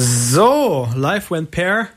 So, 0.00 0.88
Life 0.94 1.34
Went 1.34 1.50
Pair 1.50 1.88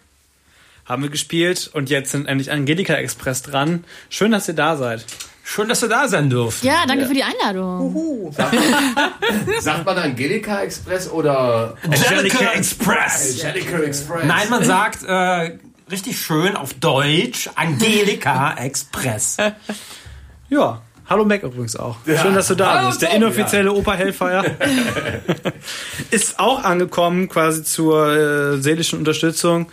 haben 0.85 1.03
wir 1.03 1.11
gespielt 1.11 1.69
und 1.71 1.91
jetzt 1.91 2.09
sind 2.09 2.25
endlich 2.25 2.51
Angelika 2.51 2.95
Express 2.95 3.43
dran. 3.43 3.83
Schön, 4.09 4.31
dass 4.31 4.47
ihr 4.47 4.55
da 4.55 4.75
seid. 4.75 5.05
Schön, 5.43 5.69
dass 5.69 5.83
ihr 5.83 5.89
da 5.89 6.07
sein 6.07 6.27
dürft. 6.31 6.63
Ja, 6.63 6.87
danke 6.87 7.05
für 7.05 7.13
die 7.13 7.21
Einladung. 7.21 8.31
Sagt 8.31 8.53
man, 8.53 9.61
sagt 9.61 9.85
man 9.85 9.97
Angelika 9.99 10.63
Express 10.63 11.11
oder 11.11 11.77
Angelica 11.83 12.53
Express. 12.53 13.45
Angelica 13.45 13.77
Express? 13.77 14.25
Nein, 14.25 14.49
man 14.49 14.63
sagt 14.63 15.03
äh, 15.03 15.59
richtig 15.91 16.19
schön 16.19 16.55
auf 16.55 16.73
Deutsch 16.73 17.51
Angelika 17.53 18.55
Express. 18.55 19.37
Ja, 20.49 20.81
hallo 21.11 21.25
Mac 21.25 21.43
übrigens 21.43 21.75
auch. 21.75 21.97
Schön, 22.05 22.33
dass 22.33 22.47
du 22.47 22.55
da 22.55 22.75
Hallo, 22.75 22.87
bist. 22.87 23.01
Der 23.01 23.13
inoffizielle 23.13 23.71
Opa 23.73 23.93
Hellfire 23.93 24.43
ist 26.11 26.39
auch 26.39 26.63
angekommen 26.63 27.27
quasi 27.27 27.63
zur 27.63 28.07
äh, 28.07 28.61
seelischen 28.61 28.97
Unterstützung. 28.97 29.67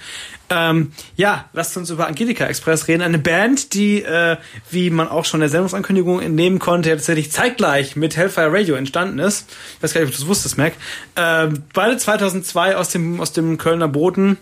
Ähm, 0.51 0.93
ja, 1.15 1.45
lasst 1.53 1.77
uns 1.77 1.91
über 1.91 2.07
Angelika 2.09 2.47
Express 2.47 2.89
reden. 2.89 3.03
Eine 3.03 3.19
Band, 3.19 3.75
die, 3.75 4.03
äh, 4.03 4.37
wie 4.71 4.91
man 4.91 5.09
auch 5.09 5.25
schon 5.25 5.41
der 5.41 5.49
Sendungsankündigung 5.49 6.21
entnehmen 6.21 6.59
konnte, 6.59 6.89
ja 6.89 6.97
tatsächlich 6.97 7.31
zeitgleich 7.31 7.97
mit 7.97 8.17
Hellfire 8.17 8.53
Radio 8.53 8.75
entstanden 8.75 9.19
ist. 9.19 9.49
Ich 9.77 9.83
weiß 9.83 9.95
gar 9.95 10.01
nicht, 10.01 10.09
ob 10.09 10.15
du 10.15 10.21
das 10.21 10.29
wusstest, 10.29 10.59
Mac. 10.59 10.73
Ähm, 11.17 11.63
beide 11.73 11.99
2002 11.99 12.77
aus 12.77 12.89
dem, 12.89 13.21
aus 13.21 13.33
dem 13.33 13.59
Kölner 13.59 13.89
Boden, 13.89 14.39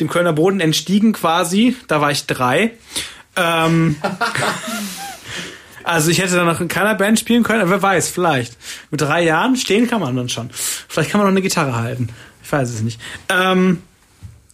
dem 0.00 0.08
Kölner 0.08 0.34
Boden 0.34 0.60
entstiegen 0.60 1.14
quasi. 1.14 1.76
Da 1.88 2.00
war 2.00 2.10
ich 2.12 2.26
drei. 2.26 2.72
Ähm, 3.36 3.96
also 5.88 6.10
ich 6.10 6.18
hätte 6.18 6.36
dann 6.36 6.46
noch 6.46 6.60
in 6.60 6.68
keiner 6.68 6.94
Band 6.94 7.18
spielen 7.18 7.42
können, 7.42 7.62
aber 7.62 7.70
wer 7.70 7.82
weiß, 7.82 8.10
vielleicht. 8.10 8.58
Mit 8.90 9.00
drei 9.00 9.22
Jahren 9.22 9.56
stehen 9.56 9.88
kann 9.88 10.02
man 10.02 10.14
dann 10.14 10.28
schon. 10.28 10.50
Vielleicht 10.52 11.10
kann 11.10 11.18
man 11.18 11.26
noch 11.26 11.32
eine 11.32 11.40
Gitarre 11.40 11.74
halten. 11.76 12.10
Ich 12.44 12.52
weiß 12.52 12.68
es 12.68 12.82
nicht. 12.82 13.00
Ähm, 13.30 13.82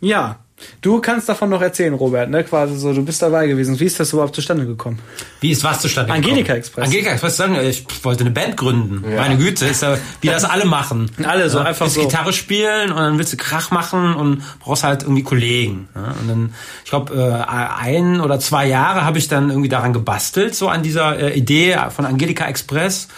ja. 0.01 0.39
Du 0.81 1.01
kannst 1.01 1.29
davon 1.29 1.49
noch 1.51 1.63
erzählen, 1.63 1.95
Robert, 1.95 2.29
ne? 2.31 2.45
Quasi 2.45 2.77
so, 2.79 2.93
du 2.93 3.05
bist 3.05 3.21
dabei 3.23 3.47
gewesen. 3.47 3.79
Wie 3.81 3.85
ist 3.85 3.99
das 3.99 4.13
überhaupt 4.13 4.35
zustande 4.35 4.67
gekommen? 4.67 4.99
Wie 5.41 5.51
ist 5.51 5.65
was 5.65 5.81
zustande 5.81 6.13
gekommen? 6.13 6.25
Angelika 6.25 6.55
Express. 6.55 6.85
Angelika 6.85 7.11
Express, 7.11 7.37
sagen, 7.37 7.57
ich 7.61 7.85
wollte 8.03 8.21
eine 8.23 8.31
Band 8.31 8.57
gründen. 8.57 9.03
Meine 9.17 9.37
Güte, 9.37 9.67
ist 9.67 9.83
ja, 9.83 9.97
wie 10.21 10.29
das 10.29 10.45
alle 10.45 10.65
machen. 10.67 11.11
Alle 11.25 11.49
so, 11.49 11.59
einfach 11.59 11.87
willst 11.87 11.97
so. 11.97 12.03
Gitarre 12.03 12.33
spielen 12.33 12.91
und 12.91 12.97
dann 12.99 13.19
willst 13.19 13.33
du 13.33 13.37
Krach 13.37 13.71
machen 13.71 14.15
und 14.15 14.43
brauchst 14.61 14.85
halt 14.85 15.03
irgendwie 15.03 15.23
Kollegen. 15.23 15.89
Ja? 15.95 16.15
Und 16.21 16.29
dann, 16.29 16.55
ich 16.85 16.91
glaube, 16.91 17.15
äh, 17.15 17.83
ein 17.83 18.21
oder 18.21 18.39
zwei 18.41 18.67
Jahre 18.67 19.05
habe 19.05 19.19
ich 19.19 19.29
dann 19.29 19.49
irgendwie 19.51 19.69
daran 19.71 19.93
gebastelt, 19.93 20.55
so 20.55 20.69
an 20.69 20.83
dieser 20.83 21.19
äh, 21.19 21.39
Idee 21.39 21.79
von 21.95 22.05
Angelika 22.05 22.45
Express. 22.47 23.09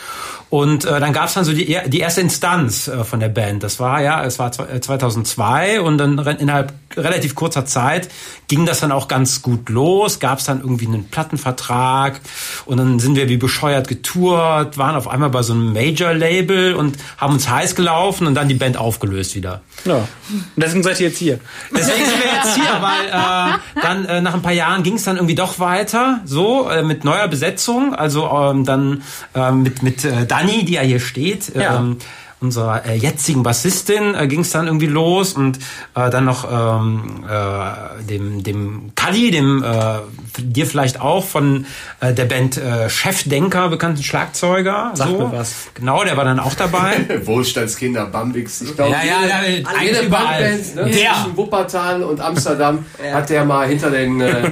Und 0.48 0.84
äh, 0.84 1.00
dann 1.00 1.12
gab 1.12 1.26
es 1.26 1.34
dann 1.34 1.44
so 1.44 1.52
die, 1.52 1.76
die 1.88 1.98
erste 1.98 2.20
Instanz 2.20 2.86
äh, 2.86 3.02
von 3.02 3.18
der 3.18 3.28
Band. 3.28 3.64
Das 3.64 3.80
war 3.80 4.00
ja, 4.00 4.24
es 4.24 4.38
war 4.38 4.50
zwe- 4.52 4.68
äh, 4.76 4.80
2002 4.80 5.80
und 5.80 5.98
dann 5.98 6.18
innerhalb 6.38 6.72
relativ 6.96 7.34
kurzer 7.34 7.66
Zeit 7.66 8.08
ging 8.48 8.66
das 8.66 8.80
dann 8.80 8.92
auch 8.92 9.08
ganz 9.08 9.42
gut 9.42 9.68
los. 9.68 10.20
Gab 10.20 10.38
es 10.38 10.44
dann 10.44 10.60
irgendwie 10.60 10.86
einen 10.86 11.08
Plattenvertrag 11.08 12.20
und 12.64 12.76
dann 12.78 12.98
sind 12.98 13.16
wir 13.16 13.28
wie 13.28 13.36
bescheuert 13.36 13.88
getourt, 13.88 14.78
waren 14.78 14.96
auf 14.96 15.08
einmal 15.08 15.30
bei 15.30 15.42
so 15.42 15.52
einem 15.52 15.72
Major-Label 15.72 16.74
und 16.74 16.96
haben 17.18 17.34
uns 17.34 17.48
heiß 17.48 17.74
gelaufen 17.74 18.26
und 18.26 18.34
dann 18.34 18.48
die 18.48 18.54
Band 18.54 18.76
aufgelöst 18.76 19.34
wieder. 19.34 19.62
Ja. 19.84 19.96
Und 19.96 20.08
deswegen 20.56 20.82
seid 20.82 21.00
ihr 21.00 21.08
jetzt 21.08 21.18
hier. 21.18 21.40
Deswegen 21.70 22.04
sind 22.04 22.18
wir 22.18 22.32
jetzt 22.32 22.54
hier, 22.54 22.80
weil 22.80 23.06
äh, 23.08 23.82
dann 23.82 24.04
äh, 24.06 24.20
nach 24.20 24.34
ein 24.34 24.42
paar 24.42 24.52
Jahren 24.52 24.82
ging 24.82 24.94
es 24.94 25.04
dann 25.04 25.16
irgendwie 25.16 25.34
doch 25.34 25.58
weiter, 25.58 26.20
so 26.24 26.68
äh, 26.68 26.82
mit 26.82 27.04
neuer 27.04 27.28
Besetzung, 27.28 27.94
also 27.94 28.28
ähm, 28.28 28.64
dann 28.64 29.02
äh, 29.34 29.50
mit 29.52 29.82
mit 29.82 30.04
äh, 30.04 30.26
Dani, 30.26 30.64
die 30.64 30.74
ja 30.74 30.82
hier 30.82 31.00
steht. 31.00 31.54
Ja. 31.54 31.76
Ähm, 31.76 31.98
unserer 32.40 32.84
äh, 32.84 32.94
jetzigen 32.96 33.42
Bassistin 33.42 34.14
äh, 34.14 34.26
ging 34.26 34.40
es 34.40 34.50
dann 34.50 34.66
irgendwie 34.66 34.86
los 34.86 35.32
und 35.32 35.58
äh, 35.94 36.10
dann 36.10 36.24
noch 36.24 36.46
ähm, 36.50 37.24
äh, 37.28 38.02
dem 38.04 38.42
dem 38.42 38.92
Kali, 38.94 39.30
dem 39.30 39.62
äh, 39.62 39.98
dir 40.38 40.66
vielleicht 40.66 41.00
auch 41.00 41.24
von 41.24 41.66
äh, 42.00 42.12
der 42.12 42.24
Band 42.24 42.56
äh, 42.56 42.88
Chefdenker 42.88 43.68
bekannten 43.68 44.02
Schlagzeuger. 44.02 44.92
Sag 44.94 45.08
so. 45.08 45.18
mir 45.18 45.32
was. 45.32 45.68
Genau, 45.74 46.04
der 46.04 46.16
war 46.16 46.24
dann 46.24 46.40
auch 46.40 46.54
dabei. 46.54 47.06
Wohlstandskinder, 47.24 48.06
Bambix. 48.06 48.60
Ich 48.60 48.74
glaube, 48.74 48.92
Ja, 48.92 49.04
ja, 49.04 49.26
ja, 49.26 49.42
jede, 49.48 49.68
jede 49.82 50.06
überall. 50.06 50.42
Punkband 50.42 50.76
ne, 50.76 50.84
Der. 50.84 51.14
zwischen 51.14 51.36
Wuppertal 51.36 52.02
und 52.02 52.20
Amsterdam 52.20 52.84
hat 53.12 53.30
der 53.30 53.44
mal 53.44 53.68
hinter 53.68 53.90
den, 53.90 54.20
äh, 54.20 54.50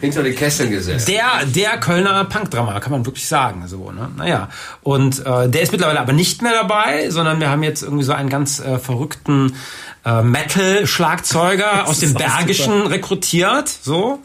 hinter 0.00 0.22
den 0.22 0.34
Kesseln 0.34 0.70
gesessen. 0.70 1.06
Der, 1.10 1.44
der 1.46 1.78
Kölner 1.78 2.24
Punkdrama, 2.24 2.80
kann 2.80 2.92
man 2.92 3.06
wirklich 3.06 3.26
sagen. 3.26 3.66
So, 3.66 3.90
ne? 3.90 4.10
Naja. 4.16 4.48
Und 4.82 5.24
äh, 5.24 5.48
der 5.48 5.62
ist 5.62 5.72
mittlerweile 5.72 6.00
aber 6.00 6.12
nicht 6.12 6.42
mehr 6.42 6.52
dabei, 6.52 7.10
sondern 7.10 7.40
wir 7.40 7.50
haben 7.50 7.62
jetzt 7.62 7.82
irgendwie 7.82 8.04
so 8.04 8.12
einen 8.12 8.28
ganz 8.28 8.60
äh, 8.60 8.78
verrückten 8.78 9.54
äh, 10.04 10.22
Metal-Schlagzeuger 10.22 11.86
aus 11.88 12.00
dem 12.00 12.14
Bergischen 12.14 12.86
rekrutiert. 12.86 13.68
So. 13.68 14.20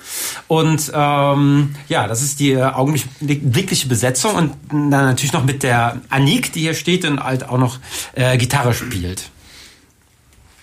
Und 0.48 0.92
ähm, 0.94 1.76
ja, 1.88 2.08
das 2.08 2.22
ist 2.22 2.40
die 2.40 2.52
äh, 2.52 2.64
augenblickliche 2.64 3.88
Besetzung. 3.88 4.36
Und 4.36 4.54
dann 4.72 5.06
natürlich 5.06 5.34
noch 5.34 5.46
mit 5.46 5.64
der 5.64 6.02
Anik, 6.10 6.54
die 6.54 6.62
hier 6.62 6.74
steht 6.74 7.06
und 7.06 7.24
halt 7.24 7.48
auch 7.48 7.58
noch 7.58 7.80
äh, 8.14 8.38
Gitarre 8.38 8.74
spielt. 8.74 9.30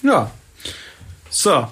Ja. 0.03 0.31
So. 1.31 1.67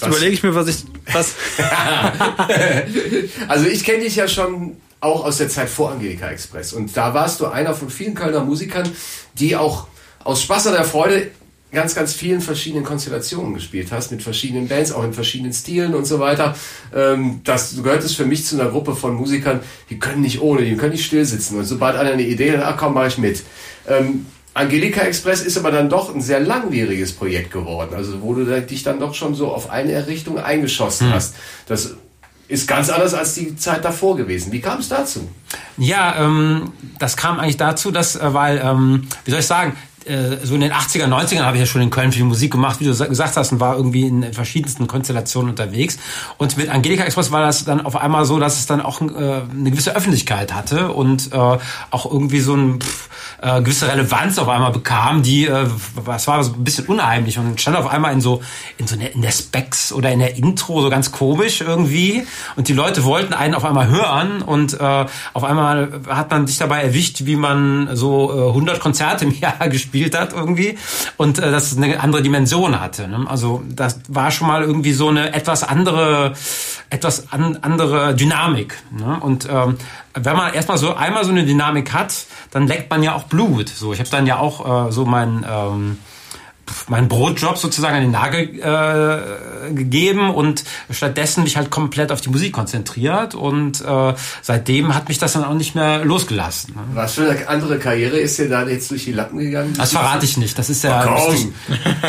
Jetzt 0.00 0.06
überlege 0.06 0.32
ich 0.32 0.42
mir, 0.42 0.54
was 0.54 0.68
ich. 0.68 0.84
Was? 1.12 1.34
Also 3.48 3.66
ich 3.66 3.84
kenne 3.84 4.04
dich 4.04 4.16
ja 4.16 4.26
schon 4.26 4.76
auch 5.00 5.24
aus 5.24 5.38
der 5.38 5.48
Zeit 5.48 5.68
vor 5.68 5.90
Angelika 5.90 6.28
Express. 6.28 6.72
Und 6.72 6.96
da 6.96 7.12
warst 7.12 7.40
du 7.40 7.46
einer 7.46 7.74
von 7.74 7.90
vielen 7.90 8.14
Kölner 8.14 8.44
Musikern, 8.44 8.90
die 9.34 9.56
auch 9.56 9.88
aus 10.24 10.42
Spaß 10.42 10.68
an 10.68 10.74
der 10.74 10.84
Freude 10.84 11.30
ganz, 11.72 11.94
ganz 11.94 12.12
vielen 12.12 12.40
verschiedenen 12.40 12.84
Konstellationen 12.84 13.54
gespielt 13.54 13.90
hast, 13.90 14.10
mit 14.10 14.22
verschiedenen 14.22 14.68
Bands, 14.68 14.92
auch 14.92 15.04
in 15.04 15.12
verschiedenen 15.12 15.52
Stilen 15.52 15.94
und 15.94 16.04
so 16.04 16.20
weiter. 16.20 16.54
Ähm, 16.94 17.40
das 17.44 17.74
du 17.74 17.82
gehörtest 17.82 18.16
für 18.16 18.26
mich 18.26 18.44
zu 18.44 18.60
einer 18.60 18.70
Gruppe 18.70 18.94
von 18.94 19.14
Musikern, 19.14 19.60
die 19.90 19.98
können 19.98 20.20
nicht 20.20 20.40
ohne, 20.40 20.62
die 20.62 20.76
können 20.76 20.92
nicht 20.92 21.04
still 21.04 21.24
sitzen. 21.24 21.58
Und 21.58 21.64
sobald 21.64 21.96
einer 21.96 22.12
eine 22.12 22.22
Idee 22.22 22.58
hat, 22.58 22.76
komm, 22.76 22.94
mach 22.94 23.06
ich 23.06 23.18
mit. 23.18 23.42
Ähm, 23.88 24.26
Angelika 24.54 25.00
Express 25.00 25.42
ist 25.42 25.56
aber 25.56 25.70
dann 25.70 25.88
doch 25.88 26.14
ein 26.14 26.20
sehr 26.20 26.40
langwieriges 26.40 27.12
Projekt 27.12 27.52
geworden, 27.52 27.94
also 27.94 28.20
wo 28.20 28.34
du 28.34 28.44
dich 28.60 28.82
dann 28.82 29.00
doch 29.00 29.14
schon 29.14 29.34
so 29.34 29.48
auf 29.48 29.70
eine 29.70 30.06
Richtung 30.06 30.38
eingeschossen 30.38 31.10
hast. 31.10 31.36
Das 31.66 31.94
ist 32.48 32.68
ganz 32.68 32.90
anders 32.90 33.14
als 33.14 33.32
die 33.32 33.56
Zeit 33.56 33.82
davor 33.82 34.14
gewesen. 34.14 34.52
Wie 34.52 34.60
kam 34.60 34.80
es 34.80 34.90
dazu? 34.90 35.26
Ja, 35.78 36.22
ähm, 36.22 36.72
das 36.98 37.16
kam 37.16 37.40
eigentlich 37.40 37.56
dazu, 37.56 37.90
dass, 37.90 38.14
äh, 38.16 38.34
weil, 38.34 38.60
ähm, 38.62 39.08
wie 39.24 39.30
soll 39.30 39.40
ich 39.40 39.46
sagen, 39.46 39.74
so 40.42 40.54
in 40.54 40.60
den 40.60 40.72
80er, 40.72 41.06
90ern 41.06 41.42
habe 41.42 41.56
ich 41.56 41.60
ja 41.60 41.66
schon 41.66 41.80
in 41.82 41.90
Köln 41.90 42.12
viel 42.12 42.24
Musik 42.24 42.52
gemacht, 42.52 42.80
wie 42.80 42.84
du 42.84 42.92
sa- 42.92 43.06
gesagt 43.06 43.36
hast, 43.36 43.52
und 43.52 43.60
war 43.60 43.76
irgendwie 43.76 44.06
in 44.06 44.32
verschiedensten 44.32 44.86
Konstellationen 44.86 45.50
unterwegs. 45.50 45.98
Und 46.38 46.56
mit 46.56 46.68
Angelika 46.68 47.04
Express 47.04 47.30
war 47.30 47.42
das 47.42 47.64
dann 47.64 47.80
auf 47.84 47.96
einmal 47.96 48.24
so, 48.24 48.38
dass 48.40 48.58
es 48.58 48.66
dann 48.66 48.80
auch 48.80 49.00
äh, 49.00 49.04
eine 49.04 49.70
gewisse 49.70 49.94
Öffentlichkeit 49.94 50.52
hatte 50.54 50.92
und 50.92 51.32
äh, 51.32 51.36
auch 51.36 52.10
irgendwie 52.10 52.40
so 52.40 52.54
ein 52.54 52.80
pff, 52.80 53.08
äh, 53.42 53.60
gewisse 53.62 53.88
Relevanz 53.88 54.38
auf 54.38 54.48
einmal 54.48 54.72
bekam, 54.72 55.22
die, 55.22 55.46
äh, 55.46 55.66
was 55.94 56.26
war 56.26 56.42
so 56.42 56.52
ein 56.54 56.64
bisschen 56.64 56.86
unheimlich 56.86 57.38
und 57.38 57.60
stand 57.60 57.76
auf 57.76 57.86
einmal 57.86 58.12
in 58.12 58.20
so, 58.20 58.42
in 58.78 58.86
so 58.86 58.96
der, 58.96 59.14
in 59.14 59.22
der 59.22 59.30
Specs 59.32 59.92
oder 59.92 60.10
in 60.10 60.18
der 60.18 60.36
Intro 60.36 60.80
so 60.82 60.90
ganz 60.90 61.12
komisch 61.12 61.60
irgendwie 61.60 62.26
und 62.56 62.68
die 62.68 62.72
Leute 62.72 63.04
wollten 63.04 63.34
einen 63.34 63.54
auf 63.54 63.64
einmal 63.64 63.88
hören 63.88 64.42
und 64.42 64.78
äh, 64.80 65.06
auf 65.32 65.44
einmal 65.44 66.00
hat 66.08 66.30
man 66.30 66.46
sich 66.46 66.58
dabei 66.58 66.82
erwischt, 66.82 67.24
wie 67.24 67.36
man 67.36 67.90
so 67.96 68.30
äh, 68.32 68.48
100 68.48 68.80
Konzerte 68.80 69.24
im 69.24 69.32
Jahr 69.40 69.68
gespielt 69.68 69.91
hat 70.00 70.32
irgendwie 70.32 70.78
und 71.16 71.38
äh, 71.38 71.50
das 71.50 71.76
eine 71.76 72.00
andere 72.00 72.22
Dimension 72.22 72.80
hatte. 72.80 73.08
Ne? 73.08 73.24
Also 73.28 73.62
das 73.68 74.00
war 74.08 74.30
schon 74.30 74.48
mal 74.48 74.62
irgendwie 74.62 74.92
so 74.92 75.08
eine 75.08 75.32
etwas 75.32 75.62
andere, 75.62 76.34
etwas 76.90 77.32
an, 77.32 77.58
andere 77.62 78.14
Dynamik. 78.14 78.76
Ne? 78.90 79.18
Und 79.20 79.48
ähm, 79.50 79.76
wenn 80.14 80.36
man 80.36 80.52
erstmal 80.54 80.78
so 80.78 80.94
einmal 80.94 81.24
so 81.24 81.30
eine 81.30 81.44
Dynamik 81.44 81.92
hat, 81.92 82.26
dann 82.50 82.66
leckt 82.66 82.90
man 82.90 83.02
ja 83.02 83.14
auch 83.14 83.24
Blut. 83.24 83.68
So, 83.68 83.92
ich 83.92 83.98
habe 83.98 84.10
dann 84.10 84.26
ja 84.26 84.38
auch 84.38 84.88
äh, 84.88 84.92
so 84.92 85.04
mein 85.04 85.46
ähm, 85.48 85.98
meinen 86.88 87.08
Brotjob 87.08 87.58
sozusagen 87.58 87.96
an 87.96 88.02
den 88.02 88.10
Nagel 88.10 88.58
äh, 88.60 89.72
gegeben 89.72 90.30
und 90.30 90.64
stattdessen 90.90 91.44
mich 91.44 91.56
halt 91.56 91.70
komplett 91.70 92.12
auf 92.12 92.20
die 92.20 92.30
Musik 92.30 92.52
konzentriert 92.52 93.34
und 93.34 93.80
äh, 93.80 94.14
seitdem 94.42 94.94
hat 94.94 95.08
mich 95.08 95.18
das 95.18 95.32
dann 95.34 95.44
auch 95.44 95.54
nicht 95.54 95.74
mehr 95.74 96.04
losgelassen. 96.04 96.74
Ne? 96.74 96.82
Was 96.94 97.14
für 97.14 97.30
eine 97.30 97.48
andere 97.48 97.78
Karriere 97.78 98.18
ist 98.18 98.38
dir 98.38 98.48
da 98.48 98.66
jetzt 98.66 98.90
durch 98.90 99.04
die 99.04 99.12
Lappen 99.12 99.38
gegangen? 99.38 99.74
Das 99.76 99.92
verrate 99.92 100.24
ich 100.24 100.36
nicht. 100.36 100.58
Das 100.58 100.70
ist 100.70 100.84
ja. 100.84 101.04
Ach, 101.06 101.26
komm. 101.26 101.54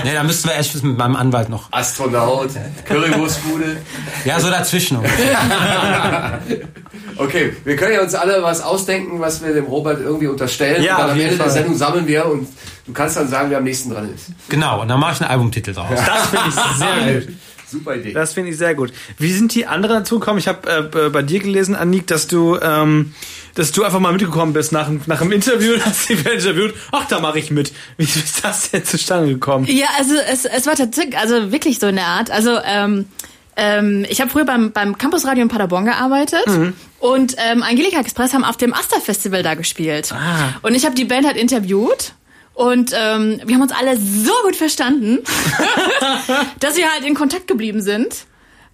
nee, 0.04 0.13
da 0.13 0.24
müssten 0.24 0.50
wir 0.50 0.56
echt 0.56 0.83
mit 0.83 0.98
meinem 0.98 1.16
Anwalt 1.16 1.50
noch. 1.50 1.71
Astronaut, 1.71 2.50
Currywurstbude. 2.86 3.77
Ja, 4.25 4.39
so 4.39 4.50
dazwischen. 4.50 5.00
Okay, 7.18 7.56
wir 7.63 7.75
können 7.75 7.94
ja 7.94 8.01
uns 8.01 8.16
alle 8.16 8.42
was 8.44 8.62
ausdenken, 8.62 9.19
was 9.19 9.44
wir 9.44 9.54
dem 9.54 9.66
Robert 9.66 10.00
irgendwie 10.01 10.28
unterstellen. 10.28 10.84
Ja, 10.84 10.95
und 10.95 11.01
dann 11.01 11.10
am 11.12 11.19
Ende 11.19 11.36
der 11.36 11.45
Fall. 11.45 11.50
Sendung 11.50 11.75
sammeln 11.75 12.07
wir 12.07 12.25
und 12.25 12.48
du 12.86 12.94
kannst 12.94 13.18
dann 13.18 13.28
sagen, 13.28 13.50
wer 13.50 13.57
am 13.60 13.63
nächsten 13.63 13.90
dran 13.92 14.13
ist. 14.13 14.28
genau. 14.50 14.81
Und 14.81 14.88
dann 14.88 15.00
mache 15.00 15.13
ich 15.13 15.22
einen 15.22 15.31
Albumtitel 15.31 15.74
draus. 15.74 15.90
Das 16.06 16.28
finde 16.28 16.45
ich 16.50 16.78
sehr 16.78 17.22
gut. 17.22 17.34
Super 17.68 17.95
Idee. 17.95 18.13
Das 18.13 18.34
finde 18.34 18.51
ich 18.51 18.57
sehr 18.57 18.75
gut. 18.75 18.94
Wie 19.18 19.31
sind 19.34 19.56
die 19.56 19.66
anderen 19.66 20.04
dazu 20.04 20.19
gekommen? 20.19 20.38
Ich 20.38 20.48
habe 20.48 20.90
äh, 20.94 21.10
bei 21.10 21.24
dir 21.24 21.40
gelesen, 21.40 21.74
Anik, 21.75 22.06
dass 22.06 22.28
du, 22.28 22.60
ähm, 22.62 23.16
dass 23.56 23.72
du 23.72 23.84
einfach 23.84 24.00
mal 24.00 24.12
mitgekommen 24.12 24.54
bist 24.54 24.72
nach, 24.72 24.90
nach 25.07 25.22
einem 25.22 25.31
Interview, 25.31 25.74
hast 25.84 26.07
du 26.07 26.13
interviewt. 26.13 26.75
Ach, 26.92 27.07
da 27.07 27.19
mache 27.19 27.40
ich 27.40 27.50
mit. 27.50 27.74
Wie 27.98 28.04
ist 28.04 28.45
das 28.45 28.69
denn 28.69 28.86
zustande 28.86 29.30
gekommen? 29.34 29.66
Ja, 29.68 29.88
also 29.98 30.13
es, 30.31 30.45
es 30.45 30.68
war 30.68 30.75
tatsächlich, 30.75 31.18
also 31.18 31.51
wirklich 31.51 31.80
so 31.80 31.88
in 31.88 31.95
der 31.95 32.06
Art. 32.06 32.30
Also 32.30 32.60
ähm, 32.63 33.06
ähm, 33.56 34.06
ich 34.10 34.20
habe 34.22 34.30
früher 34.32 34.46
beim, 34.46 34.72
beim 34.72 34.98
Campusradio 34.98 35.44
in 35.44 35.50
Paderborn 35.50 35.86
gearbeitet 35.86 36.46
Mhm. 36.48 36.74
und 37.00 37.36
ähm, 37.38 37.64
Angelika 37.64 38.00
Express 38.00 38.34
haben 38.34 38.44
auf 38.44 38.58
dem 38.58 38.74
Asta 38.74 39.00
Festival 39.00 39.44
da 39.44 39.54
gespielt. 39.56 40.12
Ah. 40.12 40.56
Und 40.62 40.76
ich 40.76 40.86
habe 40.86 40.96
die 40.96 41.06
Band 41.06 41.26
halt 41.28 41.38
interviewt 41.38 42.14
und 42.54 42.92
ähm, 42.94 43.42
wir 43.46 43.56
haben 43.56 43.62
uns 43.62 43.72
alle 43.72 43.98
so 43.98 44.32
gut 44.44 44.56
verstanden, 44.56 45.20
dass 46.60 46.78
wir 46.78 46.92
halt 46.92 47.06
in 47.06 47.16
Kontakt 47.16 47.48
geblieben 47.48 47.82
sind. 47.82 48.26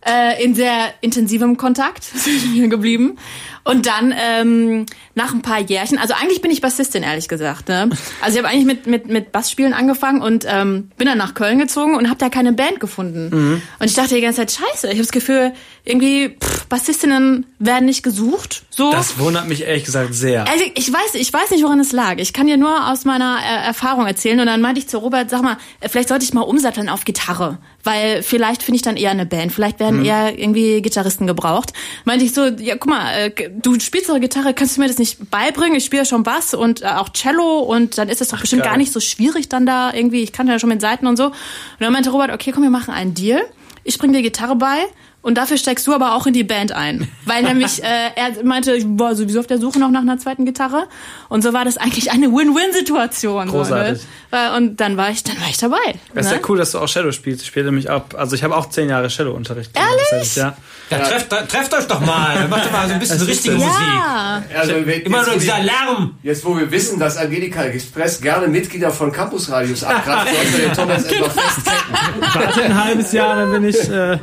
Äh, 0.06 0.42
in 0.42 0.56
sehr 0.56 0.94
intensivem 1.02 1.58
Kontakt 1.58 2.04
sind 2.16 2.54
wir 2.54 2.70
geblieben. 2.70 3.18
Und 3.66 3.86
dann 3.86 4.14
ähm, 4.18 4.86
nach 5.16 5.34
ein 5.34 5.42
paar 5.42 5.60
Jährchen, 5.60 5.98
also 5.98 6.14
eigentlich 6.14 6.42
bin 6.42 6.52
ich 6.52 6.62
Bassistin, 6.62 7.04
ehrlich 7.04 7.28
gesagt. 7.28 7.68
Ne? 7.68 7.90
Also 8.22 8.38
ich 8.38 8.44
habe 8.44 8.54
eigentlich 8.54 8.66
mit, 8.66 8.88
mit, 8.88 9.08
mit 9.08 9.32
Bassspielen 9.32 9.74
angefangen 9.74 10.22
und 10.22 10.46
ähm, 10.48 10.92
bin 10.98 11.08
dann 11.08 11.18
nach 11.18 11.34
Köln 11.34 11.60
gezogen 11.60 11.96
und 11.96 12.08
habe 12.10 12.18
da 12.18 12.30
keine 12.30 12.54
Band 12.54 12.80
gefunden. 12.80 13.62
Und 13.80 13.86
ich 13.86 13.96
dachte 13.96 14.16
die 14.16 14.22
ganze 14.22 14.46
Zeit, 14.46 14.52
scheiße, 14.52 14.88
ich 14.88 14.94
habe 14.94 15.00
das 15.00 15.12
Gefühl, 15.12 15.54
irgendwie 15.84 16.30
pff, 16.30 16.66
Bassistinnen 16.68 17.46
werden 17.58 17.86
nicht 17.86 18.04
gesucht. 18.04 18.64
So. 18.70 18.92
Das 18.92 19.18
wundert 19.18 19.48
mich 19.48 19.64
ehrlich 19.64 19.86
gesagt 19.86 20.14
sehr. 20.14 20.48
Also 20.48 20.64
ich 20.76 20.92
weiß, 20.92 21.16
ich 21.16 21.34
weiß 21.34 21.52
nicht, 21.52 21.64
woran 21.64 21.80
es 21.80 21.92
lag. 21.92 22.18
Ich 22.18 22.32
kann 22.32 22.48
dir 22.48 22.58
nur 22.58 22.90
aus 22.90 23.06
meiner 23.06 23.40
äh, 23.40 23.66
Erfahrung 23.66 24.06
erzählen. 24.06 24.40
Und 24.40 24.46
dann 24.46 24.62
meinte 24.62 24.80
ich 24.80 24.88
zu 24.88 25.00
Robert, 25.00 25.30
sag 25.30 25.42
mal, 25.42 25.58
äh, 25.80 25.90
vielleicht 25.90 26.10
sollte 26.10 26.24
ich 26.24 26.34
mal 26.34 26.42
umsatteln 26.42 26.90
auf 26.90 27.06
Gitarre. 27.06 27.58
Weil 27.84 28.22
vielleicht 28.22 28.62
finde 28.62 28.76
ich 28.76 28.82
dann 28.84 28.98
eher 28.98 29.12
eine 29.12 29.26
Band. 29.26 29.52
Vielleicht 29.52 29.80
werden 29.80 30.06
eher 30.06 30.38
irgendwie 30.38 30.82
Gitarristen 30.82 31.26
gebraucht. 31.26 31.74
Meinte 32.06 32.24
ich 32.24 32.34
so, 32.34 32.46
ja, 32.46 32.76
guck 32.76 32.90
mal, 32.90 33.12
äh, 33.14 33.50
du 33.50 33.80
spielst 33.80 34.10
doch 34.10 34.20
Gitarre, 34.20 34.54
kannst 34.54 34.78
du 34.78 34.82
mir 34.82 34.88
das 34.88 34.99
nicht 35.00 35.32
beibringen? 35.32 35.76
Ich 35.76 35.86
spiele 35.86 36.04
ja 36.04 36.06
schon 36.06 36.24
Bass 36.24 36.54
und 36.54 36.82
äh, 36.82 36.86
auch 36.86 37.10
Cello 37.10 37.60
und 37.60 37.98
dann 37.98 38.10
ist 38.10 38.22
das 38.22 38.30
doch 38.30 38.40
bestimmt 38.40 38.62
geil. 38.64 38.72
gar 38.72 38.78
nicht 38.78 38.92
so 38.92 39.00
schwierig 39.00 39.50
dann 39.50 39.66
da 39.66 39.94
irgendwie. 39.94 40.22
Ich 40.22 40.32
kann 40.32 40.48
ja 40.48 40.60
schon 40.60 40.70
mit 40.70 40.82
Seiten 40.82 41.08
und 41.08 41.18
so. 41.18 41.26
Und 41.26 41.34
dann 41.80 41.92
meinte 41.92 42.12
Robert, 42.12 42.32
okay, 42.32 42.52
komm, 42.52 42.64
wir 42.64 42.70
machen 42.70 42.94
einen 42.94 43.14
Deal. 43.14 43.42
Ich 43.84 43.98
bring 43.98 44.14
dir 44.14 44.22
Gitarre 44.22 44.56
bei. 44.56 44.78
Und 45.22 45.38
dafür 45.38 45.58
steigst 45.58 45.86
du 45.86 45.94
aber 45.94 46.16
auch 46.16 46.28
in 46.28 46.34
die 46.34 46.46
Band 46.46 46.72
ein. 46.72 47.10
Weil 47.26 47.44
nämlich, 47.44 47.84
äh, 47.84 48.12
er 48.16 48.44
meinte, 48.46 48.74
ich 48.74 48.86
war 48.88 49.16
sowieso 49.16 49.42
auf 49.42 49.48
der 49.48 49.60
Suche 49.60 49.78
noch 49.78 49.92
nach 49.92 50.02
einer 50.02 50.18
zweiten 50.18 50.46
Gitarre. 50.46 50.88
Und 51.28 51.42
so 51.42 51.52
war 51.52 51.66
das 51.66 51.76
eigentlich 51.76 52.12
eine 52.12 52.28
Win-Win-Situation. 52.32 53.50
Großartig. 53.50 54.02
So, 54.02 54.06
ne? 54.06 54.10
Weil- 54.30 54.58
Und 54.58 54.80
dann 54.80 54.96
war 54.96 55.10
ich, 55.10 55.24
dann 55.24 55.40
war 55.42 55.50
ich 55.50 55.58
dabei. 55.58 55.78
Das 56.14 56.28
ist 56.28 56.32
ne? 56.32 56.38
ja 56.38 56.44
cool, 56.48 56.58
dass 56.58 56.72
du 56.72 56.80
auch 56.80 56.88
Cello 56.88 57.12
spielst. 57.12 57.42
Ich 57.42 57.48
spiele 57.48 57.66
nämlich 57.66 57.90
ab. 57.90 58.16
Also 58.18 58.36
ich 58.36 58.44
habe 58.44 58.56
auch 58.56 58.70
zehn 58.70 58.88
Jahre 58.88 59.10
Cello-Unterricht. 59.10 59.72
Ehrlich? 59.76 60.36
Ja. 60.38 60.56
Ja, 60.90 60.98
trefft, 61.00 61.30
trefft 61.30 61.74
euch 61.74 61.86
doch 61.88 62.00
mal. 62.00 62.48
Macht 62.48 62.66
doch 62.66 62.72
mal 62.72 62.88
so 62.88 62.94
ein 62.94 63.00
bisschen 63.00 63.22
richtige? 63.22 63.56
Musik. 63.56 63.72
Ja. 63.72 64.42
Also, 64.58 64.74
wenn- 64.86 65.02
Immer 65.02 65.24
nur 65.24 65.36
dieser 65.36 65.58
wir- 65.58 65.64
Lärm. 65.64 66.18
Jetzt, 66.24 66.44
wo 66.46 66.58
wir 66.58 66.72
wissen, 66.72 67.00
dass 67.00 67.18
Angelika 67.18 67.64
Express 67.64 68.20
gerne 68.22 68.48
Mitglieder 68.48 68.90
von 68.92 69.12
Campusradios 69.12 69.84
abgreift, 69.84 70.34
sollten 70.36 70.52
wir 70.58 70.60
den 70.68 70.74
Thomas 70.74 71.04
etwas 71.12 71.34
festketten. 71.34 72.22
Warte 72.34 72.64
ein 72.64 72.84
halbes 72.84 73.12
Jahr, 73.12 73.36
dann 73.36 73.52
bin 73.52 73.66
ich, 73.66 73.78
äh, 73.90 74.18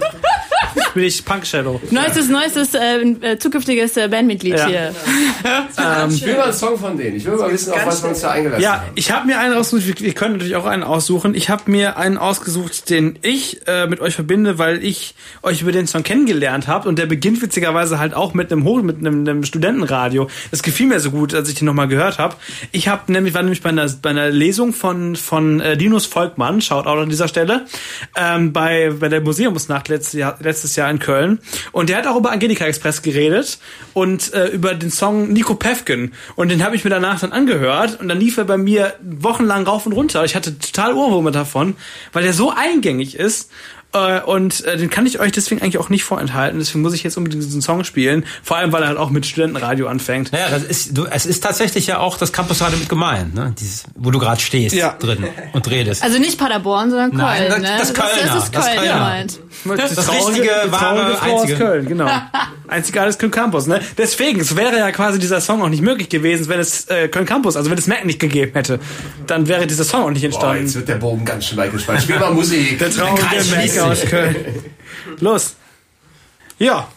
bin 0.96 1.04
ich 1.04 1.22
Punk-Cello. 1.26 1.78
Neuestes, 1.90 2.30
neuestes, 2.30 2.72
äh, 2.74 3.00
äh, 3.20 3.38
zukünftiges 3.38 3.98
äh, 3.98 4.08
Bandmitglied 4.08 4.54
Ja. 4.56 4.66
hier. 4.66 4.94
Ich 6.08 6.24
will 6.24 6.34
mal 6.36 6.44
einen 6.44 6.52
Song 6.54 6.78
von 6.78 6.96
denen. 6.96 7.16
Ich 7.16 7.24
will 7.26 7.36
mal 7.36 7.52
wissen, 7.52 7.72
auf 7.72 7.86
was 7.86 8.02
wir 8.02 8.08
uns 8.08 8.20
da 8.20 8.30
eingelassen 8.30 8.62
Ja, 8.62 8.80
haben. 8.80 8.90
ich 8.94 9.12
habe 9.12 9.26
mir 9.26 9.38
einen 9.38 9.54
ausgesucht. 9.54 10.00
Wir, 10.00 10.06
wir 10.06 10.14
können 10.14 10.32
natürlich 10.34 10.56
auch 10.56 10.64
einen 10.64 10.82
aussuchen. 10.82 11.34
Ich 11.34 11.50
habe 11.50 11.70
mir 11.70 11.98
einen 11.98 12.16
ausgesucht, 12.16 12.88
den 12.88 13.18
ich 13.22 13.60
äh, 13.68 13.86
mit 13.86 14.00
euch 14.00 14.14
verbinde, 14.14 14.58
weil 14.58 14.82
ich 14.82 15.14
euch 15.42 15.60
über 15.62 15.70
den 15.70 15.86
Song 15.86 16.02
kennengelernt 16.02 16.66
habe. 16.66 16.88
Und 16.88 16.98
der 16.98 17.06
beginnt 17.06 17.42
witzigerweise 17.42 17.98
halt 17.98 18.14
auch 18.14 18.32
mit 18.34 18.50
einem 18.50 18.64
Hoch, 18.64 18.82
mit 18.82 18.98
einem, 18.98 19.20
einem 19.20 19.44
Studentenradio. 19.44 20.28
Das 20.50 20.62
gefiel 20.62 20.86
mir 20.86 20.98
so 21.00 21.10
gut, 21.10 21.34
als 21.34 21.48
ich 21.50 21.56
den 21.56 21.66
nochmal 21.66 21.88
gehört 21.88 22.18
habe. 22.18 22.36
Ich 22.72 22.88
habe 22.88 23.12
nämlich 23.12 23.34
war 23.34 23.42
nämlich 23.42 23.62
bei 23.62 23.68
einer, 23.68 23.86
bei 24.00 24.10
einer 24.10 24.30
Lesung 24.30 24.72
von 24.72 25.14
von 25.14 25.60
äh, 25.60 25.74
Linus 25.74 26.06
Volkmann, 26.06 26.60
schaut 26.62 26.86
auch 26.86 26.96
an 26.96 27.10
dieser 27.10 27.28
Stelle, 27.28 27.66
ähm, 28.16 28.52
bei 28.54 28.90
bei 28.98 29.08
der 29.08 29.20
Museumsnacht 29.20 29.88
letztes 29.88 30.14
Jahr, 30.14 30.36
letztes 30.40 30.74
Jahr 30.76 30.85
in 30.90 30.98
Köln. 30.98 31.38
Und 31.72 31.88
der 31.88 31.98
hat 31.98 32.06
auch 32.06 32.16
über 32.16 32.30
Angelika 32.32 32.64
Express 32.64 33.02
geredet 33.02 33.58
und 33.94 34.32
äh, 34.34 34.46
über 34.48 34.74
den 34.74 34.90
Song 34.90 35.32
Nico 35.32 35.54
Pefken. 35.54 36.12
Und 36.36 36.50
den 36.50 36.64
habe 36.64 36.76
ich 36.76 36.84
mir 36.84 36.90
danach 36.90 37.20
dann 37.20 37.32
angehört 37.32 38.00
und 38.00 38.08
dann 38.08 38.18
lief 38.20 38.36
er 38.38 38.44
bei 38.44 38.56
mir 38.58 38.94
wochenlang 39.02 39.64
rauf 39.66 39.86
und 39.86 39.92
runter. 39.92 40.24
Ich 40.24 40.34
hatte 40.36 40.58
total 40.58 40.94
Ohrwürmer 40.94 41.30
davon, 41.30 41.76
weil 42.12 42.22
der 42.22 42.32
so 42.32 42.50
eingängig 42.54 43.14
ist. 43.16 43.50
Äh, 43.92 44.20
Und 44.20 44.64
äh, 44.64 44.76
den 44.76 44.90
kann 44.90 45.06
ich 45.06 45.20
euch 45.20 45.30
deswegen 45.30 45.62
eigentlich 45.62 45.78
auch 45.78 45.88
nicht 45.90 46.02
vorenthalten. 46.02 46.58
Deswegen 46.58 46.82
muss 46.82 46.92
ich 46.92 47.04
jetzt 47.04 47.16
unbedingt 47.16 47.44
diesen 47.44 47.62
Song 47.62 47.84
spielen. 47.84 48.24
Vor 48.42 48.56
allem, 48.56 48.72
weil 48.72 48.82
er 48.82 48.88
halt 48.88 48.98
auch 48.98 49.10
mit 49.10 49.24
Studentenradio 49.26 49.86
anfängt. 49.86 50.32
Naja, 50.32 50.48
das 50.50 50.64
ist, 50.64 50.98
du, 50.98 51.06
es 51.06 51.24
ist 51.24 51.40
tatsächlich 51.44 51.86
ja 51.86 51.98
auch 52.00 52.18
das 52.18 52.32
Campusradio 52.32 52.78
mit 52.78 52.88
gemeint, 52.88 53.34
ne? 53.36 53.54
Dieses, 53.58 53.84
wo 53.94 54.10
du 54.10 54.18
gerade 54.18 54.40
stehst 54.40 54.74
Ja. 54.74 54.96
drin 54.98 55.24
und 55.52 55.70
redest. 55.70 56.02
Also 56.02 56.18
nicht 56.18 56.36
Paderborn, 56.36 56.90
sondern 56.90 57.10
Köln. 57.12 57.20
Nein, 57.22 57.48
das- 57.48 57.60
ne? 57.60 57.76
das 57.78 57.94
Kölner, 57.94 58.34
Das 58.34 58.44
ist 58.44 58.54
das 58.56 58.66
Köln 58.66 58.78
Kölner. 58.78 58.92
gemeint. 58.94 59.38
Das 59.64 60.10
richtige, 60.10 60.50
die 60.66 60.72
wahre, 60.72 61.16
Frau 61.16 61.32
aus 61.34 61.42
einzige. 61.42 61.58
Köln, 61.58 61.86
genau. 61.86 62.10
Einzigartiges 62.68 63.18
Köln 63.18 63.32
Campus, 63.32 63.66
ne? 63.66 63.80
Deswegen, 63.96 64.40
es 64.40 64.56
wäre 64.56 64.78
ja 64.78 64.90
quasi 64.92 65.18
dieser 65.18 65.40
Song 65.40 65.62
auch 65.62 65.68
nicht 65.68 65.82
möglich 65.82 66.08
gewesen, 66.08 66.48
wenn 66.48 66.60
es 66.60 66.86
äh, 66.88 67.08
Köln 67.08 67.26
Campus, 67.26 67.56
also 67.56 67.70
wenn 67.70 67.78
es 67.78 67.86
Mac 67.86 68.04
nicht 68.04 68.18
gegeben 68.18 68.52
hätte, 68.54 68.80
dann 69.26 69.48
wäre 69.48 69.66
dieser 69.66 69.84
Song 69.84 70.02
auch 70.02 70.10
nicht 70.10 70.22
Boah, 70.22 70.26
entstanden. 70.26 70.62
jetzt 70.62 70.74
wird 70.74 70.88
der 70.88 70.96
Bogen 70.96 71.24
ganz 71.24 71.46
schön 71.46 71.58
weit 71.58 71.72
gespannt. 71.72 72.02
Spiel 72.02 72.18
mal 72.18 72.32
Musik. 72.32 72.78
Der 72.78 72.90
traurige 72.90 73.24
Mac 73.24 73.78
aus. 73.90 74.00
Köln. 74.02 74.36
Los. 75.20 75.54
Ja. 76.58 76.88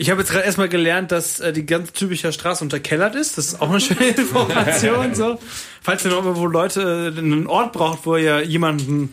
Ich 0.00 0.10
habe 0.10 0.20
jetzt 0.20 0.30
gerade 0.30 0.44
erstmal 0.44 0.68
gelernt, 0.68 1.10
dass 1.10 1.40
äh, 1.40 1.52
die 1.52 1.66
ganz 1.66 1.92
typische 1.92 2.32
Straße 2.32 2.62
unterkellert 2.62 3.16
ist. 3.16 3.36
Das 3.36 3.46
ist 3.46 3.60
auch 3.60 3.68
eine 3.68 3.80
schöne 3.80 4.06
Information. 4.16 5.14
So. 5.14 5.38
Falls 5.82 6.04
ihr 6.04 6.12
noch 6.12 6.24
irgendwo 6.24 6.46
Leute 6.46 7.12
äh, 7.16 7.18
einen 7.18 7.48
Ort 7.48 7.72
braucht, 7.72 8.06
wo 8.06 8.16
ihr 8.16 8.42
jemanden 8.44 9.12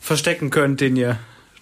verstecken 0.00 0.50
könnt, 0.50 0.80
den 0.80 0.96
ihr 0.96 1.18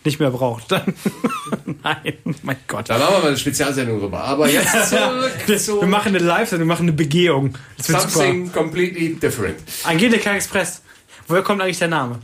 nicht 0.06 0.18
mehr 0.20 0.30
braucht, 0.30 0.72
dann 0.72 0.94
nein, 1.82 2.14
mein 2.42 2.56
Gott. 2.66 2.88
Da 2.88 2.98
machen 2.98 3.14
wir 3.14 3.18
mal 3.20 3.28
eine 3.28 3.36
Spezialsendung 3.36 4.00
drüber. 4.00 4.24
Aber 4.24 4.48
jetzt 4.48 4.72
zurück 4.90 5.58
zu 5.60 5.80
Wir 5.80 5.88
machen 5.88 6.16
eine 6.16 6.24
live 6.24 6.50
wir 6.52 6.64
machen 6.64 6.84
eine 6.84 6.92
Begehung. 6.92 7.56
Das 7.76 7.88
something 7.88 8.50
completely 8.52 9.14
different. 9.14 9.58
Angelika 9.84 10.34
Express. 10.34 10.80
Woher 11.28 11.42
kommt 11.42 11.60
eigentlich 11.60 11.78
der 11.78 11.88
Name? 11.88 12.18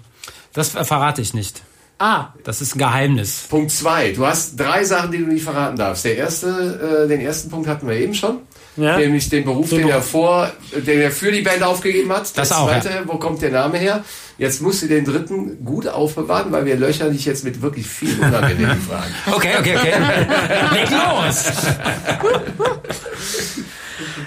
Das 0.52 0.70
verrate 0.70 1.20
ich 1.20 1.34
nicht. 1.34 1.62
Ah, 1.98 2.32
Das 2.42 2.60
ist 2.60 2.74
ein 2.74 2.78
Geheimnis. 2.78 3.46
Punkt 3.48 3.70
zwei. 3.70 4.10
Du 4.10 4.26
hast 4.26 4.58
drei 4.58 4.82
Sachen, 4.82 5.12
die 5.12 5.18
du 5.18 5.26
nicht 5.26 5.44
verraten 5.44 5.76
darfst. 5.76 6.04
Der 6.04 6.16
erste, 6.16 7.04
äh, 7.04 7.08
den 7.08 7.20
ersten 7.20 7.48
Punkt 7.48 7.68
hatten 7.68 7.86
wir 7.86 7.94
eben 7.96 8.14
schon. 8.14 8.38
Ja. 8.76 8.96
Nämlich 8.96 9.28
den 9.28 9.44
Beruf, 9.44 9.70
den, 9.70 9.86
er 9.88 10.02
vor, 10.02 10.50
den 10.74 11.00
er 11.00 11.12
für 11.12 11.30
die 11.30 11.42
Band 11.42 11.62
aufgegeben 11.62 12.10
hat. 12.10 12.36
Das 12.36 12.48
der 12.48 12.58
auch, 12.58 12.68
zweite, 12.68 13.02
wo 13.06 13.18
kommt 13.18 13.42
der 13.42 13.50
Name 13.50 13.78
her? 13.78 14.02
Jetzt 14.38 14.62
musst 14.62 14.82
du 14.82 14.86
den 14.86 15.04
dritten 15.04 15.64
gut 15.64 15.86
aufbewahren, 15.86 16.52
weil 16.52 16.64
wir 16.64 16.76
löchern 16.76 17.12
dich 17.12 17.24
jetzt 17.24 17.44
mit 17.44 17.62
wirklich 17.62 17.86
viel 17.86 18.18
unangenehmen 18.18 18.80
Fragen. 18.88 19.14
Okay, 19.30 19.52
okay, 19.58 19.76
okay. 19.76 19.92
Leg 20.72 20.90
los! 20.90 21.52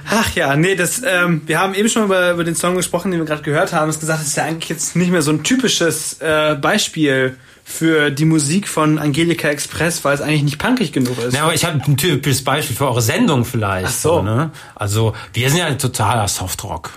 Ach 0.09 0.35
ja, 0.35 0.55
nee, 0.55 0.75
das, 0.75 1.01
ähm, 1.05 1.41
wir 1.45 1.59
haben 1.59 1.73
eben 1.73 1.89
schon 1.89 2.03
über, 2.03 2.31
über 2.31 2.43
den 2.43 2.55
Song 2.55 2.75
gesprochen, 2.75 3.11
den 3.11 3.19
wir 3.19 3.25
gerade 3.25 3.41
gehört 3.41 3.73
haben. 3.73 3.89
Es 3.89 3.99
gesagt, 3.99 4.21
das 4.21 4.27
ist 4.27 4.37
ja 4.37 4.43
eigentlich 4.43 4.69
jetzt 4.69 4.95
nicht 4.95 5.11
mehr 5.11 5.21
so 5.21 5.31
ein 5.31 5.43
typisches 5.43 6.21
äh, 6.21 6.55
Beispiel 6.55 7.37
für 7.67 8.11
die 8.11 8.25
Musik 8.25 8.67
von 8.67 8.99
Angelika 8.99 9.49
Express, 9.49 10.05
weil 10.05 10.13
es 10.13 10.21
eigentlich 10.21 10.43
nicht 10.43 10.59
punkig 10.59 10.91
genug 10.91 11.17
ist. 11.17 11.33
Ja, 11.33 11.43
aber 11.43 11.55
ich 11.55 11.65
habe 11.65 11.81
ein 11.83 11.97
typisches 11.97 12.43
Beispiel 12.43 12.75
für 12.75 12.85
eure 12.85 13.01
Sendung 13.01 13.43
vielleicht. 13.43 13.87
Ach 13.87 13.91
so. 13.91 14.21
Ne? 14.21 14.51
Also 14.75 15.15
wir 15.33 15.49
sind 15.49 15.57
ja 15.57 15.65
ein 15.65 15.79
totaler 15.79 16.27
Softrock. 16.27 16.91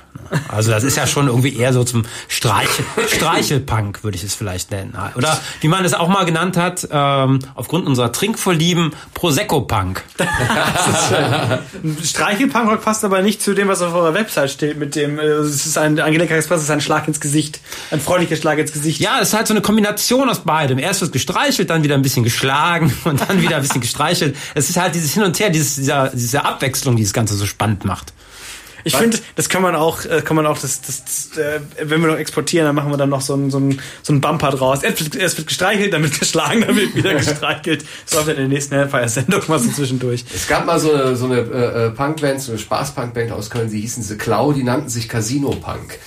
Also 0.49 0.71
das 0.71 0.85
ist 0.85 0.97
ja 0.97 1.07
schon 1.07 1.29
irgendwie 1.29 1.57
eher 1.57 1.73
so 1.73 1.85
zum 1.85 2.05
Streichel, 2.29 2.85
Streichelpunk, 3.09 4.05
würde 4.05 4.17
ich 4.17 4.25
es 4.25 4.35
vielleicht 4.35 4.71
nennen. 4.71 4.97
Oder 5.17 5.39
wie 5.61 5.69
man 5.69 5.85
es 5.85 5.95
auch 5.95 6.09
mal 6.09 6.25
genannt 6.25 6.57
hat, 6.57 6.89
ähm, 6.91 7.41
aufgrund 7.55 7.87
unserer 7.87 8.13
Trinkvorlieben, 8.13 8.93
Prosecco-Punk. 9.15 10.03
Streichelpunkrock 12.05 12.83
passt 12.83 13.05
aber 13.05 13.23
nicht 13.23 13.43
zu 13.43 13.55
dem, 13.55 13.69
was 13.69 13.83
auf 13.83 13.95
eurer 13.95 14.15
Website 14.15 14.51
steht, 14.51 14.79
mit 14.79 14.95
dem, 14.95 15.19
äh, 15.19 15.23
es 15.23 15.67
ist 15.67 15.79
ein, 15.79 15.99
Angelika 16.01 16.35
Express 16.35 16.63
ist 16.63 16.71
ein 16.71 16.81
Schlag 16.81 17.09
ins 17.09 17.21
Gesicht. 17.21 17.61
Ein 17.91 18.01
freundlicher 18.01 18.37
Schlag 18.37 18.59
ins 18.59 18.73
Gesicht. 18.73 19.01
Ja, 19.01 19.21
es 19.21 19.29
ist 19.29 19.35
halt 19.35 19.47
so 19.47 19.55
eine 19.55 19.63
Kombination 19.63 20.29
aus 20.29 20.41
beidem. 20.41 20.79
Erst 20.79 21.01
wird 21.01 21.13
gestreichelt, 21.13 21.71
dann 21.71 21.83
wieder 21.83 21.95
ein 21.95 22.03
bisschen 22.03 22.25
geschlagen 22.25 22.93
und 23.05 23.21
dann 23.29 23.43
wieder 23.43 23.57
ein 23.57 23.63
bisschen 23.63 23.81
gestreichelt. 23.81 24.37
Es 24.55 24.71
ist 24.71 24.77
halt 24.77 24.95
dieses 24.95 25.13
Hin 25.15 25.23
und 25.23 25.39
Her, 25.39 25.51
dieses, 25.51 25.77
dieser, 25.77 26.11
diese 26.11 26.45
Abwechslung, 26.45 26.97
die 26.97 27.03
das 27.03 27.13
Ganze 27.13 27.35
so 27.35 27.47
spannend 27.47 27.85
macht. 27.85 28.13
Ich 28.89 28.97
finde, 28.97 29.19
das 29.37 29.49
kann 29.49 29.63
man 29.63 29.77
auch, 29.77 30.05
äh, 30.05 30.23
kann 30.23 30.35
man 30.35 30.47
auch, 30.47 30.59
das, 30.59 30.81
das, 30.81 31.05
das 31.05 31.39
äh, 31.39 31.61
wenn 31.83 32.01
wir 32.01 32.09
noch 32.09 32.17
exportieren, 32.17 32.67
dann 32.67 32.75
machen 32.75 32.91
wir 32.91 32.97
dann 32.97 33.11
noch 33.11 33.21
so 33.21 33.35
einen 33.35 33.51
so 33.51 33.59
einen, 33.59 33.81
so 34.03 34.13
einen 34.13 34.21
Bumper 34.21 34.51
draus. 34.51 34.83
Erst 34.83 35.05
wird, 35.05 35.17
erst 35.17 35.37
wird 35.37 35.49
gestreichelt, 35.49 35.93
dann 35.93 36.03
wird 36.03 36.19
geschlagen, 36.19 36.63
dann 36.67 36.75
wird 36.75 36.95
wieder 36.95 37.15
gestreichelt. 37.17 37.85
Das 38.05 38.15
läuft 38.15 38.29
dann 38.29 38.37
in 38.37 38.43
der 38.43 38.49
nächsten 38.49 38.75
Hellfire-Sendung 38.75 39.43
mal 39.49 39.59
so 39.59 39.71
zwischendurch. 39.71 40.25
Es 40.35 40.49
gab 40.49 40.65
mal 40.67 40.81
so 40.81 40.93
eine, 40.93 41.17
so 41.17 41.27
eine 41.27 41.41
äh, 41.41 41.87
äh, 41.87 41.91
Punkband, 41.91 42.41
so 42.41 42.53
eine 42.53 42.59
Spaß-Punkband 42.59 43.33
aus 43.33 43.51
Köln, 43.51 43.71
die 43.71 43.81
hießen 43.81 44.03
The 44.03 44.17
Cloud, 44.17 44.57
die 44.57 44.65
nannten 44.65 44.89
sich 44.89 45.09
Casino 45.09 45.51
Punk. 45.51 45.99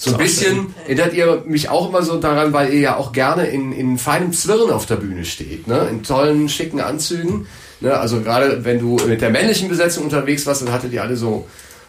So 0.00 0.12
ein 0.12 0.16
bisschen 0.16 0.72
erinnert 0.84 1.12
ihr 1.12 1.42
mich 1.44 1.70
auch 1.70 1.88
immer 1.88 2.04
so 2.04 2.20
daran, 2.20 2.52
weil 2.52 2.72
ihr 2.72 2.78
ja 2.78 2.96
auch 2.96 3.10
gerne 3.10 3.48
in, 3.48 3.72
in 3.72 3.98
feinem 3.98 4.32
Zwirren 4.32 4.70
auf 4.70 4.86
der 4.86 4.94
Bühne 4.94 5.24
steht, 5.24 5.66
ne? 5.66 5.88
in 5.90 6.04
tollen, 6.04 6.48
schicken 6.48 6.80
Anzügen. 6.80 7.48
Ne? 7.80 7.98
Also 7.98 8.20
gerade 8.20 8.64
wenn 8.64 8.78
du 8.78 8.96
mit 9.08 9.20
der 9.22 9.30
männlichen 9.30 9.68
Besetzung 9.68 10.04
unterwegs 10.04 10.46
warst, 10.46 10.62
dann 10.62 10.70
hattet 10.70 10.92
ihr 10.92 11.02
alle 11.02 11.16
so 11.16 11.48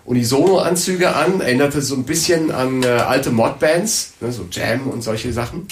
Unisono-Anzüge 0.10 1.16
an, 1.16 1.40
erinnerte 1.40 1.84
so 1.84 1.94
ein 1.94 2.04
bisschen 2.04 2.50
an 2.50 2.82
äh, 2.82 2.88
alte 2.88 3.30
Modbands, 3.30 4.14
ne? 4.22 4.32
so 4.32 4.48
Jam 4.52 4.88
und 4.88 5.04
solche 5.04 5.32
Sachen. 5.32 5.68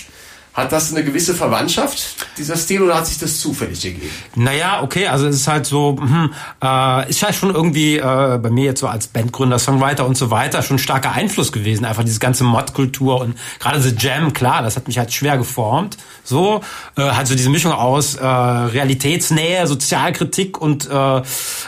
Hat 0.57 0.71
das 0.71 0.91
eine 0.91 1.03
gewisse 1.03 1.35
Verwandtschaft, 1.35 2.15
dieser 2.35 2.57
Stil, 2.57 2.81
oder 2.81 2.95
hat 2.95 3.05
sich 3.05 3.19
das 3.19 3.39
zufällig 3.39 3.79
gegeben? 3.79 4.09
Naja, 4.33 4.81
okay, 4.81 5.05
also 5.05 5.27
es 5.27 5.35
ist 5.35 5.47
halt 5.47 5.67
so, 5.67 5.95
hm, 5.99 6.33
äh, 6.63 7.09
ist 7.11 7.21
halt 7.21 7.35
schon 7.35 7.53
irgendwie 7.53 7.97
äh, 7.97 8.39
bei 8.41 8.49
mir 8.49 8.65
jetzt 8.65 8.79
so 8.79 8.87
als 8.87 9.05
Bandgründer, 9.05 9.59
Songwriter 9.59 10.07
und 10.07 10.17
so 10.17 10.31
weiter 10.31 10.63
schon 10.63 10.79
starker 10.79 11.11
Einfluss 11.11 11.51
gewesen. 11.51 11.85
Einfach 11.85 12.03
diese 12.03 12.19
ganze 12.19 12.43
Mod-Kultur 12.43 13.21
und 13.21 13.37
gerade 13.59 13.79
The 13.79 13.93
Jam, 13.99 14.33
klar, 14.33 14.63
das 14.63 14.77
hat 14.77 14.87
mich 14.87 14.97
halt 14.97 15.13
schwer 15.13 15.37
geformt. 15.37 15.95
So, 16.23 16.61
äh, 16.97 17.03
halt 17.03 17.27
so 17.27 17.35
diese 17.35 17.51
Mischung 17.51 17.71
aus 17.71 18.15
äh, 18.15 18.25
Realitätsnähe, 18.25 19.67
Sozialkritik 19.67 20.59
und, 20.59 20.89
äh, 20.89 21.17
äh, 21.19 21.23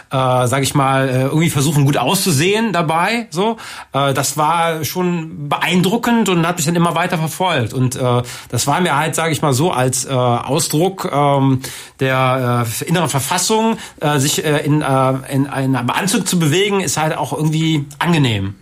sag 0.10 0.64
ich 0.64 0.74
mal, 0.74 1.08
äh, 1.08 1.22
irgendwie 1.26 1.52
versuchen 1.52 1.86
gut 1.86 1.98
auszusehen 1.98 2.74
dabei. 2.74 3.28
So, 3.30 3.58
äh, 3.94 4.16
das 4.16 4.36
war 4.36 4.84
schon 4.84 5.48
beeindruckend 5.48 6.28
und 6.28 6.48
hat 6.48 6.58
mich 6.58 6.66
dann 6.66 6.76
immer 6.76 6.96
weiter 6.96 7.20
verfolgt. 7.20 7.74
Und 7.74 7.96
äh, 7.96 8.24
das 8.50 8.66
war 8.66 8.79
mir 8.80 8.98
halt, 8.98 9.16
sage 9.16 9.32
ich 9.32 9.42
mal 9.42 9.54
so, 9.54 9.72
als 9.72 10.06
äh, 10.06 10.10
Ausdruck 10.10 11.10
ähm, 11.12 11.62
der 12.00 12.66
äh, 12.82 12.86
inneren 12.86 13.10
Verfassung, 13.10 13.78
äh, 14.00 14.20
sich 14.20 14.44
äh, 14.44 14.66
in, 14.66 14.82
äh, 14.82 15.14
in 15.32 15.48
einem 15.48 15.90
Anzug 15.90 16.28
zu 16.28 16.40
bewegen, 16.40 16.80
ist 16.80 16.98
halt 16.98 17.16
auch 17.18 17.34
irgendwie 17.34 17.86
angenehm. 18.00 18.56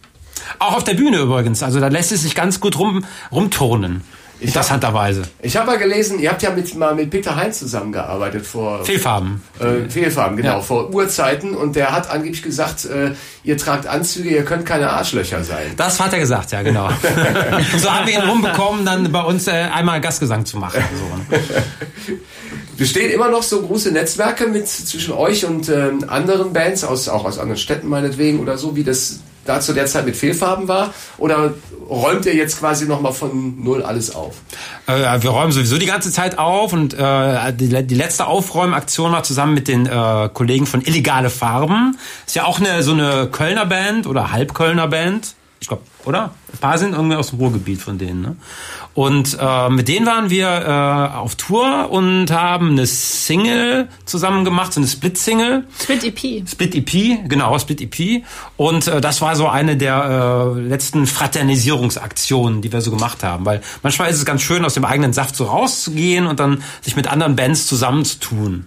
Auch 0.59 0.75
auf 0.75 0.83
der 0.83 0.93
Bühne 0.93 1.17
übrigens. 1.17 1.63
Also 1.63 1.79
da 1.79 1.87
lässt 1.87 2.11
es 2.11 2.23
sich 2.23 2.35
ganz 2.35 2.59
gut 2.59 2.77
rum, 2.79 3.05
rumturnen. 3.31 4.03
Interessanterweise. 4.39 5.23
Ich 5.41 5.57
habe 5.57 5.67
mal 5.67 5.77
gelesen, 5.77 6.19
ihr 6.19 6.29
habt 6.29 6.43
ja 6.43 6.51
mit, 6.51 6.75
mal 6.75 6.93
mit 6.93 7.09
Peter 7.09 7.35
Heinz 7.35 7.59
zusammengearbeitet 7.59 8.45
vor 8.45 8.83
Fehlfarben. 8.85 9.41
äh, 9.59 9.89
Fehlfarben, 9.89 10.37
genau, 10.37 10.57
Ja. 10.57 10.61
vor 10.61 10.93
Urzeiten 10.93 11.55
und 11.55 11.75
der 11.75 11.91
hat 11.91 12.09
angeblich 12.09 12.43
gesagt, 12.43 12.85
äh, 12.85 13.11
ihr 13.43 13.57
tragt 13.57 13.87
Anzüge, 13.87 14.29
ihr 14.29 14.45
könnt 14.45 14.65
keine 14.65 14.89
Arschlöcher 14.91 15.43
sein. 15.43 15.71
Das 15.75 15.99
hat 15.99 16.13
er 16.13 16.19
gesagt, 16.19 16.51
ja 16.51 16.61
genau. 16.61 16.89
so 17.77 17.91
haben 17.91 18.07
wir 18.07 18.13
ihn 18.13 18.29
rumbekommen, 18.29 18.85
dann 18.85 19.11
bei 19.11 19.21
uns 19.23 19.47
äh, 19.47 19.51
einmal 19.51 20.01
Gastgesang 20.01 20.45
zu 20.45 20.57
machen. 20.57 20.83
So. 21.29 21.35
Bestehen 22.77 23.09
immer 23.11 23.29
noch 23.29 23.41
so 23.41 23.61
große 23.61 23.91
Netzwerke 23.91 24.45
mit 24.47 24.67
zwischen 24.67 25.13
euch 25.13 25.45
und 25.45 25.67
ähm, 25.69 26.05
anderen 26.07 26.53
Bands, 26.53 26.83
aus, 26.83 27.09
auch 27.09 27.25
aus 27.25 27.39
anderen 27.39 27.57
Städten 27.57 27.87
meinetwegen 27.87 28.39
oder 28.39 28.57
so, 28.59 28.75
wie 28.75 28.83
das 28.83 29.21
da 29.47 29.59
zu 29.59 29.73
der 29.73 29.85
Zeit 29.85 30.05
mit 30.05 30.15
Fehlfarben 30.15 30.67
war? 30.67 30.93
Oder 31.17 31.53
räumt 31.89 32.25
ihr 32.25 32.35
jetzt 32.35 32.59
quasi 32.59 32.85
nochmal 32.85 33.13
von 33.13 33.63
null 33.63 33.83
alles 33.83 34.13
auf? 34.13 34.35
Äh, 34.87 35.21
wir 35.21 35.29
räumen 35.29 35.51
sowieso 35.51 35.77
die 35.77 35.85
ganze 35.85 36.11
Zeit 36.11 36.37
auf 36.37 36.73
und 36.73 36.93
äh, 36.93 37.53
die, 37.53 37.85
die 37.85 37.95
letzte 37.95 38.27
Aufräumaktion 38.27 39.11
war 39.11 39.23
zusammen 39.23 39.53
mit 39.53 39.67
den 39.67 39.85
äh, 39.85 40.29
Kollegen 40.33 40.65
von 40.65 40.81
Illegale 40.81 41.29
Farben. 41.29 41.97
Ist 42.25 42.35
ja 42.35 42.45
auch 42.45 42.59
eine 42.59 42.83
so 42.83 42.91
eine 42.91 43.27
Kölner 43.31 43.65
Band 43.65 44.07
oder 44.07 44.31
Halbkölner 44.31 44.87
Band. 44.87 45.35
Ich 45.59 45.67
glaube, 45.67 45.83
oder? 46.05 46.31
Ein 46.53 46.57
paar 46.59 46.77
sind 46.77 46.93
irgendwie 46.93 47.15
aus 47.15 47.31
dem 47.31 47.39
Ruhrgebiet 47.39 47.81
von 47.81 47.97
denen. 47.97 48.21
Ne? 48.21 48.35
Und 48.93 49.37
äh, 49.39 49.69
mit 49.69 49.87
denen 49.87 50.05
waren 50.05 50.29
wir 50.29 50.47
äh, 50.47 51.17
auf 51.17 51.35
Tour 51.35 51.89
und 51.91 52.31
haben 52.31 52.71
eine 52.71 52.85
Single 52.85 53.89
zusammen 54.05 54.45
gemacht, 54.45 54.73
so 54.73 54.79
eine 54.79 54.87
Split-Single. 54.87 55.65
Split 55.81 56.03
EP. 56.03 56.49
Split 56.49 56.75
EP, 56.75 57.27
genau, 57.27 57.57
Split 57.59 57.81
EP. 57.81 58.23
Und 58.55 58.87
äh, 58.87 59.01
das 59.01 59.21
war 59.21 59.35
so 59.35 59.47
eine 59.47 59.77
der 59.77 60.53
äh, 60.55 60.59
letzten 60.59 61.07
Fraternisierungsaktionen, 61.07 62.61
die 62.61 62.71
wir 62.71 62.81
so 62.81 62.91
gemacht 62.91 63.23
haben. 63.23 63.45
Weil 63.45 63.61
manchmal 63.83 64.09
ist 64.09 64.17
es 64.17 64.25
ganz 64.25 64.41
schön, 64.41 64.63
aus 64.63 64.75
dem 64.75 64.85
eigenen 64.85 65.13
Saft 65.13 65.35
so 65.35 65.45
rauszugehen 65.45 66.27
und 66.27 66.39
dann 66.39 66.63
sich 66.81 66.95
mit 66.95 67.07
anderen 67.07 67.35
Bands 67.35 67.67
zusammenzutun. 67.67 68.65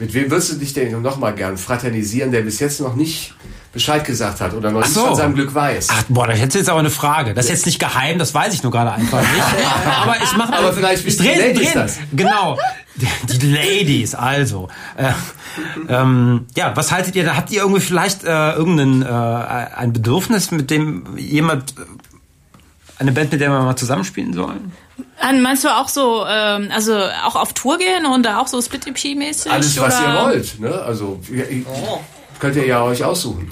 Mit 0.00 0.14
wem 0.14 0.30
würdest 0.30 0.52
du 0.52 0.56
dich 0.56 0.72
denn 0.72 1.00
nochmal 1.02 1.34
gern 1.34 1.58
fraternisieren, 1.58 2.32
der 2.32 2.40
bis 2.40 2.58
jetzt 2.58 2.80
noch 2.80 2.96
nicht 2.96 3.34
Bescheid 3.72 4.02
gesagt 4.04 4.40
hat 4.40 4.54
oder 4.54 4.70
noch 4.70 4.80
nicht 4.80 4.94
so. 4.94 5.06
von 5.06 5.14
seinem 5.14 5.34
Glück 5.34 5.54
weiß? 5.54 5.88
Ach, 5.90 6.04
boah, 6.08 6.26
da 6.26 6.32
hättest 6.32 6.54
du 6.54 6.58
jetzt 6.58 6.68
aber 6.70 6.80
eine 6.80 6.90
Frage. 6.90 7.34
Das 7.34 7.44
ist 7.44 7.50
jetzt 7.50 7.66
nicht 7.66 7.78
geheim, 7.78 8.18
das 8.18 8.32
weiß 8.32 8.54
ich 8.54 8.62
nur 8.62 8.72
gerade 8.72 8.92
einfach 8.92 9.20
nicht. 9.20 9.44
aber 10.02 10.16
ich 10.16 10.36
mache 10.36 10.54
Aber 10.54 10.72
vielleicht 10.72 11.06
ich 11.06 11.16
drehe 11.18 11.54
drehen. 11.54 11.70
das. 11.74 11.98
Genau. 12.12 12.58
Die 12.96 13.52
Ladies, 13.52 14.14
also. 14.14 14.68
Äh, 14.96 15.12
ähm, 15.88 16.46
ja, 16.56 16.74
was 16.74 16.92
haltet 16.92 17.14
ihr 17.14 17.24
da? 17.24 17.36
Habt 17.36 17.50
ihr 17.52 17.60
irgendwie 17.60 17.80
vielleicht 17.80 18.24
äh, 18.24 18.52
irgendein 18.52 19.02
äh, 19.02 19.06
ein 19.06 19.92
Bedürfnis, 19.92 20.50
mit 20.50 20.70
dem 20.70 21.16
jemand 21.16 21.74
eine 23.00 23.12
Band, 23.12 23.32
mit 23.32 23.40
der 23.40 23.50
wir 23.50 23.60
mal 23.60 23.76
zusammenspielen 23.76 24.34
sollen? 24.34 24.72
Meinst 25.42 25.64
du 25.64 25.68
auch 25.68 25.88
so, 25.88 26.24
ähm, 26.28 26.68
also 26.72 26.94
auch 27.24 27.34
auf 27.34 27.54
Tour 27.54 27.78
gehen 27.78 28.04
und 28.06 28.24
da 28.24 28.40
auch 28.40 28.46
so 28.46 28.60
Split 28.60 28.86
EP-mäßig? 28.86 29.50
Alles, 29.50 29.80
was 29.80 30.00
oder? 30.00 30.08
ihr 30.08 30.22
wollt. 30.22 30.60
Ne? 30.60 30.82
Also 30.82 31.18
ihr, 31.30 31.48
ihr, 31.50 31.64
könnt 32.38 32.56
ihr 32.56 32.66
ja 32.66 32.82
euch 32.82 33.02
aussuchen. 33.02 33.48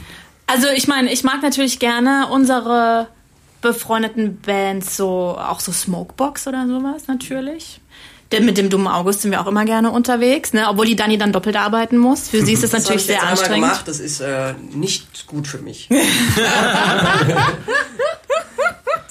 Also 0.47 0.67
ich 0.75 0.87
meine, 0.87 1.11
ich 1.13 1.25
mag 1.25 1.43
natürlich 1.43 1.79
gerne 1.79 2.29
unsere 2.31 3.09
befreundeten 3.61 4.39
Bands, 4.41 4.97
so 4.97 5.37
auch 5.39 5.61
so 5.61 5.73
Smokebox 5.73 6.47
oder 6.47 6.67
sowas 6.67 7.07
natürlich. 7.07 7.81
Denn 8.33 8.45
mit 8.45 8.59
dem 8.59 8.69
dummen 8.69 8.89
August 8.89 9.23
sind 9.23 9.31
wir 9.31 9.41
auch 9.41 9.47
immer 9.47 9.65
gerne 9.65 9.91
unterwegs, 9.91 10.53
ne? 10.53 10.69
Obwohl 10.69 10.85
die 10.85 10.97
Dani 10.97 11.17
dann 11.17 11.33
doppelt 11.33 11.57
arbeiten 11.57 11.97
muss. 11.97 12.29
Für 12.29 12.45
sie 12.45 12.53
ist 12.53 12.63
das 12.63 12.73
Das 12.73 12.83
natürlich 12.83 13.03
ich 13.03 13.07
sehr 13.07 13.23
anstrengend. 13.23 13.65
gemacht. 13.65 13.89
Das 13.89 14.01
ist 14.01 14.21
äh, 14.21 14.53
nicht 14.75 15.27
gut 15.27 15.47
für 15.47 15.59
mich. 15.59 15.89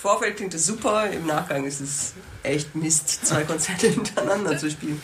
Vorfeld 0.08 0.38
klingt 0.38 0.54
es 0.54 0.66
super, 0.66 1.10
im 1.10 1.26
Nachgang 1.26 1.66
ist 1.66 1.82
es 1.82 2.14
echt 2.42 2.74
Mist, 2.78 3.26
zwei 3.26 3.44
Konzerte 3.44 3.88
hintereinander 3.90 4.58
zu 4.58 4.72
spielen. 4.72 5.02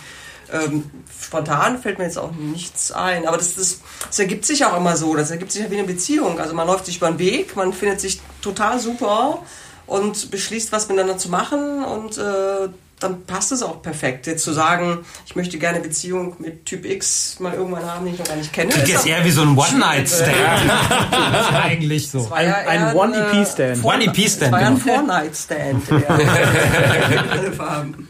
Ähm, 0.50 0.90
spontan 1.22 1.82
fällt 1.82 1.98
mir 1.98 2.06
jetzt 2.06 2.18
auch 2.18 2.32
nichts 2.32 2.94
ein, 2.94 3.28
aber 3.28 3.36
das, 3.36 3.56
das, 3.56 3.82
das 4.08 4.20
ergibt 4.20 4.46
sich 4.46 4.64
auch 4.64 4.78
immer 4.78 4.96
so, 4.96 5.14
das 5.14 5.30
ergibt 5.30 5.52
sich 5.52 5.62
ja 5.62 5.70
wie 5.70 5.78
eine 5.78 5.86
Beziehung. 5.86 6.40
Also 6.40 6.54
man 6.54 6.68
läuft 6.68 6.86
sich 6.86 6.96
über 6.98 7.10
den 7.10 7.20
Weg, 7.20 7.58
man 7.58 7.74
findet 7.74 8.00
sich 8.00 8.22
total 8.42 8.80
super 8.80 9.44
und 9.88 10.32
beschließt, 10.32 10.72
was 10.72 10.88
miteinander 10.88 11.18
zu 11.18 11.28
machen 11.28 11.84
und 11.84 12.18
äh, 12.18 12.70
dann 13.04 13.26
passt 13.26 13.52
es 13.52 13.62
auch 13.62 13.82
perfekt. 13.82 14.28
Jetzt 14.28 14.44
zu 14.44 14.54
sagen, 14.54 15.00
ich 15.26 15.36
möchte 15.36 15.58
gerne 15.58 15.78
eine 15.78 15.88
Beziehung 15.88 16.36
mit 16.40 16.66
Typ 16.66 16.86
X 16.86 17.38
mal 17.40 17.54
irgendwann 17.54 17.86
haben, 17.86 18.06
den 18.06 18.14
ich 18.14 18.20
noch 18.20 18.28
gar 18.28 18.36
nicht 18.36 18.52
kenne. 18.54 18.72
Klingt 18.72 18.90
ist 18.90 19.06
eher 19.06 19.24
wie 19.26 19.32
so 19.32 19.42
ein 19.42 19.58
One-Night-Stand. 19.58 20.34
Eigentlich 21.64 22.10
so. 22.10 22.28
ja 22.32 22.36
Ein- 22.36 22.84
ein 22.84 22.96
One-EP-Stand. 22.96 23.84
One-EP-Stand, 23.84 24.42
Das 24.42 24.52
war 24.52 24.62
ja 24.62 24.68
ein 24.68 24.80
genau. 24.84 24.96
Four-Night-Stand. 24.96 25.84
Ja. 25.90 25.98
Alle 27.32 27.52
Farben. 27.52 28.08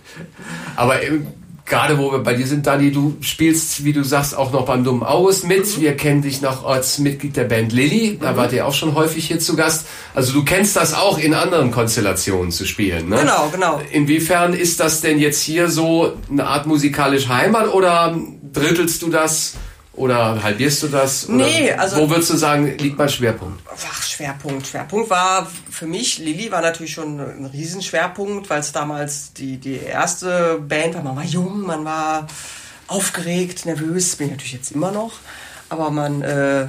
Aber 0.75 1.03
ähm, 1.03 1.27
gerade 1.73 1.97
wo 1.97 2.11
wir 2.11 2.19
bei 2.19 2.35
dir 2.35 2.45
sind, 2.45 2.67
Dani, 2.67 2.91
du 2.91 3.17
spielst, 3.21 3.83
wie 3.83 3.93
du 3.93 4.03
sagst, 4.03 4.37
auch 4.37 4.51
noch 4.51 4.65
beim 4.65 4.83
Dummen 4.83 5.01
August 5.01 5.47
mit. 5.47 5.79
Wir 5.81 5.97
kennen 5.97 6.21
dich 6.21 6.41
noch 6.41 6.65
als 6.65 6.99
Mitglied 6.99 7.35
der 7.35 7.45
Band 7.45 7.71
Lilly. 7.71 8.19
Da 8.21 8.37
wart 8.37 8.53
ihr 8.53 8.67
auch 8.67 8.73
schon 8.73 8.93
häufig 8.93 9.25
hier 9.25 9.39
zu 9.39 9.55
Gast. 9.55 9.87
Also 10.13 10.33
du 10.33 10.45
kennst 10.45 10.75
das 10.75 10.93
auch 10.93 11.17
in 11.17 11.33
anderen 11.33 11.71
Konstellationen 11.71 12.51
zu 12.51 12.65
spielen, 12.67 13.09
ne? 13.09 13.17
Genau, 13.17 13.49
genau. 13.51 13.81
Inwiefern 13.91 14.53
ist 14.53 14.79
das 14.79 15.01
denn 15.01 15.17
jetzt 15.17 15.41
hier 15.41 15.67
so 15.67 16.13
eine 16.29 16.45
Art 16.45 16.67
musikalische 16.67 17.29
Heimat 17.29 17.73
oder 17.73 18.15
drittelst 18.53 19.01
du 19.01 19.09
das 19.09 19.55
oder 19.93 20.41
halbierst 20.41 20.83
du 20.83 20.87
das? 20.87 21.27
Oder 21.29 21.45
Nee, 21.45 21.71
also- 21.71 21.97
Wo 21.97 22.09
würdest 22.09 22.31
du 22.31 22.37
sagen, 22.37 22.77
liegt 22.77 22.97
mein 22.97 23.09
Schwerpunkt? 23.09 23.61
Ach, 23.71 24.03
Schwerpunkt. 24.03 24.67
Schwerpunkt 24.67 25.09
war 25.09 25.47
für 25.69 25.85
mich, 25.85 26.17
Lilly 26.19 26.51
war 26.51 26.61
natürlich 26.61 26.93
schon 26.93 27.19
ein 27.19 27.45
Riesenschwerpunkt, 27.45 28.49
weil 28.49 28.59
es 28.59 28.71
damals 28.71 29.33
die, 29.33 29.57
die 29.57 29.77
erste 29.77 30.59
Band 30.59 30.95
war. 30.95 31.03
Man 31.03 31.15
war 31.15 31.23
jung, 31.23 31.61
man 31.61 31.85
war 31.85 32.27
aufgeregt, 32.87 33.65
nervös, 33.65 34.15
bin 34.15 34.27
ich 34.27 34.31
natürlich 34.33 34.53
jetzt 34.53 34.71
immer 34.71 34.91
noch. 34.91 35.13
Aber 35.69 35.89
man, 35.89 36.21
äh, 36.21 36.67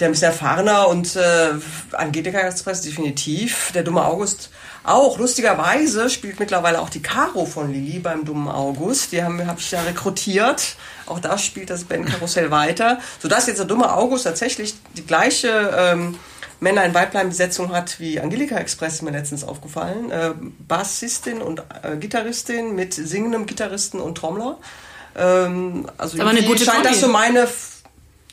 der 0.00 0.08
ein 0.08 0.12
bisschen 0.12 0.28
erfahrener 0.28 0.88
und 0.88 1.14
äh, 1.16 1.50
Angelika 1.92 2.40
Express 2.40 2.80
definitiv. 2.80 3.70
Der 3.74 3.82
dumme 3.82 4.04
August 4.04 4.50
auch. 4.82 5.18
Lustigerweise 5.18 6.08
spielt 6.08 6.40
mittlerweile 6.40 6.80
auch 6.80 6.90
die 6.90 7.02
Caro 7.02 7.44
von 7.44 7.72
Lilly 7.72 7.98
beim 7.98 8.24
dummen 8.24 8.48
August. 8.48 9.12
Die 9.12 9.22
haben 9.22 9.46
habe 9.46 9.60
ich 9.60 9.70
ja 9.70 9.82
rekrutiert. 9.82 10.76
Auch 11.06 11.18
da 11.18 11.36
spielt 11.38 11.70
das 11.70 11.84
Bandkarussell 11.84 12.50
weiter. 12.50 12.98
Sodass 13.18 13.46
jetzt 13.46 13.58
der 13.58 13.66
dumme 13.66 13.92
August 13.92 14.24
tatsächlich 14.24 14.74
die 14.96 15.06
gleiche 15.06 15.70
ähm, 15.76 16.16
Männer 16.60 16.84
in 16.84 16.94
Weiblein-Besetzung 16.94 17.72
hat 17.72 18.00
wie 18.00 18.20
Angelika 18.20 18.56
Express, 18.56 18.94
ist 18.94 19.02
mir 19.02 19.10
letztens 19.10 19.44
aufgefallen. 19.44 20.10
Äh, 20.10 20.32
Bassistin 20.66 21.40
und 21.42 21.62
äh, 21.82 21.96
Gitarristin 21.96 22.74
mit 22.74 22.94
singendem 22.94 23.46
Gitarristen 23.46 24.00
und 24.00 24.16
Trommler. 24.16 24.58
Ähm, 25.16 25.86
also 25.98 26.20
Aber 26.20 26.30
eine 26.30 26.42
gute 26.42 26.64
scheint 26.64 26.82
Kombi. 26.82 26.88
das 26.90 27.00
so 27.00 27.08
meine 27.08 27.48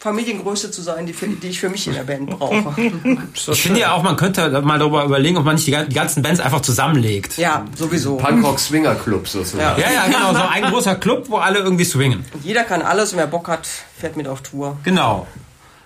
Familiengröße 0.07 0.71
zu 0.71 0.81
sein, 0.81 1.05
die, 1.05 1.13
für, 1.13 1.27
die 1.27 1.47
ich 1.49 1.59
für 1.59 1.69
mich 1.69 1.85
in 1.87 1.93
der 1.93 2.03
Band 2.03 2.29
brauche. 2.29 2.73
Ich 3.33 3.61
finde 3.61 3.79
ja 3.81 3.91
auch, 3.93 4.03
man 4.03 4.15
könnte 4.15 4.61
mal 4.61 4.79
darüber 4.79 5.03
überlegen, 5.03 5.37
ob 5.37 5.43
man 5.45 5.55
nicht 5.55 5.67
die, 5.67 5.71
gan- 5.71 5.89
die 5.89 5.95
ganzen 5.95 6.23
Bands 6.23 6.39
einfach 6.39 6.61
zusammenlegt. 6.61 7.37
ja, 7.37 7.65
sowieso. 7.75 8.17
Punkrock 8.17 8.59
Swinger 8.59 8.95
Club 8.95 9.27
sozusagen. 9.27 9.79
Ja, 9.81 9.91
ja, 9.91 10.05
genau, 10.05 10.33
so 10.33 10.47
ein 10.49 10.63
großer 10.71 10.95
Club, 10.95 11.25
wo 11.29 11.37
alle 11.37 11.59
irgendwie 11.59 11.83
swingen. 11.85 12.23
Jeder 12.43 12.63
kann 12.63 12.81
alles 12.81 13.11
und 13.13 13.19
wer 13.19 13.27
Bock 13.27 13.47
hat, 13.47 13.67
fährt 13.99 14.15
mit 14.17 14.27
auf 14.27 14.41
Tour. 14.41 14.77
Genau. 14.83 15.27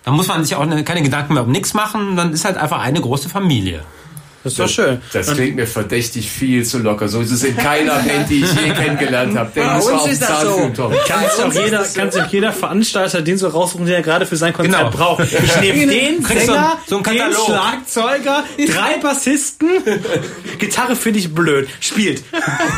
Da 0.03 0.11
muss 0.11 0.27
man 0.27 0.43
sich 0.43 0.55
auch 0.55 0.65
ne- 0.65 0.83
keine 0.83 1.01
Gedanken 1.01 1.33
mehr 1.33 1.43
um 1.43 1.51
nichts 1.51 1.73
machen, 1.73 2.15
dann 2.15 2.33
ist 2.33 2.45
halt 2.45 2.57
einfach 2.57 2.79
eine 2.81 3.01
große 3.01 3.29
Familie. 3.29 3.83
Das 4.43 4.53
ist 4.53 4.59
doch 4.59 4.67
schön. 4.67 5.01
Das 5.13 5.27
Und- 5.29 5.35
klingt 5.35 5.55
mir 5.55 5.67
verdächtig 5.67 6.29
viel 6.29 6.65
zu 6.65 6.79
locker. 6.79 7.07
So 7.07 7.21
ist 7.21 7.31
es 7.31 7.43
in 7.43 7.55
keiner 7.55 7.93
Band, 8.07 8.29
die 8.29 8.43
ich 8.43 8.51
je 8.53 8.71
kennengelernt 8.73 9.37
habe. 9.37 9.51
Der 9.55 9.63
Bei 9.65 9.73
muss 9.75 9.85
uns 9.85 9.93
auf 9.95 10.03
den 10.05 10.13
ist 10.13 10.21
das 10.23 10.41
so. 10.41 10.71
Kann 11.07 11.19
sich 11.29 11.43
auch 11.59 11.63
jeder, 11.65 11.83
kann 11.95 12.11
sich 12.11 12.25
jeder 12.31 12.51
Veranstalter 12.53 13.21
den 13.21 13.37
so 13.37 13.47
raussuchen, 13.49 13.85
den 13.85 13.95
er 13.95 14.01
gerade 14.01 14.25
für 14.25 14.35
sein 14.37 14.53
Konzert 14.53 14.77
Genau. 14.79 14.89
braucht. 14.91 15.23
Ich 15.31 15.61
nehme 15.61 15.87
den 15.91 16.23
Kriegst 16.23 16.47
so 16.47 16.53
Sänger, 16.53 16.71
ein- 16.71 16.77
so 16.87 16.95
einen 16.95 17.03
den. 17.03 17.45
Schlagzeuger, 17.45 18.43
drei 18.67 18.97
Bassisten. 19.01 19.69
Gitarre 20.57 20.95
finde 20.95 21.19
ich 21.19 21.33
blöd. 21.33 21.67
Spielt. 21.79 22.23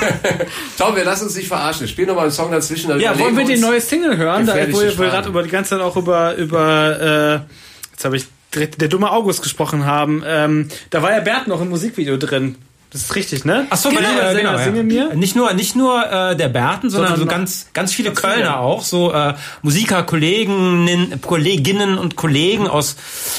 Tom, 0.78 0.96
wir 0.96 1.04
lassen 1.06 1.26
uns 1.26 1.36
nicht 1.36 1.48
verarschen. 1.48 1.88
Spiel 1.88 2.06
noch 2.06 2.16
mal 2.16 2.24
einen 2.24 2.32
Song 2.32 2.52
dazwischen. 2.52 3.00
Ja, 3.00 3.18
wollen 3.18 3.38
wir 3.38 3.46
die 3.46 3.58
neue 3.58 3.82
Single 3.82 4.18
hören? 4.18 4.46
Da, 4.46 4.56
wo 4.72 4.78
Fragen. 4.78 4.98
gerade 4.98 5.30
über 5.30 5.44
die 5.44 5.50
ganze 5.50 5.72
Zeit 5.72 5.80
auch 5.82 5.96
über, 5.96 6.36
über 6.36 7.44
äh, 7.46 7.92
jetzt 7.92 8.06
habe 8.06 8.18
ich 8.18 8.26
direkt 8.56 8.82
der 8.82 8.88
dumme 8.88 9.12
August 9.12 9.42
gesprochen 9.42 9.86
haben. 9.86 10.24
Ähm, 10.26 10.70
da 10.90 11.02
war 11.02 11.12
ja 11.12 11.20
Bert 11.20 11.48
noch 11.48 11.62
im 11.62 11.70
Musikvideo 11.70 12.18
drin. 12.18 12.56
Das 12.94 13.02
ist 13.02 13.16
richtig, 13.16 13.44
ne? 13.44 13.66
Ach 13.72 13.78
so, 13.78 13.90
genau, 13.90 14.02
äh, 14.02 14.36
Sänger, 14.36 14.56
genau, 14.56 14.78
ja. 14.78 14.84
mir. 14.84 15.16
Nicht 15.16 15.36
nur, 15.36 15.52
nicht 15.54 15.76
nur 15.76 16.06
äh, 16.06 16.36
der 16.36 16.48
Berten, 16.48 16.92
sondern, 16.92 17.14
Sondern 17.14 17.28
so 17.28 17.36
ganz, 17.36 17.68
ganz 17.74 17.92
viele 17.92 18.10
ganz 18.10 18.22
Kölner 18.22 18.36
viele. 18.36 18.60
auch, 18.60 18.84
so 18.84 19.12
äh, 19.12 19.34
Musiker, 19.64 20.04
Kolleginnen, 20.04 21.20
Kolleginnen 21.22 21.98
und 21.98 22.16
Kollegen 22.16 22.68
aus 22.68 22.96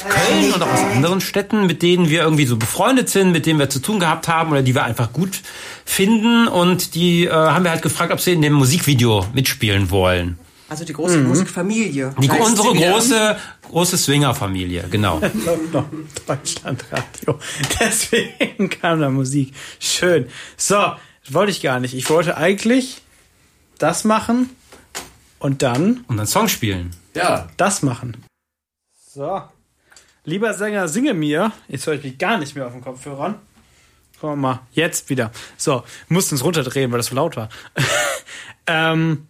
Köln 0.09 0.53
und 0.53 0.61
auch 0.61 0.73
aus 0.73 0.81
anderen 0.93 1.21
Städten, 1.21 1.67
mit 1.67 1.83
denen 1.83 2.09
wir 2.09 2.23
irgendwie 2.23 2.45
so 2.45 2.57
befreundet 2.57 3.07
sind, 3.09 3.31
mit 3.31 3.45
denen 3.45 3.57
wir 3.57 3.69
zu 3.69 3.79
tun 3.79 4.01
gehabt 4.01 4.27
haben 4.27 4.51
oder 4.51 4.61
die 4.61 4.75
wir 4.75 4.83
einfach 4.83 5.13
gut 5.13 5.39
finden 5.85 6.49
und 6.49 6.93
die 6.93 7.23
äh, 7.23 7.31
haben 7.31 7.63
wir 7.63 7.71
halt 7.71 7.81
gefragt, 7.81 8.11
ob 8.11 8.19
sie 8.19 8.33
in 8.33 8.41
dem 8.41 8.53
Musikvideo 8.53 9.25
mitspielen 9.33 9.89
wollen. 9.89 10.37
Also 10.67 10.83
die 10.83 10.93
große 10.93 11.19
Musikfamilie. 11.19 12.15
Die, 12.19 12.29
unsere 12.29 12.73
große, 12.73 13.37
große 13.69 13.97
Swingerfamilie, 13.97 14.87
genau. 14.89 15.21
London, 15.45 16.09
Deutschlandradio. 16.25 17.39
Deswegen 17.79 18.69
kam 18.69 18.99
da 18.99 19.09
Musik. 19.09 19.53
Schön. 19.79 20.27
So, 20.57 20.75
das 21.23 21.33
wollte 21.33 21.51
ich 21.51 21.61
gar 21.61 21.79
nicht. 21.79 21.93
Ich 21.93 22.09
wollte 22.09 22.37
eigentlich 22.37 23.01
das 23.77 24.05
machen 24.05 24.49
und 25.37 25.61
dann 25.61 26.03
Und 26.07 26.17
dann 26.17 26.25
Song 26.25 26.47
spielen. 26.47 26.91
Ja, 27.15 27.47
das 27.57 27.83
machen. 27.83 28.17
So. 29.13 29.43
Lieber 30.23 30.55
Sänger, 30.55 30.87
singe 30.87 31.13
mir. 31.13 31.51
Jetzt 31.67 31.85
höre 31.85 31.93
ich 31.93 32.03
mich 32.03 32.17
gar 32.17 32.39
nicht 32.39 32.55
mehr 32.55 32.65
auf 32.65 32.73
den 32.73 32.81
Kopfhörern. 32.81 33.35
Gucken 34.19 34.29
wir 34.29 34.35
mal. 34.35 34.59
Jetzt 34.71 35.09
wieder. 35.11 35.31
So, 35.57 35.83
mussten 36.09 36.35
es 36.35 36.43
runterdrehen, 36.43 36.91
weil 36.91 36.97
das 36.97 37.07
so 37.07 37.15
laut 37.15 37.37
war. 37.37 37.49
ähm, 38.67 39.27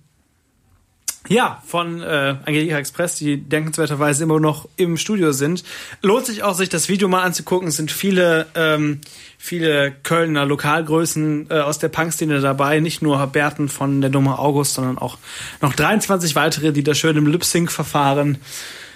ja, 1.28 1.62
von 1.66 2.02
äh, 2.02 2.36
Angelika 2.46 2.78
Express, 2.78 3.16
die 3.16 3.38
denkenswerterweise 3.38 4.24
immer 4.24 4.40
noch 4.40 4.68
im 4.78 4.98
Studio 4.98 5.32
sind. 5.32 5.64
Lohnt 6.02 6.26
sich 6.26 6.44
auch, 6.44 6.54
sich 6.54 6.70
das 6.70 6.88
Video 6.88 7.08
mal 7.08 7.24
anzugucken. 7.24 7.68
Es 7.68 7.78
sind 7.78 7.92
viele, 7.92 8.48
ähm, 8.56 9.02
viele 9.38 9.92
Kölner 10.04 10.46
Lokalgrößen 10.46 11.48
äh, 11.50 11.60
aus 11.60 11.80
der 11.80 11.90
Punkszene 11.90 12.42
dabei. 12.42 12.80
Nicht 12.80 13.02
nur 13.02 13.26
Berten 13.28 13.70
von 13.70 14.02
der 14.02 14.10
Nummer 14.10 14.40
August, 14.40 14.76
sondern 14.76 14.98
auch 14.98 15.18
noch 15.62 15.74
23 15.74 16.36
weitere, 16.36 16.72
die 16.72 16.84
da 16.84 16.94
schön 16.94 17.18
im 17.18 17.28
Lip-Sync-Verfahren 17.28 18.38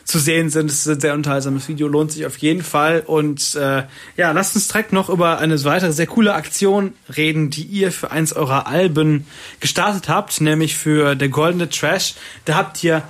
zu 0.09 0.17
sehen 0.17 0.49
sind. 0.49 0.71
Es 0.71 0.85
ist 0.85 0.87
ein 0.87 0.99
sehr 0.99 1.13
unterhaltsames 1.13 1.67
Video, 1.67 1.87
lohnt 1.87 2.11
sich 2.11 2.25
auf 2.25 2.37
jeden 2.37 2.63
Fall. 2.63 3.03
Und 3.05 3.55
äh, 3.55 3.83
ja, 4.17 4.31
lasst 4.31 4.55
uns 4.55 4.67
direkt 4.67 4.91
noch 4.91 5.09
über 5.09 5.37
eine 5.37 5.63
weitere 5.63 5.93
sehr 5.93 6.07
coole 6.07 6.33
Aktion 6.33 6.93
reden, 7.15 7.51
die 7.51 7.63
ihr 7.63 7.91
für 7.91 8.09
eins 8.09 8.33
eurer 8.33 8.65
Alben 8.65 9.27
gestartet 9.59 10.09
habt, 10.09 10.41
nämlich 10.41 10.75
für 10.75 11.15
der 11.15 11.29
Goldene 11.29 11.69
Trash. 11.69 12.15
Da 12.45 12.55
habt 12.55 12.83
ihr 12.83 13.03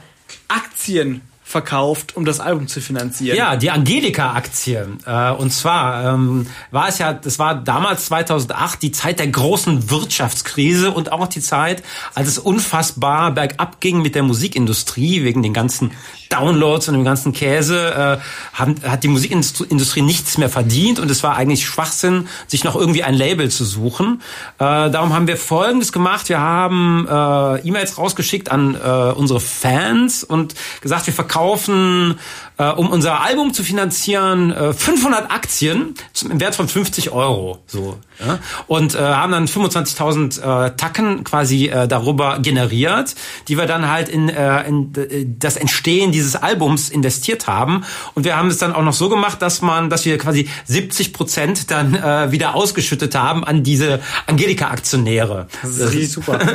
Aktien 0.49 1.21
verkauft, 1.49 2.15
um 2.15 2.25
das 2.25 2.39
Album 2.41 2.67
zu 2.67 2.79
finanzieren. 2.79 3.35
Ja, 3.35 3.55
die 3.55 3.71
Angelika-Aktie. 3.71 4.87
Äh, 5.05 5.31
und 5.31 5.51
zwar 5.51 6.13
ähm, 6.13 6.45
war 6.69 6.89
es 6.89 6.99
ja, 6.99 7.13
das 7.13 7.39
war 7.39 7.55
damals 7.55 8.05
2008 8.05 8.81
die 8.83 8.91
Zeit 8.91 9.17
der 9.19 9.27
großen 9.29 9.89
Wirtschaftskrise 9.89 10.91
und 10.91 11.11
auch 11.11 11.27
die 11.27 11.41
Zeit, 11.41 11.81
als 12.13 12.27
es 12.27 12.37
unfassbar 12.37 13.31
bergab 13.31 13.79
ging 13.79 14.01
mit 14.03 14.13
der 14.13 14.21
Musikindustrie 14.21 15.23
wegen 15.23 15.41
den 15.41 15.53
ganzen 15.53 15.91
Downloads 16.29 16.87
und 16.87 16.93
dem 16.93 17.03
ganzen 17.03 17.33
Käse. 17.33 18.19
Äh, 18.21 18.57
haben, 18.57 18.75
hat 18.83 19.03
die 19.03 19.07
Musikindustrie 19.07 20.01
nichts 20.01 20.37
mehr 20.37 20.49
verdient 20.49 20.99
und 20.99 21.09
es 21.09 21.23
war 21.23 21.35
eigentlich 21.35 21.65
Schwachsinn, 21.65 22.27
sich 22.47 22.63
noch 22.63 22.75
irgendwie 22.75 23.03
ein 23.03 23.15
Label 23.15 23.49
zu 23.49 23.65
suchen. 23.65 24.21
Äh, 24.57 24.89
darum 24.89 25.13
haben 25.13 25.27
wir 25.27 25.37
Folgendes 25.37 25.91
gemacht. 25.91 26.29
Wir 26.29 26.39
haben 26.39 27.07
äh, 27.09 27.67
E-Mails 27.67 27.97
rausgeschickt 27.97 28.51
an 28.51 28.75
äh, 28.75 29.11
unsere 29.13 29.39
Fans 29.39 30.23
und 30.23 30.55
gesagt, 30.81 31.07
wir 31.07 31.13
verkaufen, 31.13 32.19
äh, 32.59 32.69
um 32.69 32.89
unser 32.89 33.21
Album 33.21 33.53
zu 33.53 33.63
finanzieren, 33.63 34.51
äh, 34.51 34.73
500 34.73 35.31
Aktien 35.31 35.95
zum 36.13 36.29
im 36.29 36.39
Wert 36.39 36.55
von 36.55 36.67
50 36.67 37.11
Euro. 37.11 37.63
So, 37.65 37.97
ja? 38.19 38.39
Und 38.67 38.95
äh, 38.95 38.99
haben 38.99 39.31
dann 39.31 39.47
25.000 39.47 40.41
äh, 40.41 40.75
Tacken 40.75 41.23
quasi 41.23 41.67
äh, 41.67 41.87
darüber 41.87 42.39
generiert, 42.39 43.15
die 43.47 43.57
wir 43.57 43.65
dann 43.65 43.89
halt 43.89 44.09
in, 44.09 44.29
äh, 44.29 44.67
in 44.67 44.93
äh, 44.95 45.25
das 45.39 45.55
Entstehen 45.55 46.11
dieses 46.11 46.35
Albums 46.35 46.89
investiert 46.89 47.47
haben. 47.47 47.85
Und 48.13 48.25
wir 48.25 48.35
haben 48.35 48.49
es 48.49 48.57
dann 48.57 48.73
auch 48.73 48.83
noch 48.83 48.93
so 48.93 49.09
gemacht, 49.09 49.41
dass 49.41 49.61
man, 49.61 49.89
dass 49.89 50.05
wir 50.05 50.17
quasi 50.17 50.49
70 50.65 51.13
Prozent 51.13 51.71
dann 51.71 51.95
äh, 51.95 52.31
wieder 52.31 52.55
ausgeschüttet 52.55 53.15
haben 53.15 53.43
an 53.43 53.63
diese 53.63 54.01
Angelika-Aktionäre. 54.27 55.47
Das 55.61 55.77
ist 55.77 55.91
richtig 55.91 56.11
super. 56.11 56.39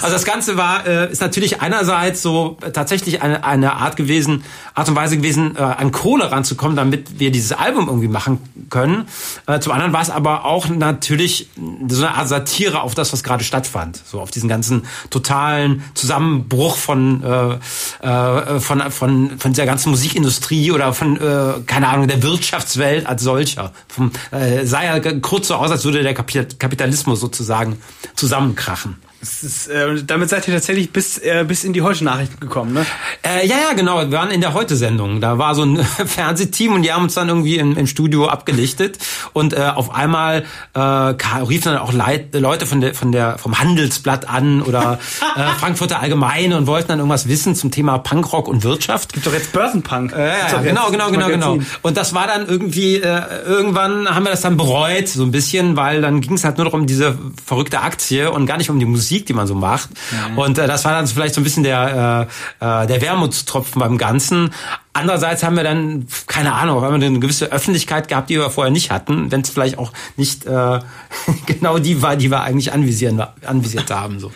Also 0.00 0.12
das 0.12 0.24
Ganze 0.24 0.56
war, 0.56 0.86
äh, 0.86 1.10
ist 1.10 1.20
natürlich 1.20 1.60
einerseits 1.60 2.22
so 2.22 2.56
äh, 2.62 2.72
tatsächlich 2.72 3.22
eine, 3.22 3.44
eine 3.44 3.74
Art 3.74 3.96
gewesen, 3.96 4.44
Art 4.74 4.88
und 4.88 4.96
Weise 4.96 5.16
gewesen, 5.16 5.43
äh, 5.56 5.60
an 5.60 5.92
Kohle 5.92 6.30
ranzukommen, 6.30 6.76
damit 6.76 7.18
wir 7.18 7.30
dieses 7.30 7.52
Album 7.52 7.88
irgendwie 7.88 8.08
machen 8.08 8.38
können. 8.70 9.06
Äh, 9.46 9.60
zum 9.60 9.72
anderen 9.72 9.92
war 9.92 10.02
es 10.02 10.10
aber 10.10 10.44
auch 10.44 10.68
natürlich 10.68 11.48
so 11.88 12.04
eine 12.04 12.14
Art 12.14 12.28
Satire 12.28 12.82
auf 12.82 12.94
das, 12.94 13.12
was 13.12 13.22
gerade 13.22 13.44
stattfand. 13.44 14.00
So 14.04 14.20
auf 14.20 14.30
diesen 14.30 14.48
ganzen 14.48 14.84
totalen 15.10 15.82
Zusammenbruch 15.94 16.76
von, 16.76 17.22
äh, 17.22 18.06
äh, 18.06 18.60
von, 18.60 18.90
von, 18.90 19.38
von 19.38 19.52
dieser 19.52 19.66
ganzen 19.66 19.90
Musikindustrie 19.90 20.72
oder 20.72 20.92
von, 20.92 21.16
äh, 21.16 21.60
keine 21.66 21.88
Ahnung, 21.88 22.08
der 22.08 22.22
Wirtschaftswelt 22.22 23.06
als 23.06 23.22
solcher. 23.22 23.72
Vom, 23.88 24.10
äh, 24.30 24.64
sah 24.66 24.82
ja 24.84 25.00
kurz 25.20 25.48
so 25.48 25.54
aus, 25.54 25.70
als 25.70 25.84
würde 25.84 26.02
der 26.02 26.14
Kapi- 26.14 26.58
Kapitalismus 26.58 27.20
sozusagen 27.20 27.78
zusammenkrachen. 28.14 28.96
Ist, 29.24 29.68
äh, 29.68 30.02
damit 30.04 30.28
seid 30.28 30.46
ihr 30.48 30.54
tatsächlich 30.54 30.92
bis, 30.92 31.18
äh, 31.18 31.44
bis 31.46 31.64
in 31.64 31.72
die 31.72 31.82
Heute-Nachrichten 31.82 32.40
gekommen, 32.40 32.72
ne? 32.72 32.86
Äh, 33.22 33.46
ja, 33.46 33.56
ja, 33.56 33.72
genau. 33.74 33.98
Wir 33.98 34.12
waren 34.12 34.30
in 34.30 34.40
der 34.40 34.54
Heute-Sendung. 34.54 35.20
Da 35.20 35.38
war 35.38 35.54
so 35.54 35.62
ein 35.62 35.78
Fernsehteam 36.06 36.74
und 36.74 36.82
die 36.82 36.92
haben 36.92 37.04
uns 37.04 37.14
dann 37.14 37.28
irgendwie 37.28 37.56
im, 37.56 37.76
im 37.76 37.86
Studio 37.86 38.28
abgelichtet. 38.28 38.98
Und 39.32 39.54
äh, 39.54 39.70
auf 39.74 39.94
einmal 39.94 40.44
äh, 40.74 40.80
riefen 40.80 41.72
dann 41.72 41.78
auch 41.78 41.92
Leit, 41.92 42.34
Leute 42.34 42.66
von 42.66 42.80
der, 42.80 42.94
von 42.94 43.12
der, 43.12 43.38
vom 43.38 43.58
Handelsblatt 43.58 44.28
an 44.28 44.62
oder 44.62 44.98
äh, 45.36 45.42
Frankfurter 45.58 46.00
Allgemeine 46.00 46.56
und 46.56 46.66
wollten 46.66 46.88
dann 46.88 46.98
irgendwas 46.98 47.28
wissen 47.28 47.54
zum 47.54 47.70
Thema 47.70 47.98
Punkrock 47.98 48.48
und 48.48 48.64
Wirtschaft. 48.64 49.12
Gibt 49.12 49.26
doch 49.26 49.32
jetzt 49.32 49.52
Börsenpunk. 49.52 50.12
Ja, 50.12 50.18
ja, 50.18 50.26
ja, 50.26 50.62
genau, 50.62 50.90
genau, 50.90 51.04
das 51.04 51.12
genau, 51.12 51.28
genau. 51.28 51.50
Magazin. 51.56 51.78
Und 51.82 51.96
das 51.96 52.14
war 52.14 52.26
dann 52.26 52.46
irgendwie, 52.46 52.96
äh, 52.96 53.22
irgendwann 53.46 54.08
haben 54.14 54.24
wir 54.24 54.30
das 54.30 54.42
dann 54.42 54.56
bereut, 54.56 55.08
so 55.08 55.22
ein 55.22 55.30
bisschen, 55.30 55.76
weil 55.76 56.02
dann 56.02 56.20
ging 56.20 56.34
es 56.34 56.44
halt 56.44 56.58
nur 56.58 56.66
noch 56.66 56.72
um 56.72 56.86
diese 56.86 57.16
verrückte 57.44 57.80
Aktie 57.80 58.30
und 58.30 58.46
gar 58.46 58.58
nicht 58.58 58.70
um 58.70 58.78
die 58.78 58.84
Musik, 58.84 59.13
die 59.22 59.32
man 59.32 59.46
so 59.46 59.54
macht. 59.54 59.90
Und 60.36 60.58
äh, 60.58 60.66
das 60.66 60.84
war 60.84 60.92
dann 60.92 61.06
vielleicht 61.06 61.34
so 61.34 61.40
ein 61.40 61.44
bisschen 61.44 61.62
der, 61.62 62.28
äh, 62.60 62.82
äh, 62.82 62.86
der 62.86 63.00
Wermutstropfen 63.00 63.80
beim 63.80 63.98
Ganzen. 63.98 64.50
Andererseits 64.92 65.42
haben 65.42 65.56
wir 65.56 65.64
dann, 65.64 66.06
keine 66.26 66.52
Ahnung, 66.52 66.82
haben 66.82 67.00
wir 67.00 67.06
eine 67.06 67.18
gewisse 67.18 67.50
Öffentlichkeit 67.50 68.08
gehabt, 68.08 68.30
die 68.30 68.38
wir 68.38 68.50
vorher 68.50 68.70
nicht 68.70 68.90
hatten, 68.90 69.30
wenn 69.32 69.40
es 69.40 69.50
vielleicht 69.50 69.78
auch 69.78 69.92
nicht 70.16 70.46
äh, 70.46 70.80
genau 71.46 71.78
die 71.78 72.00
war, 72.02 72.16
die 72.16 72.30
wir 72.30 72.42
eigentlich 72.42 72.72
anvisieren, 72.72 73.22
anvisiert 73.44 73.90
haben. 73.90 74.20
So. 74.20 74.32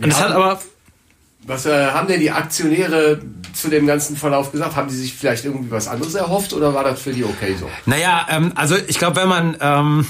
Und 0.00 0.10
es 0.10 0.20
hat 0.20 0.32
aber 0.32 0.60
Was 1.46 1.66
äh, 1.66 1.88
haben 1.88 2.08
denn 2.08 2.20
die 2.20 2.30
Aktionäre 2.30 3.20
zu 3.52 3.68
dem 3.68 3.86
ganzen 3.86 4.16
Verlauf 4.16 4.52
gesagt? 4.52 4.76
Haben 4.76 4.88
die 4.88 4.94
sich 4.94 5.12
vielleicht 5.12 5.44
irgendwie 5.44 5.70
was 5.70 5.88
anderes 5.88 6.14
erhofft 6.14 6.52
oder 6.52 6.72
war 6.72 6.84
das 6.84 7.02
für 7.02 7.12
die 7.12 7.24
okay 7.24 7.56
so? 7.58 7.68
Naja, 7.84 8.26
ähm, 8.30 8.52
also 8.54 8.76
ich 8.86 8.98
glaube, 8.98 9.16
wenn 9.16 9.28
man, 9.28 9.56
ähm, 9.60 10.06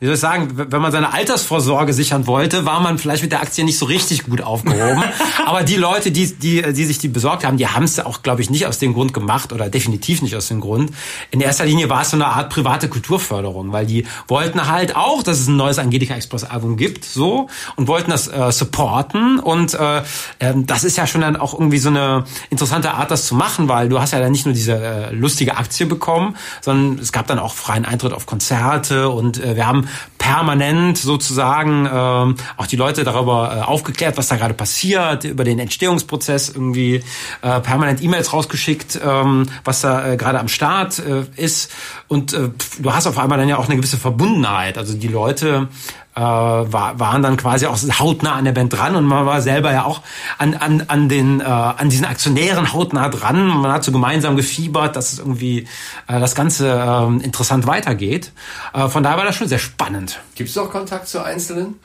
wie 0.00 0.06
soll 0.06 0.14
ich 0.14 0.20
sagen, 0.20 0.50
wenn 0.54 0.82
man 0.82 0.92
seine 0.92 1.12
Altersvorsorge 1.12 1.92
sichern 1.92 2.26
wollte, 2.26 2.64
war 2.66 2.80
man 2.80 2.98
vielleicht 2.98 3.22
mit 3.22 3.32
der 3.32 3.40
Aktie 3.40 3.64
nicht 3.64 3.78
so 3.78 3.86
richtig 3.86 4.24
gut 4.24 4.40
aufgehoben. 4.40 5.02
Aber 5.46 5.62
die 5.62 5.76
Leute, 5.76 6.10
die, 6.10 6.32
die, 6.34 6.72
die 6.72 6.84
sich 6.84 6.98
die 6.98 7.08
besorgt 7.08 7.44
haben, 7.44 7.56
die 7.56 7.68
haben 7.68 7.84
es 7.84 8.00
auch, 8.00 8.22
glaube 8.22 8.42
ich, 8.42 8.50
nicht 8.50 8.66
aus 8.66 8.78
dem 8.78 8.94
Grund 8.94 9.14
gemacht 9.14 9.52
oder 9.52 9.68
definitiv 9.68 10.22
nicht 10.22 10.34
aus 10.36 10.48
dem 10.48 10.60
Grund. 10.60 10.92
In 11.30 11.40
erster 11.40 11.64
Linie 11.64 11.88
war 11.88 12.02
es 12.02 12.10
so 12.10 12.16
eine 12.16 12.26
Art 12.26 12.50
private 12.50 12.88
Kulturförderung, 12.88 13.72
weil 13.72 13.86
die 13.86 14.06
wollten 14.28 14.68
halt 14.68 14.96
auch, 14.96 15.22
dass 15.22 15.38
es 15.38 15.48
ein 15.48 15.56
neues 15.56 15.78
Angelika 15.78 16.14
Express 16.14 16.44
Album 16.44 16.76
gibt, 16.76 17.04
so, 17.04 17.48
und 17.76 17.88
wollten 17.88 18.10
das 18.10 18.28
äh, 18.28 18.52
supporten. 18.52 19.38
Und 19.38 19.74
äh, 19.74 20.02
ähm, 20.40 20.66
das 20.66 20.84
ist 20.84 20.96
ja 20.96 21.06
schon 21.06 21.20
dann 21.20 21.36
auch 21.36 21.54
irgendwie 21.54 21.78
so 21.78 21.88
eine 21.88 22.24
interessante 22.50 22.92
Art, 22.94 23.10
das 23.10 23.26
zu 23.26 23.34
machen, 23.34 23.68
weil 23.68 23.88
du 23.88 24.00
hast 24.00 24.12
ja 24.12 24.20
dann 24.20 24.32
nicht 24.32 24.46
nur 24.46 24.54
diese 24.54 24.74
äh, 24.74 25.14
lustige 25.14 25.56
Aktie 25.56 25.86
bekommen, 25.86 26.36
sondern 26.60 26.98
es 26.98 27.12
gab 27.12 27.26
dann 27.26 27.38
auch 27.38 27.54
freien 27.54 27.84
Eintritt 27.84 28.12
auf 28.12 28.26
Konzerte 28.26 29.08
und 29.08 29.42
äh, 29.42 29.56
wir 29.56 29.66
haben 29.66 29.71
haben 29.72 29.88
permanent 30.18 30.98
sozusagen 30.98 31.88
ähm, 31.92 32.36
auch 32.56 32.66
die 32.66 32.76
Leute 32.76 33.02
darüber 33.04 33.56
äh, 33.56 33.60
aufgeklärt, 33.60 34.16
was 34.16 34.28
da 34.28 34.36
gerade 34.36 34.54
passiert, 34.54 35.24
über 35.24 35.44
den 35.44 35.58
Entstehungsprozess 35.58 36.50
irgendwie 36.50 37.02
äh, 37.42 37.60
permanent 37.60 38.02
E-Mails 38.02 38.32
rausgeschickt, 38.32 39.00
ähm, 39.04 39.48
was 39.64 39.80
da 39.80 40.12
äh, 40.12 40.16
gerade 40.16 40.38
am 40.38 40.48
Start 40.48 41.00
äh, 41.00 41.24
ist. 41.36 41.72
Und 42.08 42.34
äh, 42.34 42.50
du 42.78 42.92
hast 42.92 43.06
auf 43.06 43.18
einmal 43.18 43.38
dann 43.38 43.48
ja 43.48 43.56
auch 43.56 43.66
eine 43.66 43.76
gewisse 43.76 43.96
Verbundenheit. 43.96 44.78
Also 44.78 44.94
die 44.94 45.08
Leute 45.08 45.68
äh, 46.14 46.20
war, 46.20 46.98
waren 46.98 47.22
dann 47.22 47.36
quasi 47.36 47.66
auch 47.66 47.76
hautnah 47.76 48.34
an 48.34 48.44
der 48.44 48.52
Band 48.52 48.72
dran 48.72 48.96
und 48.96 49.04
man 49.04 49.26
war 49.26 49.40
selber 49.40 49.72
ja 49.72 49.84
auch 49.84 50.02
an, 50.38 50.54
an, 50.54 50.84
an, 50.88 51.08
den, 51.08 51.40
äh, 51.40 51.44
an 51.44 51.88
diesen 51.88 52.04
Aktionären 52.04 52.72
hautnah 52.72 53.08
dran. 53.08 53.46
Man 53.46 53.72
hat 53.72 53.84
so 53.84 53.92
gemeinsam 53.92 54.36
gefiebert, 54.36 54.96
dass 54.96 55.12
es 55.12 55.18
irgendwie 55.18 55.66
äh, 56.08 56.20
das 56.20 56.34
Ganze 56.34 56.70
äh, 56.70 57.24
interessant 57.24 57.66
weitergeht. 57.66 58.32
Äh, 58.74 58.88
von 58.88 59.02
daher 59.02 59.18
war 59.18 59.24
das 59.24 59.36
schon 59.36 59.48
sehr 59.48 59.58
spannend. 59.58 60.20
Gibt 60.34 60.50
es 60.50 60.56
noch 60.56 60.70
Kontakt 60.70 61.08
zu 61.08 61.22
Einzelnen? 61.22 61.80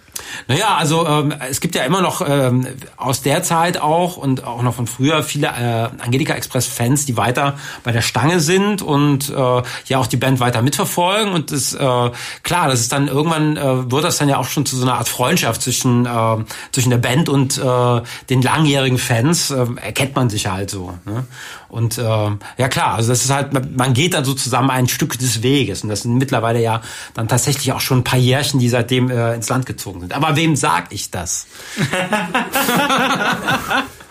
Naja, 0.47 0.75
also 0.77 1.05
ähm, 1.05 1.33
es 1.49 1.59
gibt 1.59 1.75
ja 1.75 1.83
immer 1.83 2.01
noch 2.01 2.21
ähm, 2.27 2.67
aus 2.95 3.21
der 3.21 3.43
Zeit 3.43 3.79
auch 3.81 4.17
und 4.17 4.43
auch 4.43 4.61
noch 4.61 4.73
von 4.73 4.87
früher 4.87 5.23
viele 5.23 5.47
äh, 5.47 6.03
Angelika 6.03 6.33
Express-Fans, 6.33 7.05
die 7.05 7.17
weiter 7.17 7.57
bei 7.83 7.91
der 7.91 8.01
Stange 8.01 8.39
sind 8.39 8.81
und 8.81 9.29
äh, 9.29 9.33
ja 9.85 9.97
auch 9.97 10.07
die 10.07 10.17
Band 10.17 10.39
weiter 10.39 10.61
mitverfolgen. 10.61 11.33
Und 11.33 11.51
das, 11.51 11.73
äh, 11.73 12.11
klar, 12.43 12.67
das 12.67 12.81
ist 12.81 12.91
dann 12.91 13.07
irgendwann 13.07 13.57
äh, 13.57 13.91
wird 13.91 14.03
das 14.03 14.17
dann 14.17 14.29
ja 14.29 14.37
auch 14.37 14.47
schon 14.47 14.65
zu 14.65 14.75
so 14.75 14.83
einer 14.83 14.95
Art 14.95 15.09
Freundschaft 15.09 15.61
zwischen, 15.61 16.05
äh, 16.05 16.37
zwischen 16.71 16.89
der 16.89 16.97
Band 16.97 17.29
und 17.29 17.57
äh, 17.57 18.01
den 18.29 18.41
langjährigen 18.41 18.97
Fans. 18.97 19.51
Äh, 19.51 19.65
erkennt 19.81 20.15
man 20.15 20.29
sich 20.29 20.47
halt 20.47 20.69
so. 20.69 20.93
Ne? 21.05 21.25
Und 21.69 21.97
äh, 21.97 22.01
ja 22.03 22.67
klar, 22.69 22.95
also 22.95 23.09
das 23.09 23.25
ist 23.25 23.31
halt, 23.31 23.77
man 23.77 23.93
geht 23.93 24.13
dann 24.13 24.23
so 24.25 24.33
zusammen 24.33 24.69
ein 24.69 24.87
Stück 24.87 25.19
des 25.19 25.43
Weges. 25.43 25.83
Und 25.83 25.89
das 25.89 26.03
sind 26.03 26.15
mittlerweile 26.15 26.61
ja 26.61 26.81
dann 27.13 27.27
tatsächlich 27.27 27.71
auch 27.73 27.81
schon 27.81 27.99
ein 27.99 28.03
paar 28.03 28.19
Jährchen, 28.19 28.59
die 28.59 28.69
seitdem 28.69 29.09
äh, 29.09 29.33
ins 29.33 29.49
Land 29.49 29.65
gezogen 29.65 30.01
sind. 30.01 30.13
Aber 30.13 30.35
wem 30.35 30.55
sag 30.55 30.91
ich 30.91 31.11
das? 31.11 31.47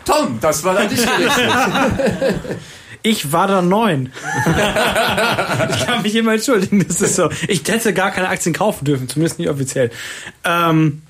Tom, 0.05 0.39
das 0.41 0.63
war 0.65 0.79
an 0.79 0.89
dich 0.89 1.05
gerichtet. 1.05 1.51
Ich 3.03 3.31
war 3.31 3.47
da 3.47 3.63
neun. 3.63 4.13
ich 5.71 5.87
kann 5.87 6.03
mich 6.03 6.17
immer 6.17 6.33
entschuldigen. 6.33 6.85
Das 6.89 7.01
ist 7.01 7.15
so. 7.15 7.31
Ich 7.47 7.63
hätte 7.69 7.95
gar 7.95 8.11
keine 8.11 8.29
Aktien 8.29 8.53
kaufen 8.53 8.85
dürfen, 8.85 9.09
zumindest 9.09 9.39
nicht 9.39 9.49
offiziell. 9.49 9.93
Ähm, 10.43 11.03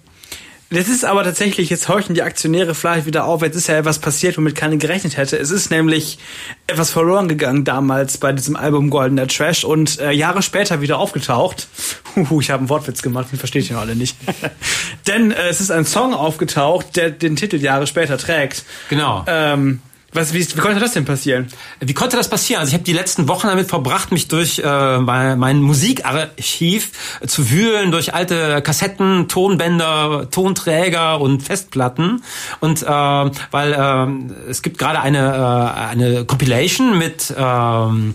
das 0.71 0.89
ist 0.89 1.05
aber 1.05 1.23
tatsächlich, 1.23 1.71
jetzt 1.71 1.89
horchen 1.89 2.15
die 2.15 2.23
Aktionäre 2.23 2.75
vielleicht 2.75 3.07
wieder 3.07 3.25
auf, 3.25 3.43
jetzt 3.43 3.55
ist 3.55 3.69
ja 3.69 3.79
etwas 3.79 4.01
passiert, 4.01 4.37
womit 4.37 4.57
keiner 4.57 4.77
gerechnet 4.77 5.17
hätte. 5.17 5.39
Es 5.39 5.51
ist 5.51 5.71
nämlich 5.71 6.19
etwas 6.67 6.91
verloren 6.91 7.29
gegangen 7.29 7.65
damals 7.65 8.19
bei 8.19 8.33
diesem 8.33 8.57
Album 8.57 8.91
Goldener 8.91 9.29
Trash 9.29 9.65
und 9.65 10.01
äh, 10.01 10.11
Jahre 10.11 10.43
später 10.43 10.81
wieder 10.81 10.99
aufgetaucht. 10.99 11.69
Huhu, 12.17 12.41
ich 12.41 12.51
habe 12.51 12.61
einen 12.61 12.69
Wortwitz 12.69 13.03
gemacht, 13.03 13.29
den 13.31 13.39
versteht 13.39 13.71
ihr 13.71 13.79
alle 13.79 13.95
nicht. 13.95 14.17
Denn 15.07 15.31
äh, 15.31 15.49
es 15.49 15.61
ist 15.61 15.71
ein 15.71 15.85
Song 15.85 16.15
aufgetaucht, 16.15 16.97
der 16.97 17.11
den 17.11 17.37
Titel 17.37 17.57
Jahre 17.57 17.87
später 17.87 18.19
trägt. 18.19 18.65
Genau. 18.89 19.25
Ähm, 19.29 19.81
was, 20.17 20.33
wie, 20.33 20.41
wie 20.41 20.61
konnte 20.61 20.81
das 20.81 20.93
denn 20.93 21.05
passieren? 21.05 21.47
Wie 21.81 21.95
konnte 21.95 22.17
das 22.17 22.29
passieren? 22.29 22.61
Also 22.61 22.71
ich 22.71 22.75
habe 22.75 22.85
die 22.85 22.93
letzten 22.93 23.29
Wochen 23.29 23.47
damit 23.47 23.69
verbracht, 23.69 24.11
mich 24.11 24.29
durch 24.29 24.59
äh, 24.59 24.99
mein, 24.99 25.63
Musikarchiv 25.63 26.91
äh, 27.21 27.27
zu 27.27 27.51
wühlen, 27.51 27.91
durch 27.91 28.15
alte 28.15 28.63
Kassetten, 28.63 29.29
Tonbänder, 29.29 30.29
Tonträger 30.31 31.21
und 31.21 31.43
Festplatten. 31.43 32.23
Und 32.61 32.83
äh, 32.83 32.87
weil 32.87 33.73
äh, 33.73 34.51
es 34.51 34.63
gibt 34.63 34.79
gerade 34.79 35.01
eine, 35.01 35.19
äh, 35.19 35.91
eine 35.91 36.25
Compilation 36.25 36.99
mit 36.99 37.33
ähm, 37.37 38.15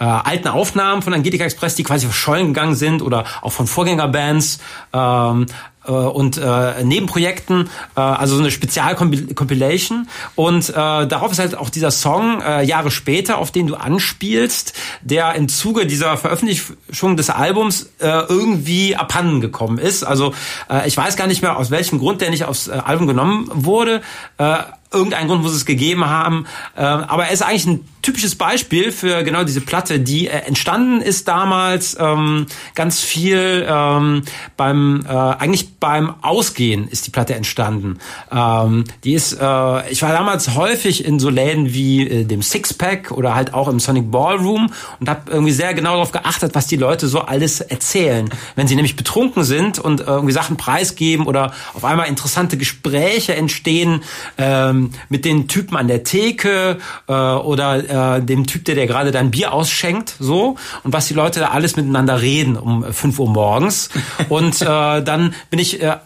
äh, 0.00 0.04
alten 0.04 0.48
Aufnahmen 0.48 1.02
von 1.02 1.14
Angelika 1.14 1.44
Express, 1.44 1.74
die 1.74 1.84
quasi 1.84 2.06
verschollen 2.06 2.48
gegangen 2.48 2.74
sind 2.74 3.02
oder 3.02 3.24
auch 3.42 3.52
von 3.52 3.66
Vorgängerbands. 3.66 4.58
Ähm, 4.92 5.46
äh, 5.86 5.90
und 5.90 6.38
äh, 6.38 6.84
Nebenprojekten, 6.84 7.68
äh, 7.96 8.00
also 8.00 8.36
so 8.36 8.40
eine 8.40 8.50
Spezialcompilation. 8.50 10.08
Und 10.34 10.68
äh, 10.70 10.72
darauf 10.72 11.32
ist 11.32 11.38
halt 11.38 11.56
auch 11.56 11.70
dieser 11.70 11.90
Song 11.90 12.40
äh, 12.40 12.62
Jahre 12.62 12.90
später, 12.90 13.38
auf 13.38 13.50
den 13.50 13.66
du 13.66 13.74
anspielst, 13.74 14.74
der 15.02 15.34
im 15.34 15.48
Zuge 15.48 15.86
dieser 15.86 16.16
Veröffentlichung 16.16 17.16
des 17.16 17.30
Albums 17.30 17.90
äh, 17.98 18.08
irgendwie 18.28 18.96
abhanden 18.96 19.40
gekommen 19.40 19.78
ist. 19.78 20.04
Also 20.04 20.34
äh, 20.70 20.86
ich 20.86 20.96
weiß 20.96 21.16
gar 21.16 21.26
nicht 21.26 21.42
mehr, 21.42 21.56
aus 21.56 21.70
welchem 21.70 21.98
Grund 21.98 22.20
der 22.20 22.30
nicht 22.30 22.44
aufs 22.44 22.68
äh, 22.68 22.72
Album 22.72 23.06
genommen 23.06 23.50
wurde. 23.52 24.02
Äh, 24.38 24.58
irgendeinen 24.94 25.28
Grund 25.28 25.42
muss 25.42 25.52
es 25.52 25.66
gegeben 25.66 26.06
haben. 26.06 26.46
Äh, 26.76 26.82
aber 26.82 27.26
er 27.26 27.32
ist 27.32 27.42
eigentlich 27.42 27.66
ein 27.66 27.84
typisches 28.04 28.34
Beispiel 28.34 28.92
für 28.92 29.22
genau 29.24 29.44
diese 29.44 29.62
Platte, 29.62 29.98
die 29.98 30.28
äh, 30.28 30.40
entstanden 30.46 31.00
ist 31.00 31.26
damals 31.26 31.96
ähm, 31.98 32.46
ganz 32.74 33.00
viel 33.00 33.66
ähm, 33.68 34.22
beim 34.56 35.04
äh, 35.08 35.12
eigentlich 35.12 35.78
beim 35.78 36.14
Ausgehen 36.22 36.86
ist 36.88 37.06
die 37.06 37.10
Platte 37.10 37.34
entstanden. 37.34 37.98
Ähm, 38.30 38.84
die 39.04 39.14
ist, 39.14 39.32
äh, 39.32 39.90
ich 39.90 40.02
war 40.02 40.12
damals 40.12 40.54
häufig 40.54 41.04
in 41.04 41.18
so 41.18 41.30
Läden 41.30 41.72
wie 41.72 42.06
äh, 42.06 42.24
dem 42.24 42.42
Sixpack 42.42 43.10
oder 43.10 43.34
halt 43.34 43.54
auch 43.54 43.68
im 43.68 43.80
Sonic 43.80 44.10
Ballroom 44.10 44.70
und 45.00 45.08
habe 45.08 45.30
irgendwie 45.30 45.52
sehr 45.52 45.72
genau 45.72 45.92
darauf 45.92 46.12
geachtet, 46.12 46.54
was 46.54 46.66
die 46.66 46.76
Leute 46.76 47.08
so 47.08 47.20
alles 47.20 47.60
erzählen. 47.60 48.28
Wenn 48.54 48.68
sie 48.68 48.76
nämlich 48.76 48.96
betrunken 48.96 49.44
sind 49.44 49.78
und 49.78 50.02
äh, 50.02 50.04
irgendwie 50.04 50.32
Sachen 50.34 50.58
preisgeben 50.58 51.26
oder 51.26 51.52
auf 51.72 51.84
einmal 51.84 52.08
interessante 52.08 52.58
Gespräche 52.58 53.34
entstehen 53.34 54.02
ähm, 54.36 54.83
mit 55.08 55.24
den 55.24 55.48
Typen 55.48 55.76
an 55.76 55.88
der 55.88 56.04
Theke 56.04 56.78
äh, 57.08 57.12
oder 57.12 58.16
äh, 58.16 58.22
dem 58.22 58.46
Typ, 58.46 58.64
der 58.64 58.74
dir 58.74 58.86
gerade 58.86 59.10
dein 59.10 59.30
Bier 59.30 59.52
ausschenkt, 59.52 60.14
so 60.18 60.56
und 60.82 60.92
was 60.92 61.06
die 61.06 61.14
Leute 61.14 61.40
da 61.40 61.48
alles 61.48 61.76
miteinander 61.76 62.20
reden 62.20 62.56
um 62.56 62.84
5 62.84 63.18
Uhr 63.18 63.28
morgens. 63.28 63.90
Und 64.28 64.60
äh, 64.62 64.66
dann 65.02 65.34
bin 65.50 65.58
ich 65.58 65.82
äh, 65.82 65.96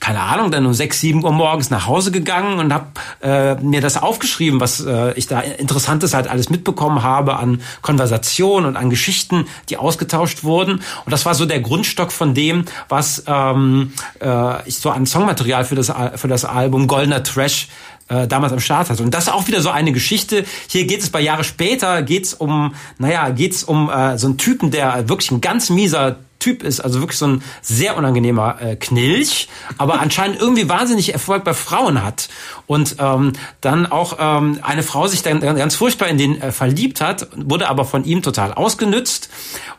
keine 0.00 0.20
Ahnung, 0.20 0.50
dann 0.50 0.64
um 0.64 0.72
sechs, 0.72 1.00
sieben 1.00 1.22
Uhr 1.22 1.32
morgens 1.32 1.68
nach 1.68 1.86
Hause 1.86 2.10
gegangen 2.10 2.58
und 2.58 2.72
habe 2.72 2.86
äh, 3.22 3.54
mir 3.56 3.82
das 3.82 3.98
aufgeschrieben, 3.98 4.58
was 4.58 4.80
äh, 4.80 5.12
ich 5.14 5.26
da 5.26 5.40
Interessantes 5.40 6.14
halt 6.14 6.28
alles 6.28 6.48
mitbekommen 6.48 7.02
habe 7.02 7.36
an 7.36 7.60
Konversationen 7.82 8.66
und 8.66 8.76
an 8.76 8.88
Geschichten, 8.88 9.46
die 9.68 9.76
ausgetauscht 9.76 10.44
wurden. 10.44 10.82
Und 11.04 11.12
das 11.12 11.26
war 11.26 11.34
so 11.34 11.44
der 11.44 11.60
Grundstock 11.60 12.10
von 12.10 12.32
dem, 12.32 12.64
was 12.88 13.24
ähm, 13.26 13.92
äh, 14.22 14.66
ich 14.66 14.78
so 14.78 14.90
an 14.90 15.04
Songmaterial 15.04 15.64
für 15.64 15.74
das, 15.74 15.92
für 16.16 16.28
das 16.28 16.46
Album 16.46 16.86
Goldener 16.86 17.22
Trash 17.22 17.68
äh, 18.10 18.26
damals 18.26 18.52
am 18.52 18.60
Start 18.60 18.90
hatte. 18.90 19.02
Und 19.02 19.14
das 19.14 19.24
ist 19.24 19.32
auch 19.32 19.46
wieder 19.46 19.62
so 19.62 19.70
eine 19.70 19.92
Geschichte. 19.92 20.44
Hier 20.68 20.84
geht 20.84 21.00
es 21.00 21.10
bei 21.10 21.20
Jahre 21.20 21.44
später, 21.44 22.02
geht's 22.02 22.34
um, 22.34 22.74
naja, 22.98 23.30
geht's 23.30 23.64
um 23.64 23.88
äh, 23.88 24.18
so 24.18 24.26
einen 24.26 24.36
Typen, 24.36 24.70
der 24.70 25.08
wirklich 25.08 25.30
ein 25.30 25.40
ganz 25.40 25.70
mieser 25.70 26.16
Typ 26.40 26.62
ist, 26.62 26.80
also 26.80 27.00
wirklich 27.00 27.18
so 27.18 27.26
ein 27.26 27.42
sehr 27.60 27.98
unangenehmer 27.98 28.62
äh, 28.62 28.74
Knilch, 28.74 29.48
aber 29.76 30.00
anscheinend 30.00 30.40
irgendwie 30.40 30.70
wahnsinnig 30.70 31.12
Erfolg 31.12 31.44
bei 31.44 31.52
Frauen 31.52 32.02
hat 32.02 32.30
und 32.66 32.96
ähm, 32.98 33.34
dann 33.60 33.84
auch 33.84 34.16
ähm, 34.18 34.58
eine 34.62 34.82
Frau 34.82 35.06
sich 35.06 35.22
dann 35.22 35.40
ganz 35.40 35.74
furchtbar 35.74 36.08
in 36.08 36.16
den 36.16 36.40
äh, 36.40 36.50
verliebt 36.50 37.02
hat, 37.02 37.28
wurde 37.36 37.68
aber 37.68 37.84
von 37.84 38.04
ihm 38.04 38.22
total 38.22 38.54
ausgenützt 38.54 39.28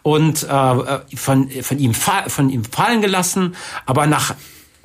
und 0.04 0.44
äh, 0.44 1.00
von 1.16 1.50
von 1.50 1.80
ihm 1.80 1.94
von 1.96 2.50
ihm 2.52 2.64
fallen 2.64 3.02
gelassen, 3.02 3.56
aber 3.88 4.06
nach 4.06 4.36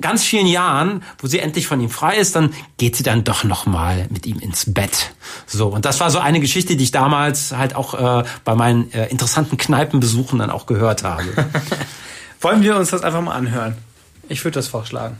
ganz 0.01 0.23
vielen 0.23 0.47
Jahren, 0.47 1.03
wo 1.19 1.27
sie 1.27 1.39
endlich 1.39 1.67
von 1.67 1.81
ihm 1.81 1.89
frei 1.89 2.17
ist, 2.17 2.35
dann 2.35 2.53
geht 2.77 2.95
sie 2.95 3.03
dann 3.03 3.23
doch 3.23 3.43
noch 3.43 3.65
mal 3.65 4.07
mit 4.09 4.25
ihm 4.25 4.39
ins 4.39 4.71
Bett. 4.73 5.13
So 5.45 5.67
und 5.67 5.85
das 5.85 5.99
war 5.99 6.11
so 6.11 6.19
eine 6.19 6.39
Geschichte, 6.39 6.75
die 6.75 6.83
ich 6.83 6.91
damals 6.91 7.51
halt 7.51 7.75
auch 7.75 7.93
äh, 8.21 8.27
bei 8.43 8.55
meinen 8.55 8.91
äh, 8.91 9.07
interessanten 9.07 9.57
Kneipenbesuchen 9.57 10.39
dann 10.39 10.49
auch 10.49 10.65
gehört 10.65 11.03
habe. 11.03 11.23
Wollen 12.41 12.61
wir 12.61 12.77
uns 12.77 12.91
das 12.91 13.01
einfach 13.01 13.21
mal 13.21 13.33
anhören? 13.33 13.77
Ich 14.29 14.43
würde 14.43 14.55
das 14.55 14.67
vorschlagen. 14.67 15.17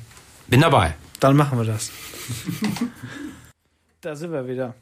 Bin 0.48 0.62
dabei. 0.62 0.96
Dann 1.20 1.36
machen 1.36 1.58
wir 1.58 1.66
das. 1.66 1.92
da 4.02 4.16
sind 4.16 4.32
wir 4.32 4.48
wieder 4.48 4.76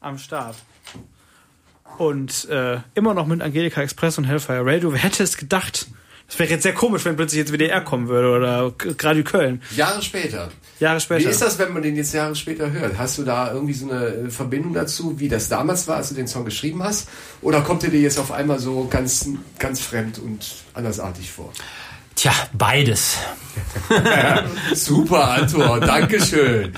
am 0.00 0.18
Start. 0.18 0.56
Und 1.98 2.48
äh, 2.48 2.80
immer 2.94 3.14
noch 3.14 3.26
mit 3.26 3.42
Angelika 3.42 3.82
Express 3.82 4.18
und 4.18 4.24
Hellfire 4.24 4.64
Radio. 4.64 4.92
Wer 4.92 5.00
hätte 5.00 5.22
es 5.22 5.36
gedacht? 5.36 5.86
Das 6.28 6.38
wäre 6.38 6.50
jetzt 6.50 6.64
sehr 6.64 6.74
komisch, 6.74 7.04
wenn 7.04 7.16
plötzlich 7.16 7.38
jetzt 7.38 7.52
WDR 7.52 7.80
kommen 7.80 8.08
würde 8.08 8.30
oder 8.30 8.72
Radio 9.00 9.22
Köln. 9.22 9.62
Jahre 9.76 10.02
später. 10.02 10.50
Jahre 10.80 11.00
später. 11.00 11.24
Wie 11.24 11.30
ist 11.30 11.40
das, 11.40 11.58
wenn 11.58 11.72
man 11.72 11.82
den 11.82 11.94
jetzt 11.96 12.12
Jahre 12.12 12.34
später 12.34 12.70
hört? 12.70 12.98
Hast 12.98 13.18
du 13.18 13.22
da 13.22 13.52
irgendwie 13.52 13.72
so 13.72 13.90
eine 13.90 14.30
Verbindung 14.30 14.74
dazu, 14.74 15.18
wie 15.20 15.28
das 15.28 15.48
damals 15.48 15.86
war, 15.86 15.96
als 15.96 16.08
du 16.08 16.14
den 16.14 16.26
Song 16.26 16.44
geschrieben 16.44 16.82
hast? 16.82 17.08
Oder 17.42 17.60
kommt 17.60 17.84
er 17.84 17.90
dir 17.90 18.00
jetzt 18.00 18.18
auf 18.18 18.32
einmal 18.32 18.58
so 18.58 18.88
ganz, 18.88 19.28
ganz 19.58 19.80
fremd 19.80 20.18
und 20.18 20.44
andersartig 20.74 21.30
vor? 21.30 21.52
Tja, 22.16 22.32
beides. 22.54 23.18
Super 24.74 25.30
Antwort, 25.32 25.86
Dankeschön. 25.86 26.72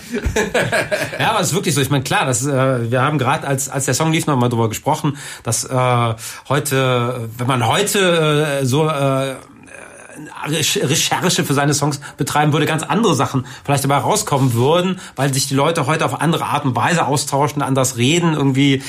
ja, 1.18 1.30
aber 1.30 1.40
es 1.40 1.48
ist 1.48 1.54
wirklich 1.54 1.74
so. 1.74 1.80
Ich 1.80 1.90
meine, 1.90 2.02
klar, 2.02 2.26
das, 2.26 2.44
äh, 2.44 2.90
wir 2.90 3.02
haben 3.02 3.18
gerade, 3.18 3.46
als, 3.46 3.68
als 3.68 3.84
der 3.84 3.94
Song 3.94 4.12
lief, 4.12 4.26
noch 4.26 4.36
mal 4.36 4.48
drüber 4.48 4.68
gesprochen, 4.68 5.16
dass 5.44 5.64
äh, 5.64 6.14
heute, 6.48 7.28
wenn 7.36 7.46
man 7.46 7.66
heute 7.66 8.60
äh, 8.62 8.66
so 8.66 8.88
äh, 8.88 9.36
Recherche 10.46 11.44
für 11.44 11.54
seine 11.54 11.74
Songs 11.74 12.00
betreiben 12.16 12.52
würde, 12.52 12.66
ganz 12.66 12.82
andere 12.82 13.14
Sachen 13.14 13.46
vielleicht 13.64 13.84
dabei 13.84 13.98
rauskommen 13.98 14.52
würden, 14.54 15.00
weil 15.16 15.32
sich 15.32 15.48
die 15.48 15.54
Leute 15.54 15.86
heute 15.86 16.04
auf 16.04 16.20
andere 16.20 16.44
Art 16.46 16.64
und 16.64 16.76
Weise 16.76 17.06
austauschen, 17.06 17.62
anders 17.62 17.96
reden, 17.96 18.34
irgendwie 18.34 18.82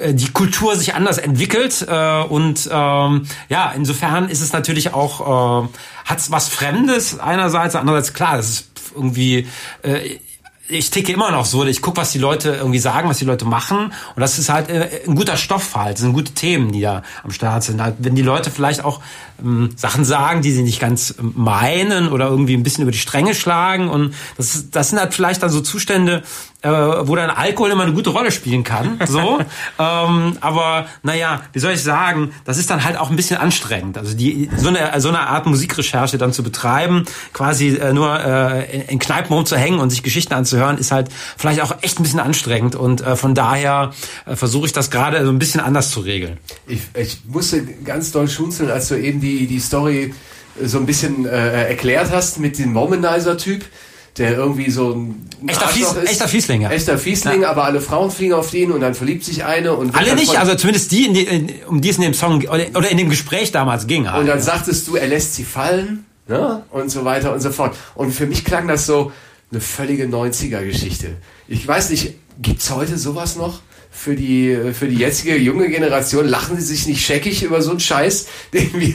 äh, 0.00 0.14
die 0.14 0.30
Kultur 0.30 0.76
sich 0.76 0.94
anders 0.94 1.18
entwickelt 1.18 1.86
äh, 1.88 2.22
und 2.22 2.68
ähm, 2.70 3.26
ja, 3.48 3.72
insofern 3.74 4.28
ist 4.28 4.40
es 4.40 4.52
natürlich 4.52 4.94
auch, 4.94 5.64
äh, 5.64 5.68
hat 6.04 6.18
es 6.18 6.30
was 6.30 6.48
Fremdes 6.48 7.18
einerseits, 7.18 7.74
andererseits 7.74 8.14
klar, 8.14 8.36
das 8.36 8.48
ist 8.48 8.66
irgendwie 8.94 9.46
äh, 9.82 10.18
ich 10.72 10.90
ticke 10.90 11.12
immer 11.12 11.30
noch 11.30 11.44
so, 11.44 11.64
ich 11.64 11.82
gucke, 11.82 11.98
was 11.98 12.12
die 12.12 12.18
Leute 12.18 12.50
irgendwie 12.50 12.78
sagen, 12.78 13.08
was 13.08 13.18
die 13.18 13.24
Leute 13.24 13.44
machen 13.44 13.92
und 14.14 14.20
das 14.20 14.38
ist 14.38 14.48
halt 14.48 14.68
äh, 14.68 15.02
ein 15.06 15.14
guter 15.14 15.36
Stoff 15.36 15.74
halt, 15.76 15.94
das 15.94 16.00
sind 16.00 16.12
gute 16.12 16.32
Themen, 16.32 16.72
die 16.72 16.80
da 16.80 17.02
am 17.22 17.30
Start 17.30 17.62
sind. 17.62 17.82
Halt, 17.82 17.96
wenn 17.98 18.14
die 18.14 18.22
Leute 18.22 18.50
vielleicht 18.50 18.84
auch 18.84 19.00
ähm, 19.42 19.70
Sachen 19.76 20.04
sagen, 20.04 20.42
die 20.42 20.52
sie 20.52 20.62
nicht 20.62 20.80
ganz 20.80 21.14
ähm, 21.18 21.32
meinen 21.36 22.08
oder 22.08 22.28
irgendwie 22.28 22.54
ein 22.54 22.62
bisschen 22.62 22.82
über 22.82 22.92
die 22.92 22.98
Stränge 22.98 23.34
schlagen 23.34 23.88
und 23.88 24.14
das, 24.36 24.70
das 24.70 24.90
sind 24.90 24.98
halt 24.98 25.14
vielleicht 25.14 25.42
dann 25.42 25.50
so 25.50 25.60
Zustände, 25.60 26.22
äh, 26.62 26.70
wo 26.70 27.16
dann 27.16 27.30
Alkohol 27.30 27.70
immer 27.70 27.82
eine 27.82 27.92
gute 27.92 28.10
Rolle 28.10 28.30
spielen 28.30 28.62
kann. 28.62 28.98
So, 29.06 29.40
ähm, 29.78 30.38
aber 30.40 30.86
naja, 31.02 31.42
wie 31.52 31.58
soll 31.58 31.72
ich 31.72 31.82
sagen, 31.82 32.32
das 32.44 32.58
ist 32.58 32.70
dann 32.70 32.84
halt 32.84 32.96
auch 32.96 33.10
ein 33.10 33.16
bisschen 33.16 33.36
anstrengend. 33.36 33.98
Also 33.98 34.16
die 34.16 34.48
so 34.56 34.68
eine 34.68 35.00
so 35.00 35.08
eine 35.08 35.20
Art 35.20 35.46
Musikrecherche 35.46 36.18
dann 36.18 36.32
zu 36.32 36.42
betreiben, 36.42 37.04
quasi 37.32 37.76
äh, 37.76 37.92
nur 37.92 38.18
äh, 38.18 38.82
in 38.86 38.98
Kneipen 38.98 39.34
rumzuhängen 39.34 39.80
und 39.80 39.90
sich 39.90 40.02
Geschichten 40.02 40.34
anzuhören, 40.34 40.61
ist 40.70 40.92
halt 40.92 41.08
vielleicht 41.36 41.60
auch 41.60 41.76
echt 41.82 41.98
ein 41.98 42.02
bisschen 42.02 42.20
anstrengend 42.20 42.74
und 42.74 43.00
äh, 43.00 43.16
von 43.16 43.34
daher 43.34 43.92
äh, 44.26 44.36
versuche 44.36 44.66
ich 44.66 44.72
das 44.72 44.90
gerade 44.90 45.24
so 45.24 45.30
ein 45.30 45.38
bisschen 45.38 45.60
anders 45.60 45.90
zu 45.90 46.00
regeln. 46.00 46.38
Ich, 46.66 46.82
ich 46.96 47.22
musste 47.26 47.62
ganz 47.84 48.12
doll 48.12 48.28
schmunzeln, 48.28 48.70
als 48.70 48.88
du 48.88 48.94
eben 48.94 49.20
die 49.20 49.46
die 49.46 49.60
Story 49.60 50.14
so 50.62 50.78
ein 50.78 50.86
bisschen 50.86 51.26
äh, 51.26 51.68
erklärt 51.68 52.10
hast 52.10 52.38
mit 52.38 52.58
dem 52.58 52.74
Womanizer-Typ 52.74 53.64
der 54.18 54.36
irgendwie 54.36 54.70
so 54.70 54.92
ein 54.92 55.28
echter, 55.46 55.68
Fies, 55.68 55.92
ist. 55.92 56.10
echter 56.10 56.28
Fiesling, 56.28 56.60
ja. 56.62 56.70
Echter 56.70 56.98
Fiesling, 56.98 57.42
ja. 57.42 57.50
aber 57.50 57.64
alle 57.64 57.80
Frauen 57.80 58.10
fliegen 58.10 58.34
auf 58.34 58.50
den 58.50 58.70
und 58.70 58.80
dann 58.80 58.94
verliebt 58.94 59.24
sich 59.24 59.44
eine 59.44 59.74
und 59.74 59.94
alle 59.94 60.14
nicht, 60.14 60.38
also 60.38 60.54
zumindest 60.54 60.92
die, 60.92 61.06
in 61.06 61.14
die 61.14 61.22
in, 61.22 61.50
um 61.66 61.80
die 61.80 61.88
es 61.88 61.96
in 61.96 62.02
dem 62.02 62.14
Song 62.14 62.42
oder 62.44 62.90
in 62.90 62.98
dem 62.98 63.08
Gespräch 63.08 63.52
damals 63.52 63.86
ging. 63.86 64.06
Und 64.06 64.26
dann 64.26 64.40
sagtest 64.40 64.86
du, 64.88 64.96
er 64.96 65.08
lässt 65.08 65.34
sie 65.34 65.44
fallen, 65.44 66.04
ne? 66.28 66.62
Und 66.70 66.90
so 66.90 67.04
weiter 67.04 67.32
und 67.32 67.40
so 67.40 67.50
fort. 67.50 67.74
Und 67.94 68.12
für 68.12 68.26
mich 68.26 68.44
klang 68.44 68.68
das 68.68 68.84
so 68.84 69.12
eine 69.52 69.60
völlige 69.60 70.06
90er-Geschichte. 70.06 71.16
Ich 71.46 71.66
weiß 71.66 71.90
nicht, 71.90 72.14
gibt's 72.40 72.70
heute 72.70 72.98
sowas 72.98 73.36
noch? 73.36 73.60
für 73.94 74.16
die, 74.16 74.58
für 74.72 74.88
die 74.88 74.96
jetzige 74.96 75.36
junge 75.36 75.68
Generation 75.68 76.26
lachen 76.26 76.56
sie 76.58 76.74
sich 76.74 76.86
nicht 76.86 77.04
scheckig 77.04 77.42
über 77.42 77.60
so 77.60 77.70
einen 77.70 77.78
Scheiß, 77.78 78.26
den 78.52 78.72
wir, 78.80 78.94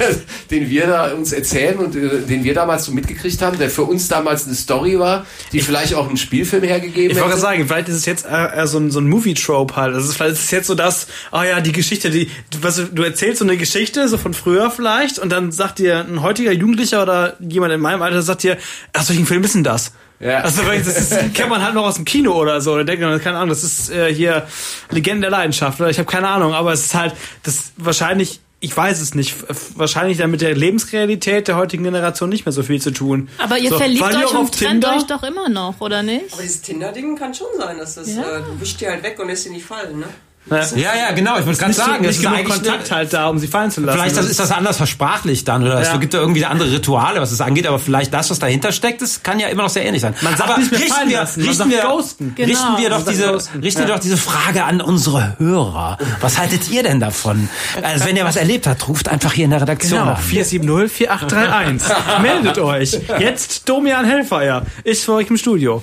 den 0.50 0.70
wir 0.70 0.88
da 0.88 1.14
uns 1.14 1.32
erzählen 1.32 1.78
und 1.78 1.96
äh, 1.96 2.22
den 2.22 2.44
wir 2.44 2.56
damals 2.56 2.86
so 2.86 2.92
mitgekriegt 2.92 3.42
haben, 3.42 3.60
der 3.60 3.70
für 3.70 3.84
uns 3.84 4.08
damals 4.08 4.48
eine 4.48 4.56
Story 4.56 4.98
war, 4.98 5.26
die 5.54 5.60
ich, 5.60 5.64
vielleicht 5.64 5.94
auch 5.94 6.08
einen 6.08 6.18
Spielfilm 6.18 6.64
hergegeben 6.64 7.16
Ich 7.16 7.24
wollte 7.24 7.38
sagen, 7.38 7.68
vielleicht 7.68 7.90
ist 7.90 7.96
es 7.96 8.06
jetzt 8.06 8.26
eher 8.26 8.66
so 8.66 8.80
ein, 8.80 8.90
so 8.90 9.00
ein 9.00 9.08
Movie-Trope 9.08 9.76
halt. 9.76 9.94
Also 9.94 10.12
vielleicht 10.12 10.34
ist 10.34 10.46
es 10.46 10.52
jetzt 10.52 10.68
so 10.68 10.76
das, 10.76 11.08
ah 11.32 11.42
oh 11.42 11.44
ja, 11.44 11.62
die 11.62 11.72
Geschichte, 11.72 12.10
die, 12.10 12.30
was, 12.62 12.82
du 12.92 13.04
erzählst 13.04 13.40
so 13.40 13.46
eine 13.46 13.56
Geschichte, 13.56 14.08
so 14.08 14.18
von 14.18 14.34
früher 14.34 14.72
vielleicht, 14.72 15.20
und 15.20 15.30
dann 15.30 15.52
sagt 15.52 15.78
dir 15.78 16.00
ein 16.00 16.24
heutiger 16.24 16.52
Jugendlicher 16.52 17.04
oder 17.04 17.38
jemand 17.40 17.72
in 17.72 17.80
meinem 17.80 18.02
Alter, 18.02 18.24
sagt 18.24 18.44
dir, 18.44 18.58
ach, 18.94 19.04
solchen 19.04 19.28
Film 19.28 19.44
ist 19.44 19.54
denn 19.54 19.64
das? 19.64 19.92
Ja. 20.20 20.40
Also 20.44 20.64
das 20.64 20.88
ist, 20.88 21.34
kennt 21.34 21.50
man 21.50 21.64
halt 21.64 21.76
noch 21.76 21.86
aus 21.86 21.96
dem 21.96 22.06
Kino 22.06 22.34
oder 22.34 22.60
so. 22.62 22.74
Oder 22.74 22.84
denkt 22.84 23.02
man, 23.02 23.20
keine 23.22 23.38
Ahnung, 23.38 23.50
das 23.50 23.64
ist 23.64 23.90
äh, 23.90 24.14
hier 24.14 24.48
Legende 24.90 25.22
der 25.22 25.32
Leidenschaft 25.32 25.80
oder 25.80 25.90
ich 25.90 26.00
habe 26.00 26.10
keine 26.10 26.28
Ahnung, 26.28 26.54
aber 26.54 26.74
es 26.74 26.86
ist 26.86 26.96
halt 26.96 27.14
das 27.44 27.72
wahrscheinlich 27.78 28.40
ich 28.60 28.76
weiß 28.76 29.02
es 29.02 29.14
nicht. 29.14 29.36
Wahrscheinlich 29.78 30.18
dann 30.18 30.32
mit 30.32 30.42
der 30.42 30.56
Lebensrealität 30.56 31.48
der 31.48 31.58
heutigen 31.58 31.84
Generation 31.84 32.30
nicht 32.30 32.46
mehr 32.46 32.54
so 32.54 32.64
viel 32.64 32.82
zu 32.82 32.92
tun. 32.92 33.30
Aber 33.38 33.58
ihr 33.60 33.70
so, 33.70 33.78
verliebt 33.78 34.04
euch 34.04 34.34
und 34.34 34.52
trennt 34.52 34.84
Tinder? 34.84 34.96
euch 34.96 35.04
doch 35.06 35.22
immer 35.22 35.48
noch, 35.48 35.80
oder 35.80 36.02
nicht? 36.02 36.34
Aber 36.34 36.42
dieses 36.42 36.64
Tinder-Ding 36.64 37.18
kann 37.18 37.36
schon 37.36 37.48
sein, 37.58 37.78
dass 37.78 37.96
das, 37.96 38.16
ja. 38.16 38.24
äh, 38.24 38.42
du 38.42 38.60
wischst 38.60 38.82
dir 38.82 38.90
halt 38.90 39.04
weg 39.04 39.20
und 39.20 39.28
lässt 39.28 39.44
sie 39.44 39.52
nicht 39.52 39.66
fallen, 39.66 40.00
ne? 40.00 40.08
Ja, 40.50 40.96
ja, 40.96 41.12
genau. 41.14 41.38
Ich 41.40 41.46
wollte 41.46 41.60
gerade 41.60 41.74
sagen, 41.74 42.06
nicht 42.06 42.22
genug 42.22 42.46
Kontakt 42.46 42.92
halt 42.92 43.14
da, 43.14 43.28
um 43.28 43.40
sie 43.40 43.48
fallen 43.48 43.72
zu 43.72 43.82
lassen. 43.82 44.00
Vielleicht 44.00 44.18
das, 44.18 44.26
ist 44.26 44.40
das 44.40 44.52
anders 44.52 44.78
versprachlicht 44.78 45.48
dann 45.48 45.64
oder 45.64 45.82
ja. 45.82 45.94
es 45.94 46.00
gibt 46.00 46.14
da 46.14 46.20
irgendwie 46.20 46.46
andere 46.46 46.72
Rituale, 46.72 47.22
was 47.22 47.32
es 47.32 47.42
angeht, 47.42 47.68
aber 47.68 47.80
vielleicht 47.80 48.14
das, 48.14 48.30
was 48.30 48.40
dahinter 48.40 48.72
steckt, 48.72 49.02
das 49.02 49.24
kann 49.24 49.40
ja 49.40 49.48
immer 49.48 49.64
noch 49.64 49.70
sehr 49.70 49.86
ähnlich 49.86 50.02
sein. 50.02 50.16
Man 50.22 50.36
sagt 50.38 50.50
aber 50.50 50.60
nicht 50.60 50.72
mehr 50.72 50.80
richten 50.80 51.10
wir, 51.10 51.18
lassen, 51.18 51.42
richten 51.44 51.70
wir, 51.70 51.82
ghosten. 51.82 52.34
Genau. 52.36 52.50
richten 52.50 52.78
wir 52.78 52.90
doch 52.90 53.06
diese, 53.06 53.34
richten 53.62 53.82
ja. 53.82 53.88
wir 53.88 53.96
doch 53.96 54.00
diese 54.00 54.18
Frage 54.18 54.64
an 54.64 54.82
unsere 54.82 55.38
Hörer. 55.38 55.98
Was 56.22 56.38
haltet 56.38 56.70
ihr 56.70 56.84
denn 56.84 57.00
davon? 57.00 57.50
Also 57.82 58.06
wenn 58.06 58.16
ihr 58.16 58.26
was 58.26 58.36
erlebt 58.36 58.68
habt, 58.68 58.88
ruft 58.88 59.10
einfach 59.10 59.34
hier 59.34 59.46
in 59.46 59.52
der 59.52 59.62
Redaktion 59.62 60.00
genau, 60.00 60.12
an. 60.12 60.18
470 60.18 60.92
4831. 60.92 61.98
Meldet 62.22 62.58
euch. 62.60 63.00
Jetzt 63.20 63.68
Domian 63.68 64.06
Hellfeier 64.06 64.64
ist 64.84 65.04
für 65.04 65.14
euch 65.14 65.30
im 65.30 65.38
Studio. 65.38 65.82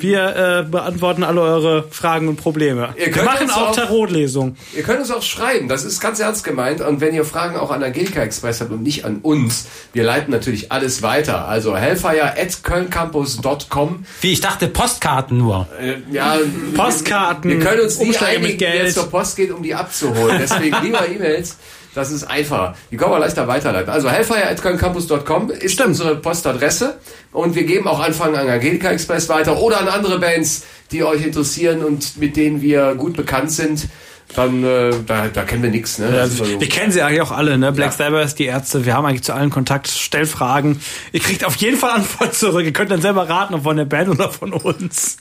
Wir 0.00 0.64
äh, 0.66 0.70
beantworten 0.70 1.24
alle 1.24 1.40
eure 1.40 1.84
Fragen 1.90 2.28
und 2.28 2.36
Probleme. 2.36 2.94
Wir 2.96 3.24
machen 3.24 3.50
auch, 3.50 3.74
Tarotlesung. 3.74 4.56
Ihr 4.76 4.82
könnt 4.82 5.00
uns 5.00 5.10
auch 5.10 5.22
schreiben, 5.22 5.68
das 5.68 5.84
ist 5.84 6.00
ganz 6.00 6.20
ernst 6.20 6.44
gemeint. 6.44 6.80
Und 6.80 7.00
wenn 7.00 7.14
ihr 7.14 7.24
Fragen 7.24 7.56
auch 7.56 7.70
an 7.70 7.82
Angelika 7.82 8.22
Express 8.22 8.60
habt 8.60 8.70
und 8.70 8.82
nicht 8.82 9.04
an 9.04 9.18
uns, 9.22 9.66
wir 9.92 10.04
leiten 10.04 10.30
natürlich 10.30 10.72
alles 10.72 11.02
weiter. 11.02 11.48
Also 11.48 11.76
hellfire 11.76 12.34
at 12.38 12.62
kölncampus.com. 12.62 14.04
Wie 14.20 14.32
ich 14.32 14.40
dachte, 14.40 14.68
Postkarten 14.68 15.38
nur. 15.38 15.66
Äh, 15.80 15.96
ja, 16.12 16.36
Postkarten. 16.74 17.50
Wir 17.50 17.58
können 17.60 17.82
uns 17.82 17.98
nicht 17.98 18.22
einigen, 18.22 18.58
wer 18.60 18.88
zur 18.90 19.10
Post 19.10 19.36
geht, 19.36 19.50
um 19.50 19.62
die 19.62 19.74
abzuholen. 19.74 20.38
Deswegen 20.40 20.76
lieber 20.82 21.08
E-Mails. 21.08 21.56
Das 21.98 22.12
ist 22.12 22.22
einfacher. 22.22 22.76
Die 22.92 22.96
können 22.96 23.10
wir 23.10 23.18
leichter 23.18 23.48
weiterleiten. 23.48 23.90
Also 23.90 24.08
hellfire.kölncampus.com 24.08 25.50
ist 25.50 25.72
Stimmt. 25.72 25.88
unsere 25.88 26.14
Postadresse. 26.14 26.96
Und 27.32 27.56
wir 27.56 27.64
geben 27.64 27.88
auch 27.88 27.98
Anfang 27.98 28.36
an 28.36 28.48
Angelika 28.48 28.90
Express 28.90 29.28
weiter 29.28 29.60
oder 29.60 29.80
an 29.80 29.88
andere 29.88 30.20
Bands, 30.20 30.64
die 30.92 31.02
euch 31.02 31.24
interessieren 31.24 31.82
und 31.82 32.16
mit 32.16 32.36
denen 32.36 32.62
wir 32.62 32.94
gut 32.94 33.16
bekannt 33.16 33.50
sind 33.50 33.88
dann 34.34 34.62
äh, 34.62 34.92
da, 35.06 35.28
da 35.28 35.42
kennen 35.44 35.62
wir 35.62 35.70
nichts. 35.70 35.98
Ne? 35.98 36.14
Ja, 36.14 36.20
also, 36.20 36.60
wir 36.60 36.68
kennen 36.68 36.92
sie 36.92 37.00
eigentlich 37.00 37.22
auch 37.22 37.30
alle, 37.30 37.56
ne? 37.56 37.72
Black 37.72 37.92
ja. 37.98 38.10
Sabbath, 38.10 38.38
die 38.38 38.44
Ärzte, 38.44 38.84
wir 38.84 38.94
haben 38.94 39.06
eigentlich 39.06 39.22
zu 39.22 39.32
allen 39.32 39.48
Kontakt, 39.48 39.88
stellt 39.88 40.28
Fragen. 40.28 40.80
Ihr 41.12 41.20
kriegt 41.20 41.46
auf 41.46 41.56
jeden 41.56 41.78
Fall 41.78 41.92
Antwort 41.92 42.34
zurück. 42.34 42.64
Ihr 42.64 42.74
könnt 42.74 42.90
dann 42.90 43.00
selber 43.00 43.26
raten, 43.28 43.54
ob 43.54 43.62
von 43.62 43.78
der 43.78 43.86
Band 43.86 44.10
oder 44.10 44.30
von 44.30 44.52
uns. 44.52 45.16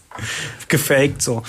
Gefaked 0.67 1.21
so. 1.21 1.43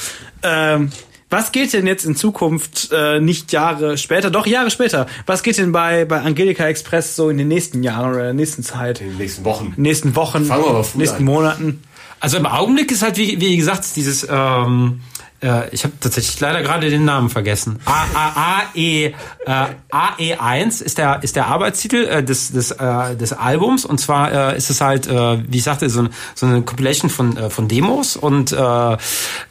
Ähm, 0.44 0.92
was 1.30 1.52
geht 1.52 1.72
denn 1.72 1.86
jetzt 1.86 2.04
in 2.04 2.16
Zukunft, 2.16 2.90
äh, 2.92 3.20
nicht 3.20 3.52
Jahre 3.52 3.98
später, 3.98 4.30
doch 4.30 4.46
Jahre 4.46 4.70
später, 4.70 5.06
was 5.26 5.42
geht 5.42 5.58
denn 5.58 5.72
bei, 5.72 6.04
bei 6.04 6.20
Angelika 6.20 6.66
Express 6.66 7.16
so 7.16 7.28
in 7.28 7.38
den 7.38 7.48
nächsten 7.48 7.82
Jahren 7.82 8.10
oder 8.10 8.20
in 8.20 8.24
der 8.24 8.34
nächsten 8.34 8.62
Zeit? 8.62 9.00
In 9.00 9.08
den 9.08 9.18
nächsten 9.18 9.44
Wochen. 9.44 9.66
In 9.66 9.74
den 9.74 9.82
nächsten 9.82 10.16
Wochen, 10.16 10.44
Fangen 10.44 10.64
wir 10.64 10.70
aber 10.70 10.86
nächsten 10.94 11.18
an. 11.18 11.24
Monaten. 11.24 11.82
Also 12.20 12.36
im 12.36 12.46
Augenblick 12.46 12.90
ist 12.90 13.02
halt, 13.02 13.16
wie, 13.16 13.40
wie 13.40 13.56
gesagt, 13.56 13.96
dieses 13.96 14.26
ähm, 14.28 15.00
äh, 15.42 15.68
ich 15.70 15.85
habe 15.85 15.94
tatsächlich 16.01 16.38
leider 16.40 16.62
gerade 16.62 16.90
den 16.90 17.05
Namen 17.05 17.31
vergessen. 17.31 17.79
A, 17.85 18.05
A, 18.14 18.29
A, 18.37 18.62
E, 18.74 19.12
äh, 19.46 19.66
AE1 19.90 20.83
ist 20.83 20.98
der, 20.98 21.22
ist 21.22 21.37
der 21.37 21.46
Arbeitstitel 21.46 22.07
äh, 22.07 22.22
des, 22.22 22.53
des, 22.53 22.72
äh, 22.72 23.16
des 23.16 23.33
Albums. 23.33 23.85
Und 23.85 23.98
zwar 23.98 24.53
äh, 24.53 24.57
ist 24.57 24.70
es 24.70 24.81
halt, 24.81 25.07
äh, 25.07 25.38
wie 25.51 25.59
ich 25.59 25.64
sagte, 25.64 25.88
so, 25.90 26.09
so 26.35 26.46
eine 26.46 26.62
Compilation 26.62 27.11
von, 27.11 27.37
äh, 27.37 27.51
von 27.51 27.68
Demos 27.68 28.16
und 28.16 28.53
äh, 28.53 28.96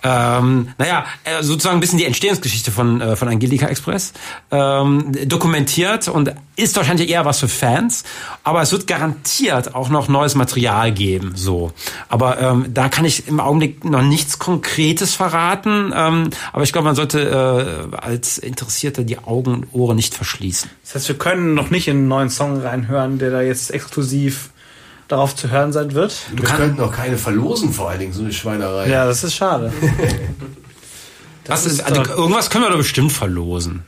ähm, 0.04 0.68
naja, 0.78 1.06
äh, 1.24 1.42
sozusagen 1.42 1.78
ein 1.78 1.80
bisschen 1.80 2.00
die 2.00 2.06
Entstehungsgeschichte 2.06 2.72
von, 2.72 3.02
äh, 3.02 3.16
von 3.16 3.28
Angelika 3.28 3.68
Express 3.68 4.14
ähm, 4.52 5.12
dokumentiert 5.26 6.08
und 6.08 6.34
ist 6.56 6.76
wahrscheinlich 6.76 7.10
eher 7.10 7.24
was 7.24 7.40
für 7.40 7.48
Fans, 7.48 8.04
aber 8.44 8.62
es 8.62 8.72
wird 8.72 8.88
garantiert 8.88 9.76
auch 9.76 9.90
noch 9.90 10.08
neues 10.08 10.36
Material 10.36 10.92
geben. 10.92 11.34
So, 11.36 11.72
aber 12.10 12.40
ähm, 12.40 12.66
da 12.74 12.90
kann 12.90 13.06
ich 13.06 13.28
im 13.28 13.40
Augenblick 13.40 13.86
noch 13.86 14.02
nichts 14.02 14.40
Konkretes 14.40 15.14
verraten. 15.14 15.77
Ähm, 15.96 16.30
aber 16.54 16.64
ich 16.64 16.72
glaube, 16.72 16.86
man 16.86 16.96
sollte 16.96 17.90
äh, 17.92 17.96
als 17.96 18.38
Interessierte 18.38 19.06
die 19.06 19.20
Augen 19.20 19.54
und 19.54 19.74
Ohren 19.74 19.96
nicht 19.96 20.14
verschließen. 20.14 20.70
Das 20.84 20.96
heißt, 20.96 21.08
wir 21.10 21.18
können 21.18 21.54
noch 21.54 21.70
nicht 21.70 21.88
in 21.88 21.98
einen 21.98 22.08
neuen 22.08 22.30
Song 22.30 22.62
reinhören, 22.62 23.20
der 23.20 23.32
da 23.32 23.42
jetzt 23.42 23.72
exklusiv 23.72 24.50
darauf 25.08 25.36
zu 25.36 25.50
hören 25.50 25.72
sein 25.72 25.94
wird. 25.94 26.16
Du 26.36 26.44
wir 26.44 26.50
könnten 26.50 26.82
auch 26.82 26.92
keine 26.92 27.18
verlosen, 27.18 27.74
vor 27.74 27.90
allen 27.90 28.00
Dingen, 28.00 28.14
so 28.14 28.22
eine 28.22 28.34
Schweinerei. 28.34 28.90
Ja, 28.90 29.06
das 29.06 29.24
ist 29.24 29.36
schade. 29.36 29.72
das 31.46 31.66
ist, 31.66 31.82
also, 31.82 32.04
irgendwas 32.04 32.50
können 32.50 32.66
wir 32.66 32.72
doch 32.72 32.78
bestimmt 32.78 33.12
verlosen. 33.12 33.84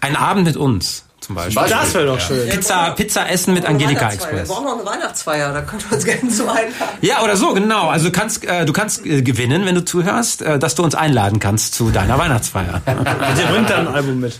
Ein 0.00 0.16
Abend 0.16 0.44
mit 0.44 0.56
uns 0.56 1.04
zum 1.24 1.34
Beispiel. 1.34 1.66
Das 1.68 1.94
wäre 1.94 2.06
doch 2.06 2.20
schön. 2.20 2.48
Pizza, 2.48 2.90
Pizza 2.90 3.28
essen 3.30 3.54
mit 3.54 3.64
Angelika 3.66 4.10
Express. 4.10 4.48
Wir 4.48 4.54
brauchen 4.54 4.64
noch 4.64 4.78
eine 4.78 4.86
Weihnachtsfeier, 4.86 5.52
da 5.52 5.62
könnt 5.62 5.84
ihr 5.90 5.94
uns 5.94 6.04
gerne 6.04 6.28
zu 6.28 6.48
einladen. 6.48 6.98
Ja, 7.00 7.22
oder 7.22 7.36
so, 7.36 7.54
genau. 7.54 7.88
Also 7.88 8.06
du 8.06 8.12
kannst, 8.12 8.44
äh, 8.44 8.64
du 8.64 8.72
kannst 8.72 9.04
äh, 9.06 9.22
gewinnen, 9.22 9.64
wenn 9.64 9.74
du 9.74 9.84
zuhörst, 9.84 10.42
äh, 10.42 10.58
dass 10.58 10.74
du 10.74 10.82
uns 10.82 10.94
einladen 10.94 11.40
kannst 11.40 11.74
zu 11.74 11.90
deiner 11.90 12.18
Weihnachtsfeier. 12.18 12.82
Der 12.86 13.46
bringt 13.46 13.70
dann 13.70 13.88
ein 13.88 13.94
Album 13.94 14.20
mit. 14.20 14.38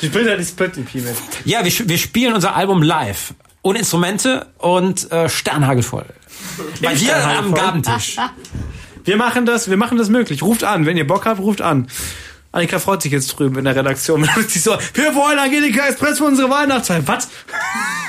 Die 0.00 0.08
bringt 0.08 0.26
ja 0.26 0.36
die 0.36 0.44
Split-EP 0.44 0.94
mit. 0.96 1.16
Ja, 1.44 1.64
wir, 1.64 1.72
wir 1.88 1.98
spielen 1.98 2.34
unser 2.34 2.56
Album 2.56 2.82
live. 2.82 3.34
Ohne 3.62 3.78
Instrumente 3.78 4.46
und 4.58 5.10
äh, 5.12 5.28
sternhagelvoll. 5.28 6.06
Bei 6.82 6.94
dir 6.94 7.16
am 7.24 7.54
Gabentisch. 7.54 8.16
Wir 9.04 9.16
machen 9.16 9.46
das, 9.46 9.70
wir 9.70 9.76
machen 9.76 9.98
das 9.98 10.08
möglich. 10.08 10.42
Ruft 10.42 10.64
an, 10.64 10.86
wenn 10.86 10.96
ihr 10.96 11.06
Bock 11.06 11.26
habt, 11.26 11.40
ruft 11.40 11.60
an. 11.60 11.88
Annika 12.52 12.78
freut 12.78 13.00
sich 13.00 13.10
jetzt 13.12 13.28
drüben 13.38 13.56
in 13.58 13.64
der 13.64 13.74
Redaktion. 13.74 14.28
Sie 14.48 14.58
so, 14.58 14.76
wir 14.94 15.14
wollen 15.14 15.38
Angelika 15.38 15.86
Express 15.88 16.18
für 16.18 16.24
unsere 16.24 16.50
Weihnachtszeit. 16.50 17.02
Was? 17.06 17.28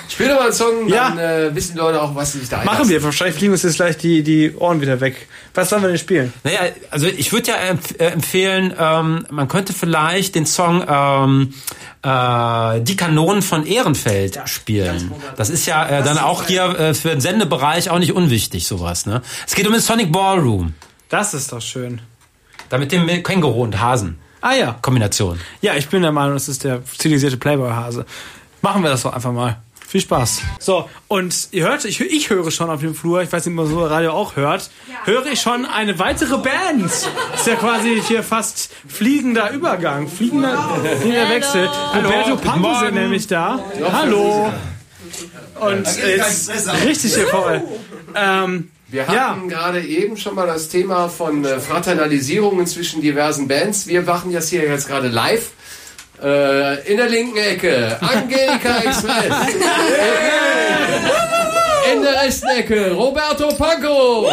Spiel 0.10 0.28
doch 0.28 0.36
mal 0.36 0.44
einen 0.44 0.54
Song, 0.54 0.88
Ja. 0.90 1.10
dann 1.10 1.18
äh, 1.18 1.56
wissen 1.56 1.74
die 1.74 1.80
Leute 1.80 2.02
auch, 2.02 2.14
was 2.14 2.34
sie 2.34 2.40
sich 2.40 2.50
da 2.50 2.58
Machen 2.58 2.70
einlassen. 2.70 2.90
wir. 2.90 3.04
Wahrscheinlich 3.04 3.38
fliegen 3.38 3.54
uns 3.54 3.64
jetzt 3.64 3.78
gleich 3.78 3.98
die, 3.98 4.22
die 4.22 4.54
Ohren 4.56 4.82
wieder 4.82 5.00
weg. 5.00 5.28
Was 5.54 5.70
sollen 5.70 5.82
wir 5.82 5.88
denn 5.88 5.98
spielen? 5.98 6.34
Naja, 6.44 6.60
also 6.92 7.08
ich 7.08 7.32
würde 7.32 7.52
ja 7.52 7.56
empf 7.56 7.92
äh, 7.98 8.08
empfehlen, 8.08 8.74
ähm, 8.78 9.26
man 9.32 9.48
könnte 9.48 9.72
vielleicht 9.74 10.36
den 10.36 10.46
Song 10.46 10.84
ähm, 10.88 11.54
äh, 12.04 12.82
Die 12.82 12.98
Kanonen 12.98 13.42
von 13.42 13.66
Ehrenfeld 13.66 14.40
spielen. 14.46 15.12
Das 15.38 15.50
ist 15.50 15.66
ja 15.66 15.88
äh, 15.88 16.04
dann 16.04 16.18
auch 16.18 16.46
hier 16.48 16.66
äh, 16.78 16.94
für 16.94 17.10
den 17.10 17.22
Sendebereich 17.22 17.90
auch 17.90 18.00
nicht 18.00 18.12
unwichtig, 18.14 18.68
sowas. 18.68 19.06
Ne? 19.06 19.22
Es 19.48 19.56
geht 19.56 19.66
um 19.68 19.74
den 19.74 19.82
Sonic 19.82 20.12
Ballroom. 20.12 20.74
Das 21.10 21.34
ist 21.34 21.52
doch 21.54 21.62
schön. 21.62 22.02
Da 22.70 22.78
mit 22.78 22.92
dem 22.92 23.08
Känguru 23.24 23.64
und 23.64 23.80
Hasen. 23.80 24.20
Ah 24.44 24.56
ja. 24.56 24.76
Kombination. 24.82 25.40
Ja, 25.62 25.76
ich 25.76 25.88
bin 25.88 26.02
der 26.02 26.12
Meinung, 26.12 26.34
das 26.34 26.50
ist 26.50 26.66
der 26.66 26.82
stilisierte 26.94 27.38
Playboy-Hase. 27.38 28.06
Machen 28.62 28.84
wir 28.84 28.90
das 28.90 29.04
doch 29.04 29.14
einfach 29.14 29.32
mal. 29.32 29.56
Viel 29.88 30.02
Spaß. 30.02 30.42
So, 30.60 30.90
und 31.08 31.48
ihr 31.52 31.64
hört, 31.64 31.86
ich, 31.86 32.02
ich 32.02 32.30
höre 32.30 32.52
schon 32.52 32.70
auf 32.70 32.82
dem 32.82 32.94
Flur, 32.94 33.22
ich 33.22 33.32
weiß 33.32 33.46
nicht, 33.46 33.58
ob 33.58 33.64
man 33.64 33.74
so 33.74 33.86
Radio 33.86 34.12
auch 34.12 34.36
hört, 34.36 34.70
höre 35.06 35.28
ich 35.28 35.40
schon 35.40 35.66
eine 35.66 35.98
weitere 35.98 36.38
Band. 36.40 36.84
Ist 36.88 37.08
ja 37.48 37.56
quasi 37.56 38.02
hier 38.06 38.22
fast 38.22 38.70
fliegender 38.86 39.52
Übergang, 39.52 40.10
fliegender, 40.10 40.58
fliegender 41.00 41.30
Wechsel. 41.30 41.70
Roberto 41.96 42.32
guten 42.32 42.42
Panko 42.42 42.80
sind 42.80 42.96
nämlich 42.96 43.28
da. 43.28 43.60
Hallo. 43.94 44.52
Und 45.62 45.88
jetzt 46.06 46.50
richtig 46.86 47.16
hier 47.16 47.28
voll. 47.28 47.64
Ähm, 48.14 48.72
Wir 48.94 49.08
hatten 49.08 49.16
Ja. 49.16 49.38
gerade 49.50 49.82
eben 49.82 50.18
schon 50.18 50.36
mal 50.36 50.46
das 50.46 50.70
Thema 50.70 51.10
von 51.10 51.44
äh, 51.44 51.60
Fraternalisierungen 51.60 52.68
zwischen 52.68 53.02
diversen 53.02 53.48
Bands. 53.48 53.88
Wir 53.88 54.04
machen 54.04 54.32
das 54.32 54.50
hier 54.50 54.68
jetzt 54.68 54.88
gerade 54.88 55.08
live. 55.08 55.50
Äh, 56.22 56.88
in 56.92 56.98
der 56.98 57.10
linken 57.10 57.38
Ecke 57.38 57.98
Angelika 58.02 58.78
Express. 58.86 59.56
in 61.92 62.02
der 62.04 62.22
rechten 62.22 62.48
Ecke 62.50 62.92
Roberto 62.92 63.48
Panko. 63.56 64.30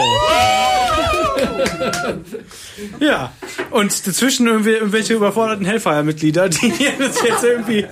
Ja, 2.98 3.32
und 3.70 4.06
dazwischen 4.06 4.46
irgendwie 4.46 4.72
irgendwelche 4.72 5.14
überforderten 5.14 5.64
Hellfire-Mitglieder, 5.64 6.50
die 6.50 6.70
das 6.98 7.22
jetzt 7.22 7.44
irgendwie 7.44 7.86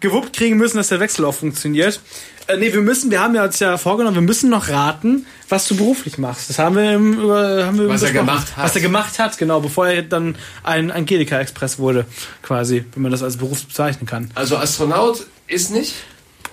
gewuppt 0.00 0.32
kriegen 0.32 0.56
müssen, 0.56 0.76
dass 0.76 0.88
der 0.88 0.98
Wechsel 0.98 1.24
auch 1.24 1.34
funktioniert. 1.34 2.00
Äh, 2.50 2.56
nee, 2.56 2.72
wir 2.72 2.80
müssen, 2.80 3.10
wir 3.10 3.20
haben 3.20 3.34
ja 3.34 3.44
uns 3.44 3.58
ja 3.58 3.78
vorgenommen, 3.78 4.16
wir 4.16 4.22
müssen 4.22 4.50
noch 4.50 4.68
raten, 4.68 5.26
was 5.48 5.66
du 5.68 5.76
beruflich 5.76 6.18
machst. 6.18 6.50
Das 6.50 6.58
haben 6.58 6.76
wir 6.76 6.92
im, 6.92 7.20
über, 7.20 7.66
haben 7.66 7.78
wir 7.78 7.88
Was 7.88 8.02
er 8.02 8.12
gemacht 8.12 8.56
hat. 8.56 8.64
Was 8.64 8.74
er 8.74 8.82
gemacht 8.82 9.18
hat, 9.18 9.38
genau, 9.38 9.60
bevor 9.60 9.88
er 9.88 10.02
dann 10.02 10.36
ein 10.62 10.90
Angelika 10.90 11.38
Express 11.38 11.78
wurde, 11.78 12.06
quasi, 12.42 12.84
wenn 12.92 13.02
man 13.02 13.12
das 13.12 13.22
als 13.22 13.36
Beruf 13.36 13.64
bezeichnen 13.64 14.06
kann. 14.06 14.30
Also 14.34 14.56
Astronaut 14.56 15.26
ist 15.46 15.70
nicht. 15.70 15.94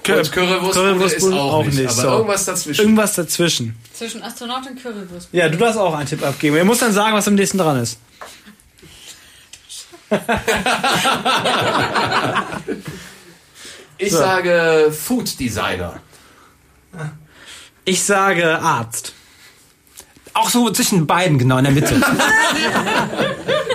Und 0.07 0.31
Currywurstbude 0.31 1.05
ist 1.05 1.23
auch, 1.23 1.65
nicht. 1.65 1.81
Aber 1.81 1.91
so. 1.91 2.07
irgendwas 2.07 2.45
dazwischen. 2.45 2.81
Irgendwas 2.81 3.15
dazwischen. 3.15 3.75
Zwischen 3.93 4.23
Astronaut 4.23 4.65
und 4.69 4.81
Currywurst. 4.81 5.27
Ja, 5.33 5.49
du 5.49 5.57
darfst 5.57 5.77
auch 5.77 5.93
einen 5.93 6.07
Tipp 6.07 6.23
abgeben. 6.23 6.55
Er 6.55 6.63
muss 6.63 6.79
dann 6.79 6.93
sagen, 6.93 7.13
was 7.13 7.27
am 7.27 7.35
nächsten 7.35 7.57
dran 7.57 7.81
ist. 7.81 7.99
ich 13.97 14.11
sage 14.11 14.91
Food 14.91 15.39
Designer. 15.39 15.99
Ich 17.85 18.03
sage 18.03 18.59
Arzt. 18.59 19.13
Auch 20.33 20.49
so 20.49 20.69
zwischen 20.71 21.07
beiden, 21.07 21.37
genau 21.39 21.57
in 21.57 21.63
der 21.65 21.73
Mitte. 21.73 21.95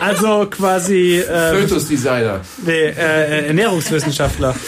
Also 0.00 0.46
quasi 0.50 1.18
äh, 1.20 1.54
Fötus 1.60 1.86
Designer. 1.86 2.40
nee, 2.66 2.86
äh, 2.88 3.46
Ernährungswissenschaftler. 3.46 4.52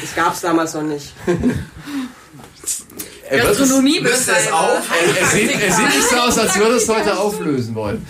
Das 0.00 0.14
gab 0.16 0.34
es 0.34 0.40
damals 0.40 0.72
noch 0.72 0.82
nicht. 0.82 1.12
Er 3.28 3.42
wird 3.42 3.52
es- 3.52 3.58
Gastronomie 3.58 3.98
Löst 3.98 4.28
er 4.30 4.36
es 4.38 4.50
auf? 4.50 4.78
Er, 4.90 5.20
er, 5.20 5.26
sieht, 5.26 5.50
er 5.60 5.72
sieht 5.72 5.86
nicht 5.88 6.08
so 6.08 6.16
aus, 6.16 6.38
als 6.38 6.56
würde 6.58 6.76
es 6.76 6.88
heute 6.88 7.18
auflösen 7.18 7.74
wollen. 7.74 8.06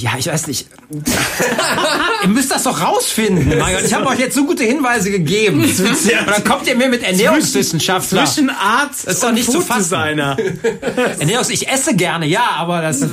Ja, 0.00 0.12
ich 0.18 0.26
weiß 0.26 0.46
nicht. 0.46 0.66
ihr 2.22 2.28
müsst 2.28 2.50
das 2.50 2.62
doch 2.62 2.80
rausfinden. 2.80 3.58
Mein 3.58 3.74
Gott, 3.74 3.84
ich 3.84 3.92
habe 3.92 4.06
euch 4.06 4.18
jetzt 4.18 4.34
so 4.34 4.46
gute 4.46 4.64
Hinweise 4.64 5.10
gegeben. 5.10 5.62
Und 5.64 6.26
dann 6.26 6.44
kommt 6.44 6.66
ihr 6.66 6.74
mir 6.74 6.88
mit 6.88 7.02
Ernährungswissenschaftler. 7.02 8.24
Zwischen 8.24 8.50
Arzt 8.50 9.06
Das 9.06 9.14
ist 9.14 9.22
doch 9.22 9.28
und 9.28 9.34
nicht 9.34 9.46
zu 9.50 9.60
Food 9.60 9.64
fassen. 9.64 9.82
Designer. 9.82 10.36
Ernährungs 11.18 11.50
ich 11.50 11.68
esse 11.68 11.94
gerne, 11.94 12.26
ja, 12.26 12.50
aber 12.56 12.80
das 12.80 13.02
äh, 13.02 13.08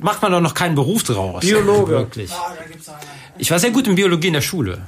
macht 0.00 0.22
man 0.22 0.30
doch 0.32 0.40
noch 0.40 0.54
keinen 0.54 0.76
Beruf 0.76 1.02
draus. 1.02 1.40
Biologe. 1.40 1.92
Wirklich. 1.92 2.30
Ich 3.38 3.50
war 3.50 3.58
sehr 3.58 3.70
gut 3.70 3.88
in 3.88 3.96
Biologie 3.96 4.28
in 4.28 4.34
der 4.34 4.40
Schule. 4.42 4.78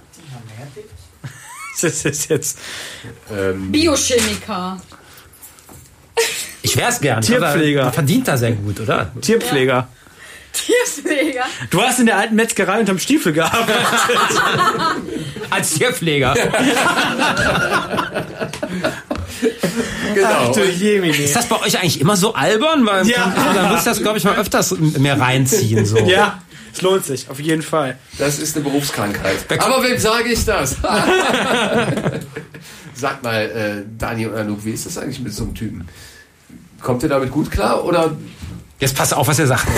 Das 1.80 2.04
ist 2.04 2.30
jetzt 2.30 2.58
Biochemiker. 3.70 4.80
Ich 6.62 6.76
wär's 6.76 7.00
gern. 7.00 7.22
Tierpfleger. 7.22 7.92
Verdient 7.92 8.28
da 8.28 8.36
sehr 8.36 8.52
gut, 8.52 8.78
oder? 8.78 9.10
Tierpfleger. 9.20 9.88
Tierpfleger. 10.52 11.44
Du 11.70 11.80
hast 11.82 11.98
in 12.00 12.06
der 12.06 12.18
alten 12.18 12.34
Metzgerei 12.34 12.80
unterm 12.80 12.98
Stiefel 12.98 13.32
gearbeitet. 13.32 13.76
Als 15.50 15.74
Tierpfleger. 15.74 16.34
Genau. 20.14 20.52
Du 20.52 20.64
Jemini. 20.64 21.16
Ist 21.16 21.34
das 21.36 21.46
bei 21.48 21.58
euch 21.60 21.78
eigentlich 21.78 22.00
immer 22.00 22.16
so 22.16 22.34
albern? 22.34 22.84
Weil 22.86 23.06
Ja. 23.08 23.32
dann 23.54 23.68
muss 23.70 23.78
ich 23.80 23.84
das, 23.84 24.00
glaube 24.02 24.18
ich, 24.18 24.24
mal 24.24 24.36
öfters 24.36 24.76
mehr 24.78 25.18
reinziehen. 25.18 25.84
So. 25.86 25.96
Ja, 25.98 26.42
es 26.72 26.82
lohnt 26.82 27.04
sich, 27.06 27.28
auf 27.30 27.40
jeden 27.40 27.62
Fall. 27.62 27.96
Das 28.18 28.38
ist 28.38 28.54
eine 28.56 28.64
Berufskrankheit. 28.64 29.38
Aber 29.58 29.82
wem 29.82 29.98
sage 29.98 30.28
ich 30.30 30.44
das? 30.44 30.76
Sag 32.94 33.22
mal, 33.22 33.42
äh, 33.42 33.82
Dani 33.98 34.26
und 34.26 34.34
Anouk, 34.36 34.64
wie 34.64 34.72
ist 34.72 34.84
das 34.86 34.98
eigentlich 34.98 35.20
mit 35.20 35.32
so 35.32 35.44
einem 35.44 35.54
Typen? 35.54 35.88
Kommt 36.80 37.02
ihr 37.02 37.08
damit 37.08 37.30
gut 37.30 37.50
klar 37.50 37.84
oder 37.84 38.14
Jetzt 38.82 38.96
passt 38.96 39.14
auf, 39.14 39.28
was 39.28 39.38
ihr 39.38 39.46
sagt. 39.46 39.64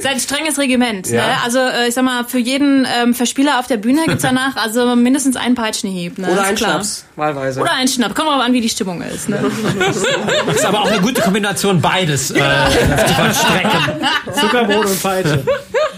Sein 0.00 0.18
strenges 0.18 0.58
Regiment. 0.58 1.08
Ja. 1.08 1.24
Ne? 1.24 1.32
Also 1.44 1.60
äh, 1.60 1.86
ich 1.86 1.94
sag 1.94 2.02
mal, 2.02 2.24
für 2.24 2.40
jeden 2.40 2.84
ähm, 2.92 3.14
Verspieler 3.14 3.60
auf 3.60 3.68
der 3.68 3.76
Bühne 3.76 4.02
gibt's 4.04 4.24
danach 4.24 4.56
also 4.56 4.96
mindestens 4.96 5.36
einen 5.36 5.54
Peitschenhieb. 5.54 6.18
Ne? 6.18 6.26
Oder 6.26 6.42
Ist 6.42 6.48
ein 6.48 6.54
klar. 6.56 6.70
Schnaps, 6.72 7.04
wahlweise. 7.14 7.60
Oder 7.60 7.72
ein 7.74 7.86
Schnapp. 7.86 8.16
Kommt 8.16 8.30
drauf 8.30 8.42
an, 8.42 8.52
wie 8.52 8.60
die 8.60 8.68
Stimmung 8.68 9.00
ist. 9.00 9.28
Ne? 9.28 9.38
Das 9.78 9.96
ist 10.56 10.64
aber 10.64 10.80
auch 10.80 10.90
eine 10.90 11.00
gute 11.02 11.22
Kombination, 11.22 11.80
beides 11.80 12.32
äh, 12.32 12.34
zu. 12.34 14.32
Zuckerbrot 14.40 14.86
und 14.86 15.00
Peitsche. 15.00 15.44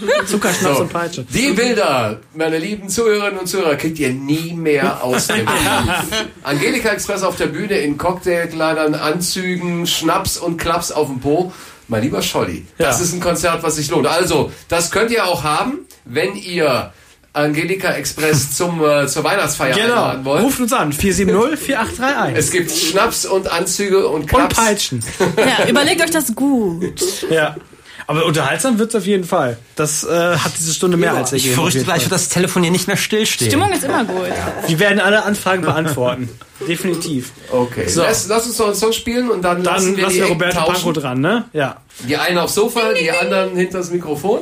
Zuckerschnaps 0.27 0.75
So. 0.77 0.81
und 0.83 0.93
Peitsche. 0.93 1.25
Die 1.33 1.51
Bilder, 1.51 2.19
meine 2.35 2.57
lieben 2.57 2.89
Zuhörerinnen 2.89 3.39
und 3.39 3.47
Zuhörer, 3.47 3.75
kriegt 3.75 3.99
ihr 3.99 4.09
nie 4.11 4.53
mehr 4.53 5.03
aus 5.03 5.27
dem. 5.27 5.47
Angelika 6.43 6.89
Express 6.89 7.23
auf 7.23 7.35
der 7.37 7.47
Bühne 7.47 7.77
in 7.79 7.97
Cocktailkleidern, 7.97 8.95
Anzügen, 8.95 9.87
Schnaps 9.87 10.37
und 10.37 10.57
Klaps 10.57 10.91
auf 10.91 11.07
dem 11.07 11.19
Po. 11.19 11.51
Mein 11.89 12.03
lieber 12.03 12.21
Scholli, 12.21 12.65
das 12.77 12.97
Ja. 12.99 13.03
ist 13.05 13.13
ein 13.13 13.21
Konzert, 13.21 13.63
was 13.63 13.77
sich 13.77 13.89
lohnt. 13.89 14.07
Also, 14.07 14.51
das 14.67 14.91
könnt 14.91 15.09
ihr 15.11 15.25
auch 15.25 15.43
haben, 15.43 15.79
wenn 16.03 16.35
ihr 16.35 16.91
Angelika 17.31 17.91
Express 17.93 18.51
zum, 18.57 18.83
äh, 18.83 19.07
zur 19.07 19.23
Weihnachtsfeier 19.23 19.75
einladen 19.75 20.17
Genau. 20.23 20.25
wollt. 20.25 20.43
Ruft 20.43 20.59
uns 20.59 20.73
an. 20.73 20.91
470-4831. 20.91 22.33
Es 22.35 22.51
gibt 22.51 22.71
Schnaps 22.71 23.25
und 23.25 23.49
Anzüge 23.51 24.07
und 24.07 24.21
Und 24.21 24.27
Klaps. 24.27 24.55
Peitschen. 24.55 25.03
Ja, 25.37 25.67
überlegt 25.69 26.01
euch 26.01 26.09
das 26.11 26.33
gut. 26.35 26.99
Ja. 27.29 27.55
Aber 28.07 28.25
unterhaltsam 28.25 28.79
wird's 28.79 28.95
auf 28.95 29.05
jeden 29.05 29.25
Fall. 29.25 29.57
Das 29.75 30.03
äh, 30.05 30.37
hat 30.37 30.53
diese 30.57 30.73
Stunde 30.73 30.95
mehr 30.95 31.13
als 31.13 31.33
Ich 31.33 31.43
ergeben. 31.45 31.59
auf 31.59 31.65
fürchte 31.65 31.83
gleich, 31.85 32.03
wird 32.03 32.11
das 32.13 32.29
Telefon 32.29 32.63
hier 32.63 32.71
nicht 32.71 32.87
mehr 32.87 32.95
stillstehen. 32.95 33.51
Stimmung 33.51 33.71
ist 33.73 33.83
immer 33.83 34.05
gut. 34.05 34.27
Die 34.69 34.79
werden 34.79 34.99
alle 35.01 35.23
Anfragen 35.25 35.61
beantworten. 35.63 36.29
Definitiv. 36.67 37.31
Okay, 37.51 37.87
So. 37.87 38.01
lass, 38.01 38.27
lass 38.27 38.45
uns 38.47 38.57
noch 38.59 38.67
einen 38.67 38.75
Song 38.75 38.93
spielen 38.93 39.29
und 39.29 39.41
dann, 39.41 39.61
Dann 39.61 39.73
lassen 39.75 39.97
wir 39.97 40.03
lassen 40.03 40.15
die 40.15 40.21
wir 40.21 40.27
Roberto. 40.29 40.63
Panko 40.63 40.91
dran, 40.93 41.19
ne? 41.19 41.45
Ja. 41.53 41.81
Die 42.07 42.15
einen 42.15 42.37
aufs 42.37 42.55
Sofa, 42.55 42.93
die 42.93 43.11
anderen 43.11 43.55
hinter 43.57 43.79
das 43.79 43.91
Mikrofon. 43.91 44.39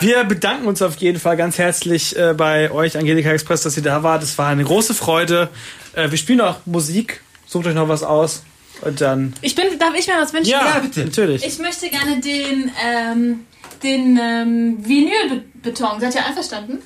Wir 0.00 0.24
bedanken 0.24 0.66
uns 0.66 0.80
auf 0.80 0.96
jeden 0.96 1.18
Fall 1.20 1.36
ganz 1.36 1.58
herzlich 1.58 2.16
äh, 2.16 2.32
bei 2.34 2.70
euch, 2.70 2.96
Angelika 2.96 3.30
Express, 3.30 3.62
dass 3.62 3.76
ihr 3.76 3.82
da 3.82 4.02
wart. 4.02 4.22
Es 4.22 4.38
war 4.38 4.48
eine 4.48 4.64
große 4.64 4.94
Freude. 4.94 5.48
Äh, 5.92 6.10
wir 6.10 6.18
spielen 6.18 6.40
auch 6.40 6.56
Musik. 6.64 7.20
Sucht 7.46 7.66
euch 7.66 7.74
noch 7.74 7.88
was 7.88 8.02
aus. 8.02 8.42
Und 8.82 9.00
dann. 9.00 9.34
Ich 9.42 9.54
bin, 9.54 9.64
darf 9.78 9.94
ich 9.96 10.06
mir 10.06 10.14
was 10.20 10.32
wünschen? 10.32 10.50
Ja, 10.50 10.78
bitte. 10.80 11.04
Natürlich. 11.04 11.44
Ich 11.44 11.58
möchte 11.58 11.88
gerne 11.88 12.20
den, 12.20 12.70
ähm, 12.84 13.40
den 13.82 14.18
ähm, 14.20 14.78
Vinylbeton. 14.86 16.00
Seid 16.00 16.14
ihr 16.14 16.24
einverstanden? 16.26 16.78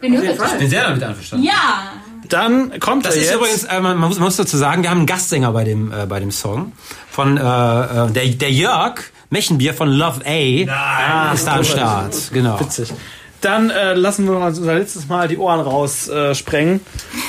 Vinylbeton? 0.00 0.46
Ich 0.46 0.58
bin 0.58 0.70
sehr 0.70 0.84
damit 0.84 1.02
einverstanden. 1.02 1.46
Ja. 1.46 1.92
Dann 2.28 2.78
kommt 2.80 3.06
Das 3.06 3.14
er 3.14 3.20
ist 3.22 3.26
jetzt. 3.28 3.36
übrigens, 3.36 3.64
äh, 3.64 3.80
man, 3.80 3.96
muss, 3.98 4.16
man 4.16 4.24
muss 4.24 4.36
dazu 4.36 4.56
sagen, 4.56 4.82
wir 4.82 4.90
haben 4.90 4.98
einen 4.98 5.06
Gastsänger 5.06 5.52
bei 5.52 5.64
dem, 5.64 5.92
äh, 5.92 6.06
bei 6.06 6.20
dem 6.20 6.30
Song. 6.30 6.72
Von 7.10 7.36
äh, 7.36 7.40
äh, 7.40 8.10
der, 8.10 8.26
der 8.26 8.52
Jörg 8.52 9.00
Mechenbier 9.30 9.74
von 9.74 9.88
Love 9.90 10.22
A 10.24 11.32
ist 11.34 11.46
da 11.46 11.56
am 11.56 11.64
Start. 11.64 12.14
Genau. 12.32 12.58
Witzig. 12.60 12.92
Dann 13.40 13.70
äh, 13.70 13.94
lassen 13.94 14.26
wir 14.26 14.32
noch 14.32 14.46
unser 14.46 14.74
letztes 14.74 15.06
Mal 15.08 15.28
die 15.28 15.36
Ohren 15.36 15.60
raussprengen. 15.60 16.30
Äh, 16.30 16.34
sprengen. 16.34 16.80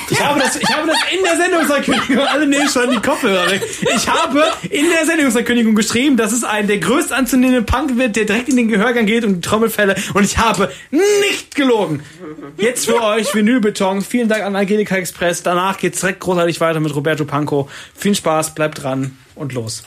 ich, 0.09 0.23
habe 0.23 0.39
das, 0.39 0.55
ich 0.55 0.69
habe 0.75 0.87
das 0.87 0.97
in 1.15 1.23
der 1.23 1.37
Sendungsankündigung, 1.37 2.25
alle 2.25 2.47
nehmen 2.47 2.67
schon 2.67 2.89
die 2.89 2.97
Kopfhörer 2.97 3.51
weg. 3.51 3.61
Ich 3.95 4.07
habe 4.07 4.43
in 4.69 4.89
der 4.89 5.05
Sendungsankündigung 5.05 5.75
geschrieben, 5.75 6.17
dass 6.17 6.31
es 6.31 6.43
ein 6.43 6.67
der 6.67 6.79
größt 6.79 7.13
anzunehmende 7.13 7.61
Punk 7.61 7.97
wird, 7.97 8.15
der 8.15 8.25
direkt 8.25 8.49
in 8.49 8.57
den 8.57 8.69
Gehörgang 8.69 9.05
geht 9.05 9.23
und 9.23 9.35
die 9.35 9.41
Trommelfälle. 9.41 9.95
Und 10.13 10.23
ich 10.23 10.37
habe 10.39 10.71
nicht 10.91 11.53
gelogen. 11.55 12.01
Jetzt 12.57 12.85
für 12.85 13.01
euch 13.03 13.33
Vinylbeton. 13.35 14.01
Vielen 14.01 14.29
Dank 14.29 14.43
an 14.43 14.55
Angelika 14.55 14.95
Express. 14.95 15.43
Danach 15.43 15.77
geht's 15.77 15.99
direkt 15.99 16.21
großartig 16.21 16.59
weiter 16.59 16.79
mit 16.79 16.95
Roberto 16.95 17.25
Panko. 17.25 17.69
Viel 17.95 18.15
Spaß, 18.15 18.55
bleibt 18.55 18.83
dran 18.83 19.17
und 19.35 19.53
los. 19.53 19.83